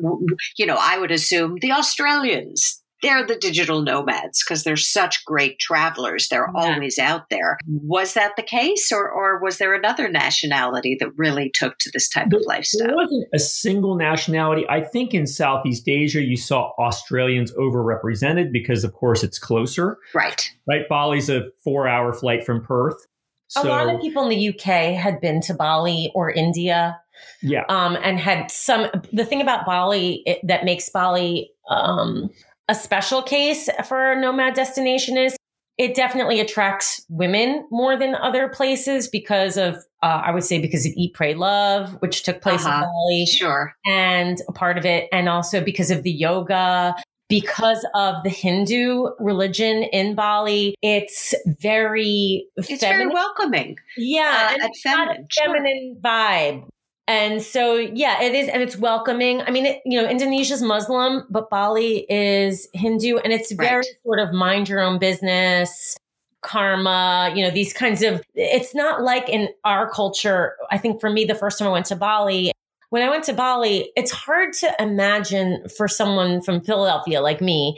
you 0.57 0.65
know, 0.65 0.77
I 0.79 0.97
would 0.97 1.11
assume 1.11 1.57
the 1.61 1.71
Australians, 1.71 2.81
they're 3.01 3.25
the 3.25 3.35
digital 3.35 3.81
nomads 3.81 4.43
because 4.43 4.63
they're 4.63 4.75
such 4.75 5.23
great 5.25 5.59
travelers. 5.59 6.29
They're 6.29 6.49
yeah. 6.55 6.73
always 6.73 6.97
out 6.97 7.29
there. 7.29 7.57
Was 7.67 8.13
that 8.15 8.35
the 8.35 8.43
case, 8.43 8.91
or, 8.91 9.09
or 9.09 9.39
was 9.39 9.57
there 9.57 9.73
another 9.73 10.09
nationality 10.09 10.97
that 10.99 11.09
really 11.15 11.51
took 11.53 11.77
to 11.79 11.91
this 11.91 12.09
type 12.09 12.27
there, 12.29 12.39
of 12.39 12.45
lifestyle? 12.47 12.87
There 12.87 12.95
wasn't 12.95 13.27
a 13.33 13.39
single 13.39 13.95
nationality. 13.95 14.65
I 14.69 14.81
think 14.81 15.13
in 15.13 15.27
Southeast 15.27 15.87
Asia, 15.87 16.21
you 16.21 16.37
saw 16.37 16.71
Australians 16.79 17.51
overrepresented 17.53 18.51
because, 18.51 18.83
of 18.83 18.93
course, 18.93 19.23
it's 19.23 19.37
closer. 19.37 19.97
Right. 20.13 20.51
Right. 20.67 20.87
Bali's 20.89 21.29
a 21.29 21.49
four 21.63 21.87
hour 21.87 22.13
flight 22.13 22.45
from 22.45 22.63
Perth. 22.63 23.05
So, 23.49 23.63
a 23.63 23.69
lot 23.69 23.93
of 23.93 24.01
people 24.01 24.23
in 24.23 24.29
the 24.29 24.49
UK 24.49 24.95
had 24.95 25.21
been 25.21 25.39
to 25.41 25.53
Bali 25.53 26.11
or 26.13 26.29
India. 26.29 26.99
Yeah. 27.41 27.63
Um, 27.69 27.97
and 28.03 28.19
had 28.19 28.51
some, 28.51 28.87
the 29.13 29.25
thing 29.25 29.41
about 29.41 29.65
Bali 29.65 30.21
it, 30.25 30.39
that 30.43 30.65
makes 30.65 30.89
Bali, 30.89 31.51
um, 31.69 32.29
a 32.67 32.75
special 32.75 33.21
case 33.21 33.69
for 33.87 34.11
a 34.11 34.19
nomad 34.19 34.53
destination 34.53 35.17
is 35.17 35.35
it 35.77 35.93
definitely 35.93 36.39
attracts 36.39 37.05
women 37.07 37.67
more 37.69 37.97
than 37.97 38.15
other 38.15 38.49
places 38.49 39.07
because 39.07 39.57
of 39.57 39.75
uh, 40.03 40.21
I 40.25 40.31
would 40.31 40.43
say 40.43 40.59
because 40.59 40.85
of 40.85 40.91
Eat 40.95 41.13
Pray 41.13 41.33
Love, 41.33 41.95
which 42.01 42.23
took 42.23 42.41
place 42.41 42.65
uh-huh. 42.65 42.75
in 42.75 42.81
Bali, 42.81 43.25
sure, 43.25 43.75
and 43.85 44.41
a 44.47 44.51
part 44.51 44.77
of 44.77 44.85
it, 44.85 45.07
and 45.11 45.29
also 45.29 45.63
because 45.63 45.91
of 45.91 46.03
the 46.03 46.11
yoga, 46.11 46.95
because 47.29 47.85
of 47.95 48.23
the 48.23 48.29
Hindu 48.29 49.07
religion 49.19 49.83
in 49.91 50.15
Bali, 50.15 50.75
it's 50.81 51.33
very 51.45 52.47
it's 52.55 52.67
feminine. 52.67 53.09
very 53.09 53.13
welcoming. 53.13 53.77
Yeah, 53.97 54.49
uh, 54.51 54.65
and 54.65 54.77
feminine, 54.77 55.27
feminine 55.35 55.97
vibe. 56.01 56.67
And 57.07 57.41
so, 57.41 57.75
yeah, 57.75 58.21
it 58.21 58.35
is, 58.35 58.49
and 58.49 58.61
it's 58.61 58.75
welcoming. 58.75 59.41
I 59.41 59.51
mean, 59.51 59.65
it, 59.65 59.81
you 59.85 60.01
know, 60.01 60.07
Indonesia's 60.07 60.61
Muslim, 60.61 61.23
but 61.29 61.49
Bali 61.49 62.05
is 62.09 62.67
Hindu, 62.73 63.17
and 63.17 63.31
it's 63.31 63.51
very 63.53 63.77
right. 63.77 63.85
sort 64.03 64.19
of 64.19 64.33
mind 64.33 64.67
your 64.67 64.81
own 64.81 64.99
business, 64.99 65.95
karma, 66.41 67.31
you 67.33 67.43
know, 67.43 67.49
these 67.49 67.71
kinds 67.71 68.03
of, 68.03 68.21
it's 68.35 68.75
not 68.75 69.03
like 69.03 69.29
in 69.29 69.47
our 69.63 69.89
culture. 69.89 70.55
I 70.69 70.77
think 70.77 70.99
for 70.99 71.09
me, 71.09 71.23
the 71.23 71.35
first 71.35 71.59
time 71.59 71.69
I 71.69 71.71
went 71.71 71.85
to 71.87 71.95
Bali, 71.95 72.51
when 72.89 73.01
I 73.01 73.09
went 73.09 73.23
to 73.25 73.33
Bali, 73.33 73.89
it's 73.95 74.11
hard 74.11 74.53
to 74.55 74.75
imagine 74.77 75.63
for 75.77 75.87
someone 75.87 76.41
from 76.41 76.61
Philadelphia 76.61 77.21
like 77.21 77.39
me 77.39 77.77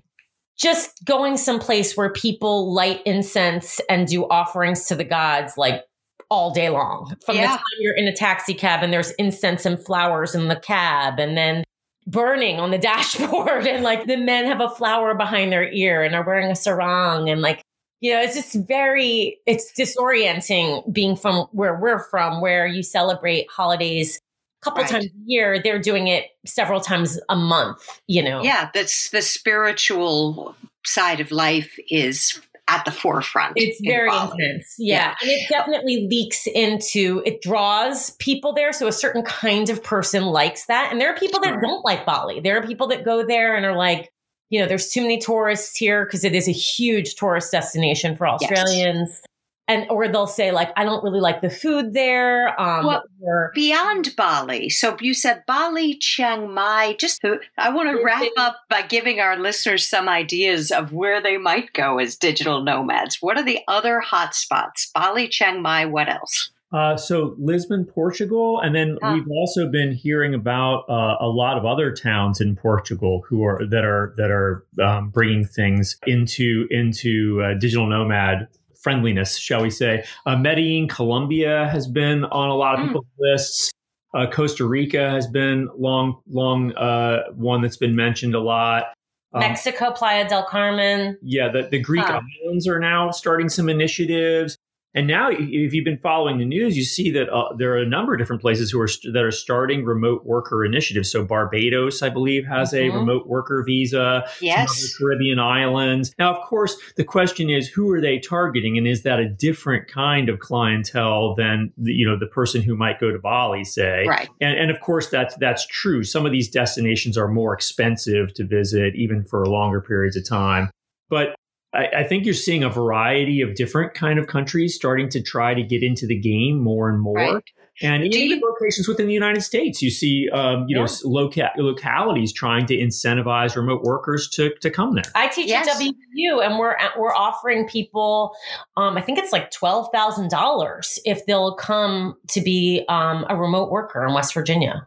just 0.60 1.04
going 1.06 1.38
someplace 1.38 1.96
where 1.96 2.12
people 2.12 2.74
light 2.74 3.02
incense 3.06 3.80
and 3.90 4.08
do 4.08 4.28
offerings 4.28 4.86
to 4.86 4.96
the 4.96 5.06
gods 5.06 5.54
like 5.58 5.84
all 6.30 6.52
day 6.52 6.70
long. 6.70 7.16
From 7.26 7.36
yeah. 7.36 7.44
the 7.44 7.58
time 7.58 7.64
you're 7.80 7.96
in 7.96 8.08
a 8.08 8.16
taxi 8.16 8.54
cab 8.54 8.84
and 8.84 8.94
there's 8.94 9.12
incense 9.12 9.66
and 9.66 9.84
flowers 9.84 10.36
in 10.36 10.48
the 10.48 10.56
cab, 10.56 11.20
and 11.20 11.38
then 11.38 11.64
burning 12.08 12.60
on 12.60 12.72
the 12.72 12.78
dashboard, 12.92 13.68
and 13.68 13.84
like 13.84 14.06
the 14.06 14.18
men 14.18 14.46
have 14.46 14.62
a 14.62 14.70
flower 14.70 15.16
behind 15.16 15.52
their 15.52 15.70
ear 15.72 16.04
and 16.04 16.16
are 16.16 16.26
wearing 16.26 16.52
a 16.52 16.56
sarong, 16.56 17.30
and 17.30 17.42
like, 17.42 17.62
you 18.02 18.14
know, 18.14 18.22
it's 18.22 18.36
just 18.36 18.56
very, 18.68 19.40
it's 19.46 19.72
disorienting 19.78 20.92
being 20.94 21.16
from 21.16 21.48
where 21.52 21.78
we're 21.78 22.04
from, 22.10 22.42
where 22.42 22.66
you 22.66 22.84
celebrate 22.84 23.48
holidays 23.50 24.20
a 24.62 24.66
couple 24.66 24.82
right. 24.82 24.92
times 24.92 25.06
a 25.06 25.10
year 25.26 25.62
they're 25.62 25.80
doing 25.80 26.08
it 26.08 26.32
several 26.46 26.82
times 26.82 27.20
a 27.30 27.36
month 27.36 28.02
you 28.08 28.22
know 28.22 28.44
yeah 28.44 28.70
that's 28.74 29.10
the 29.12 29.22
spiritual 29.22 30.54
side 30.86 31.20
of 31.20 31.32
life 31.32 31.78
is 31.90 32.42
at 32.70 32.86
the 32.86 32.92
forefront 32.92 33.54
it's 33.56 33.82
very 33.84 34.10
intense. 34.10 34.76
Yeah. 34.78 34.96
yeah. 34.96 35.16
and 35.22 35.30
it 35.32 35.50
definitely 35.50 36.08
leaks 36.10 36.48
into 36.48 37.22
it 37.26 37.42
draws 37.42 38.12
people 38.12 38.54
there. 38.54 38.72
So 38.72 38.88
a 38.88 38.92
certain 38.92 39.24
kind 39.24 39.70
of 39.70 39.84
person 39.84 40.26
likes 40.28 40.66
that. 40.68 40.92
And 40.92 41.02
there 41.02 41.12
are 41.12 41.18
people 41.18 41.40
that 41.42 41.60
don't 41.62 41.84
like 41.84 42.06
bali. 42.06 42.40
There 42.40 42.58
are 42.58 42.66
people 42.66 42.88
that 42.88 43.04
go 43.04 43.26
there 43.26 43.56
and 43.56 43.66
are 43.66 43.76
like 43.76 44.12
you 44.50 44.60
know 44.60 44.68
there's 44.68 44.90
too 44.90 45.02
many 45.02 45.20
tourists 45.20 45.76
here 45.76 46.06
because 46.06 46.24
it 46.24 46.34
is 46.34 46.48
a 46.48 46.52
huge 46.52 47.16
tourist 47.16 47.52
destination 47.52 48.18
for 48.18 48.28
australians. 48.28 49.10
yes 49.10 49.22
and 49.70 49.86
or 49.90 50.10
they'll 50.10 50.28
say 50.28 50.52
like 50.52 50.72
i 50.76 50.84
don't 50.84 51.04
really 51.04 51.22
like 51.22 51.42
the 51.42 51.50
food 51.50 51.94
there 51.94 52.60
um 52.60 52.86
well, 52.86 53.04
or, 53.22 53.52
beyond 53.56 54.14
bali 54.18 54.70
so 54.70 54.98
you 55.00 55.14
said 55.14 55.44
bali 55.48 55.96
chiang 55.96 56.54
mai 56.54 56.96
just 57.00 57.22
i 57.58 57.70
want 57.70 57.90
to 57.90 58.04
wrap 58.04 58.28
up 58.38 58.58
by 58.70 58.82
giving 58.82 59.22
our 59.22 59.38
listeners 59.38 59.88
some 59.88 60.10
ideas 60.10 60.72
of 60.72 60.92
where 60.92 61.22
they 61.22 61.38
might 61.38 61.74
go 61.74 62.00
as 62.00 62.16
digital 62.16 62.64
nomads. 62.64 63.18
What 63.22 63.38
are 63.38 63.44
the 63.44 63.60
other 63.68 64.00
hot 64.00 64.36
spots? 64.36 64.92
Bali 64.94 65.28
chiang 65.28 65.62
mai 65.62 65.86
what 65.86 66.10
else? 66.10 66.52
Uh, 66.72 66.96
so 66.96 67.36
Lisbon, 67.40 67.84
Portugal, 67.84 68.60
and 68.62 68.76
then 68.76 68.96
we've 69.12 69.28
also 69.32 69.68
been 69.68 69.92
hearing 69.92 70.36
about 70.36 70.84
uh, 70.88 71.16
a 71.20 71.26
lot 71.28 71.58
of 71.58 71.66
other 71.66 71.92
towns 71.92 72.40
in 72.40 72.56
Portugal 72.56 73.24
who 73.28 73.44
are 73.44 73.66
that 73.72 73.84
are 73.84 74.14
that 74.18 74.30
are 74.30 74.64
um, 74.80 75.10
bringing 75.10 75.44
things 75.44 75.98
into 76.06 76.68
into 76.70 77.42
uh, 77.44 77.56
digital 77.60 77.88
nomad 77.88 78.48
friendliness, 78.82 79.38
shall 79.38 79.62
we 79.62 79.70
say. 79.70 80.04
Uh, 80.26 80.36
Medellin, 80.36 80.88
Colombia 80.88 81.68
has 81.70 81.88
been 81.88 82.24
on 82.26 82.50
a 82.50 82.56
lot 82.56 82.76
of 82.76 82.82
mm. 82.82 82.88
people's 82.88 83.06
lists. 83.20 83.72
Uh, 84.14 84.26
Costa 84.30 84.66
Rica 84.66 85.10
has 85.10 85.28
been 85.28 85.70
long, 85.78 86.20
long 86.28 86.74
uh, 86.74 87.24
one 87.36 87.62
that's 87.62 87.78
been 87.78 87.96
mentioned 87.96 88.34
a 88.34 88.40
lot. 88.40 88.86
Um, 89.34 89.42
Mexico, 89.42 89.92
Playa 89.92 90.28
del 90.28 90.44
Carmen. 90.44 91.18
Yeah, 91.22 91.50
the, 91.52 91.68
the 91.70 91.80
Greek 91.80 92.06
huh. 92.06 92.22
islands 92.46 92.68
are 92.68 92.80
now 92.80 93.12
starting 93.12 93.50
some 93.50 93.70
initiatives. 93.70 94.58
And 94.96 95.06
now, 95.06 95.30
if 95.30 95.74
you've 95.74 95.86
been 95.86 96.00
following 96.00 96.40
the 96.40 96.46
news, 96.46 96.76
you 96.76 96.84
see 96.84 97.12
that 97.12 97.30
uh, 97.30 97.54
there 97.56 97.74
are 97.74 97.78
a 97.78 97.86
number 97.86 98.14
of 98.14 98.20
different 98.20 98.42
places 98.42 98.72
who 98.72 98.82
are 98.82 98.88
st- 98.88 99.14
that 99.14 99.24
are 99.24 99.32
starting 99.32 99.86
remote 99.86 100.26
worker 100.26 100.66
initiatives. 100.66 101.12
So 101.12 101.24
Barbados, 101.24 102.02
I 102.02 102.10
believe, 102.10 102.44
has 102.48 102.74
mm-hmm. 102.74 102.96
a 102.96 103.00
remote 103.00 103.28
worker 103.28 103.64
visa. 103.64 104.28
Yes, 104.42 104.98
Caribbean 104.98 105.38
islands. 105.38 106.16
Now, 106.18 106.34
of 106.34 106.44
course, 106.44 106.76
the 106.96 107.04
question 107.04 107.52
is, 107.52 107.68
who 107.68 107.92
are 107.92 108.02
they 108.02 108.18
targeting, 108.18 108.80
and 108.80 108.88
is 108.88 109.04
that 109.04 109.20
a 109.20 109.30
different 109.30 109.88
kind 109.88 110.28
of 110.28 110.40
clientele 110.40 111.36
than 111.36 111.72
the, 111.78 111.94
you 111.94 112.08
know 112.08 112.18
the 112.18 112.26
person 112.26 112.64
who 112.64 112.76
might 112.76 113.00
go 113.00 113.12
to 113.12 113.20
Bali, 113.20 113.64
say? 113.64 114.06
Right. 114.08 114.28
And, 114.42 114.58
and 114.58 114.72
of 114.72 114.82
course, 114.82 115.10
that's 115.10 115.36
that's 115.36 115.68
true. 115.68 116.04
Some 116.04 116.26
of 116.26 116.32
these 116.32 116.50
destinations 116.50 117.16
are 117.16 117.28
more 117.28 117.54
expensive 117.54 118.34
to 118.34 118.44
visit, 118.44 118.96
even 118.96 119.24
for 119.24 119.46
longer 119.46 119.82
periods 119.82 120.18
of 120.18 120.28
time. 120.28 120.72
But 121.10 121.36
I, 121.74 121.88
I, 121.98 122.04
think 122.04 122.26
you're 122.26 122.34
seeing 122.34 122.64
a 122.64 122.70
variety 122.70 123.42
of 123.42 123.56
different 123.56 123.94
kind 123.94 124.18
of 124.18 124.28
countries 124.28 124.76
starting 124.76 125.10
to 125.10 125.22
try 125.22 125.54
to 125.54 125.62
get 125.62 125.84
into 125.84 126.08
the 126.08 126.18
game 126.18 126.60
more 126.60 126.90
and 126.90 127.00
more. 127.00 127.16
Right. 127.16 127.44
And 127.82 128.04
Do 128.12 128.18
even 128.18 128.40
you, 128.40 128.46
locations 128.46 128.88
within 128.88 129.08
the 129.08 129.14
United 129.14 129.42
States, 129.42 129.82
you 129.82 129.90
see, 129.90 130.28
um, 130.34 130.66
you 130.68 130.78
yeah. 130.78 130.86
know, 130.86 130.92
loca- 131.06 131.52
localities 131.58 132.34
trying 132.34 132.66
to 132.66 132.76
incentivize 132.76 133.56
remote 133.56 133.84
workers 133.84 134.30
to, 134.32 134.54
to 134.62 134.70
come 134.70 134.96
there. 134.96 135.06
I 135.16 135.28
teach 135.28 135.48
yes. 135.48 135.68
at 135.68 135.82
WVU, 135.82 136.46
and 136.46 136.60
we're 136.60 136.76
we're 136.98 137.16
offering 137.16 137.70
people, 137.70 138.36
um, 138.76 138.98
I 138.98 139.02
think 139.02 139.18
it's 139.18 139.32
like 139.32 139.50
twelve 139.52 139.88
thousand 139.94 140.30
dollars 140.30 141.00
if 141.06 141.26
they'll 141.26 141.56
come 141.56 142.16
to 142.30 142.42
be 142.42 142.84
um, 142.90 143.26
a 143.30 143.38
remote 143.38 143.72
worker 143.72 144.06
in 144.06 144.14
West 144.14 144.34
Virginia. 144.34 144.86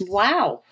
Wow, 0.00 0.62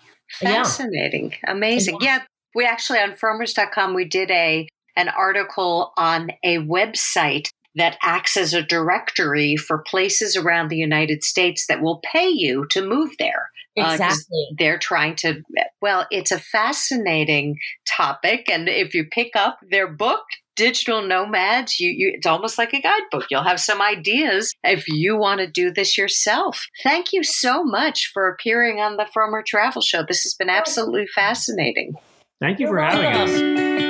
fascinating, 0.41 1.35
yeah. 1.45 1.53
amazing. 1.53 1.99
Yeah. 2.01 2.17
yeah, 2.17 2.23
we 2.53 2.67
actually 2.67 2.99
on 2.99 3.13
frommers.com 3.13 3.95
we 3.95 4.07
did 4.07 4.31
a 4.33 4.67
an 5.01 5.09
article 5.09 5.93
on 5.97 6.31
a 6.45 6.59
website 6.59 7.49
that 7.77 7.97
acts 8.03 8.37
as 8.37 8.53
a 8.53 8.63
directory 8.63 9.57
for 9.57 9.79
places 9.87 10.37
around 10.37 10.69
the 10.69 10.77
United 10.77 11.23
States 11.23 11.67
that 11.69 11.81
will 11.81 12.01
pay 12.13 12.29
you 12.29 12.67
to 12.71 12.85
move 12.85 13.11
there. 13.19 13.51
Uh, 13.79 13.93
exactly. 13.93 14.47
Uh, 14.51 14.55
they're 14.59 14.79
trying 14.79 15.15
to, 15.15 15.41
well, 15.81 16.07
it's 16.11 16.33
a 16.33 16.39
fascinating 16.39 17.57
topic. 17.97 18.51
And 18.51 18.69
if 18.69 18.93
you 18.93 19.07
pick 19.11 19.31
up 19.37 19.59
their 19.71 19.87
book, 19.87 20.23
Digital 20.57 21.01
Nomads, 21.01 21.81
you, 21.81 21.91
you, 21.91 22.13
it's 22.17 22.27
almost 22.27 22.59
like 22.59 22.75
a 22.75 22.83
guidebook. 22.83 23.27
You'll 23.31 23.45
have 23.45 23.61
some 23.61 23.81
ideas 23.81 24.53
if 24.63 24.89
you 24.89 25.17
want 25.17 25.41
to 25.41 25.47
do 25.47 25.73
this 25.73 25.97
yourself. 25.97 26.67
Thank 26.83 27.13
you 27.13 27.23
so 27.23 27.65
much 27.65 28.11
for 28.13 28.29
appearing 28.29 28.81
on 28.81 28.97
the 28.97 29.07
Frommer 29.17 29.47
Travel 29.47 29.81
Show. 29.81 30.03
This 30.03 30.25
has 30.25 30.35
been 30.35 30.51
absolutely 30.51 31.07
fascinating. 31.07 31.95
Thank 32.41 32.59
you 32.59 32.67
for 32.67 32.81
having 32.81 33.07
us. 33.07 33.90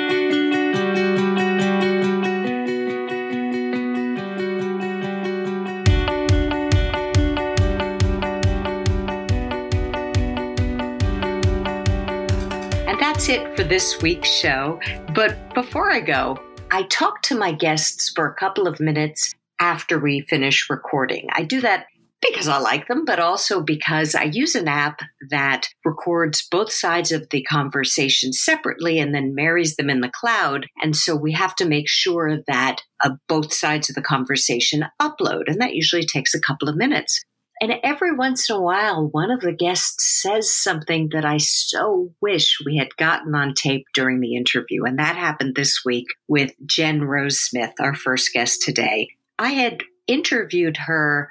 That's 13.20 13.28
it 13.28 13.54
for 13.54 13.64
this 13.64 14.00
week's 14.00 14.30
show. 14.30 14.80
But 15.14 15.52
before 15.52 15.90
I 15.90 16.00
go, 16.00 16.38
I 16.70 16.84
talk 16.84 17.20
to 17.24 17.36
my 17.36 17.52
guests 17.52 18.10
for 18.14 18.26
a 18.26 18.34
couple 18.34 18.66
of 18.66 18.80
minutes 18.80 19.34
after 19.60 19.98
we 19.98 20.22
finish 20.22 20.70
recording. 20.70 21.26
I 21.34 21.42
do 21.42 21.60
that 21.60 21.84
because 22.22 22.48
I 22.48 22.56
like 22.56 22.88
them, 22.88 23.04
but 23.04 23.20
also 23.20 23.60
because 23.60 24.14
I 24.14 24.22
use 24.22 24.54
an 24.54 24.68
app 24.68 25.00
that 25.28 25.68
records 25.84 26.48
both 26.50 26.72
sides 26.72 27.12
of 27.12 27.28
the 27.28 27.42
conversation 27.42 28.32
separately 28.32 28.98
and 28.98 29.14
then 29.14 29.34
marries 29.34 29.76
them 29.76 29.90
in 29.90 30.00
the 30.00 30.12
cloud. 30.14 30.66
And 30.82 30.96
so 30.96 31.14
we 31.14 31.32
have 31.32 31.54
to 31.56 31.68
make 31.68 31.90
sure 31.90 32.38
that 32.46 32.80
uh, 33.04 33.10
both 33.28 33.52
sides 33.52 33.90
of 33.90 33.96
the 33.96 34.02
conversation 34.02 34.84
upload. 34.98 35.42
And 35.46 35.60
that 35.60 35.74
usually 35.74 36.06
takes 36.06 36.32
a 36.32 36.40
couple 36.40 36.70
of 36.70 36.76
minutes. 36.76 37.22
And 37.62 37.74
every 37.82 38.14
once 38.14 38.48
in 38.48 38.56
a 38.56 38.60
while, 38.60 39.08
one 39.08 39.30
of 39.30 39.40
the 39.40 39.52
guests 39.52 40.22
says 40.22 40.52
something 40.52 41.10
that 41.12 41.26
I 41.26 41.36
so 41.36 42.10
wish 42.22 42.58
we 42.64 42.78
had 42.78 42.96
gotten 42.96 43.34
on 43.34 43.52
tape 43.52 43.86
during 43.92 44.20
the 44.20 44.34
interview. 44.34 44.84
And 44.84 44.98
that 44.98 45.16
happened 45.16 45.54
this 45.54 45.84
week 45.84 46.06
with 46.26 46.52
Jen 46.64 47.02
Rose 47.02 47.38
Smith, 47.38 47.74
our 47.78 47.94
first 47.94 48.32
guest 48.32 48.62
today. 48.62 49.10
I 49.38 49.50
had 49.50 49.82
interviewed 50.06 50.78
her 50.78 51.30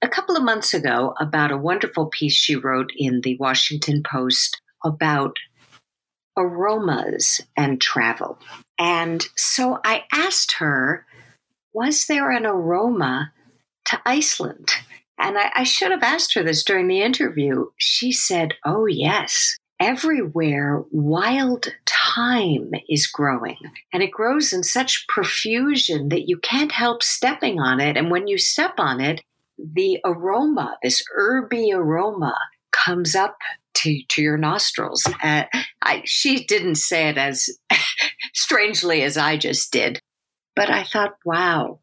a 0.00 0.08
couple 0.08 0.36
of 0.36 0.44
months 0.44 0.72
ago 0.72 1.14
about 1.20 1.52
a 1.52 1.58
wonderful 1.58 2.06
piece 2.06 2.34
she 2.34 2.56
wrote 2.56 2.90
in 2.96 3.20
the 3.20 3.36
Washington 3.36 4.02
Post 4.02 4.62
about 4.82 5.36
aromas 6.38 7.42
and 7.56 7.80
travel. 7.80 8.38
And 8.78 9.26
so 9.36 9.78
I 9.84 10.04
asked 10.10 10.52
her, 10.58 11.04
was 11.74 12.06
there 12.06 12.30
an 12.30 12.46
aroma 12.46 13.32
to 13.86 14.00
Iceland? 14.06 14.70
And 15.18 15.38
I, 15.38 15.50
I 15.54 15.62
should 15.64 15.90
have 15.90 16.02
asked 16.02 16.34
her 16.34 16.42
this 16.42 16.62
during 16.62 16.88
the 16.88 17.02
interview. 17.02 17.66
She 17.76 18.12
said, 18.12 18.54
Oh, 18.64 18.86
yes. 18.86 19.56
Everywhere, 19.78 20.84
wild 20.90 21.66
thyme 21.86 22.70
is 22.88 23.06
growing, 23.06 23.58
and 23.92 24.02
it 24.02 24.10
grows 24.10 24.54
in 24.54 24.62
such 24.62 25.06
profusion 25.06 26.08
that 26.08 26.28
you 26.28 26.38
can't 26.38 26.72
help 26.72 27.02
stepping 27.02 27.60
on 27.60 27.78
it. 27.78 27.98
And 27.98 28.10
when 28.10 28.26
you 28.26 28.38
step 28.38 28.74
on 28.78 29.02
it, 29.02 29.20
the 29.58 30.00
aroma, 30.02 30.78
this 30.82 31.04
herby 31.14 31.72
aroma, 31.74 32.34
comes 32.72 33.14
up 33.14 33.36
to, 33.74 34.00
to 34.08 34.22
your 34.22 34.38
nostrils. 34.38 35.06
Uh, 35.22 35.44
I, 35.82 36.02
she 36.04 36.44
didn't 36.44 36.76
say 36.76 37.08
it 37.08 37.18
as 37.18 37.50
strangely 38.32 39.02
as 39.02 39.16
I 39.16 39.36
just 39.36 39.72
did, 39.72 40.00
but 40.54 40.70
I 40.70 40.84
thought, 40.84 41.16
wow, 41.24 41.80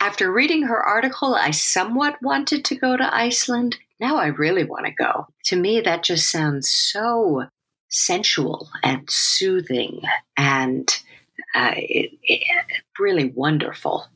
after 0.00 0.32
reading 0.32 0.62
her 0.62 0.80
article, 0.80 1.34
I 1.34 1.50
somewhat 1.50 2.20
wanted 2.22 2.64
to 2.66 2.74
go 2.74 2.96
to 2.96 3.14
Iceland. 3.14 3.78
Now 4.00 4.16
I 4.16 4.26
really 4.26 4.64
want 4.64 4.86
to 4.86 4.92
go. 4.92 5.26
To 5.46 5.56
me, 5.56 5.80
that 5.80 6.02
just 6.02 6.30
sounds 6.30 6.70
so 6.70 7.44
sensual 7.88 8.68
and 8.82 9.08
soothing 9.10 10.00
and 10.36 10.88
uh, 11.54 11.74
it, 11.76 12.10
it, 12.22 12.42
really 12.98 13.32
wonderful. 13.34 14.06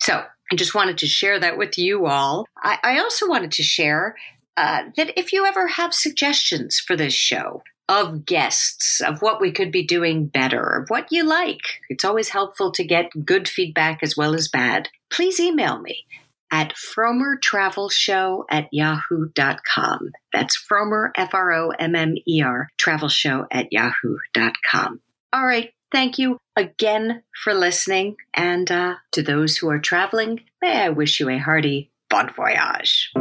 So 0.00 0.24
I 0.52 0.54
just 0.54 0.74
wanted 0.74 0.98
to 0.98 1.06
share 1.06 1.40
that 1.40 1.58
with 1.58 1.78
you 1.78 2.06
all. 2.06 2.46
I, 2.62 2.78
I 2.82 2.98
also 2.98 3.28
wanted 3.28 3.50
to 3.52 3.62
share 3.62 4.16
uh, 4.56 4.84
that 4.96 5.18
if 5.18 5.32
you 5.32 5.46
ever 5.46 5.66
have 5.66 5.92
suggestions 5.92 6.78
for 6.78 6.96
this 6.96 7.14
show, 7.14 7.62
of 7.88 8.24
guests, 8.24 9.00
of 9.00 9.20
what 9.20 9.40
we 9.40 9.52
could 9.52 9.70
be 9.70 9.84
doing 9.84 10.26
better, 10.26 10.62
of 10.62 10.88
what 10.88 11.10
you 11.10 11.22
like. 11.24 11.80
It's 11.90 12.04
always 12.04 12.30
helpful 12.30 12.72
to 12.72 12.84
get 12.84 13.26
good 13.26 13.48
feedback 13.48 14.02
as 14.02 14.16
well 14.16 14.34
as 14.34 14.48
bad. 14.48 14.88
Please 15.14 15.38
email 15.38 15.80
me 15.80 16.06
at 16.50 16.74
frommertravelshow 16.74 18.44
at 18.50 18.68
yahoo.com. 18.72 20.12
That's 20.32 20.60
Frommer, 20.68 21.10
F 21.16 21.34
R 21.34 21.52
O 21.52 21.70
M 21.70 21.94
M 21.94 22.16
E 22.26 22.42
R, 22.42 22.68
travel 22.78 23.08
show 23.08 23.46
at 23.50 23.72
yahoo.com. 23.72 25.00
All 25.32 25.46
right. 25.46 25.70
Thank 25.92 26.18
you 26.18 26.38
again 26.56 27.22
for 27.44 27.54
listening. 27.54 28.16
And 28.34 28.70
uh, 28.70 28.96
to 29.12 29.22
those 29.22 29.56
who 29.56 29.68
are 29.68 29.78
traveling, 29.78 30.40
may 30.60 30.82
I 30.82 30.88
wish 30.88 31.20
you 31.20 31.28
a 31.28 31.38
hearty 31.38 31.92
bon 32.10 32.32
voyage. 32.34 33.12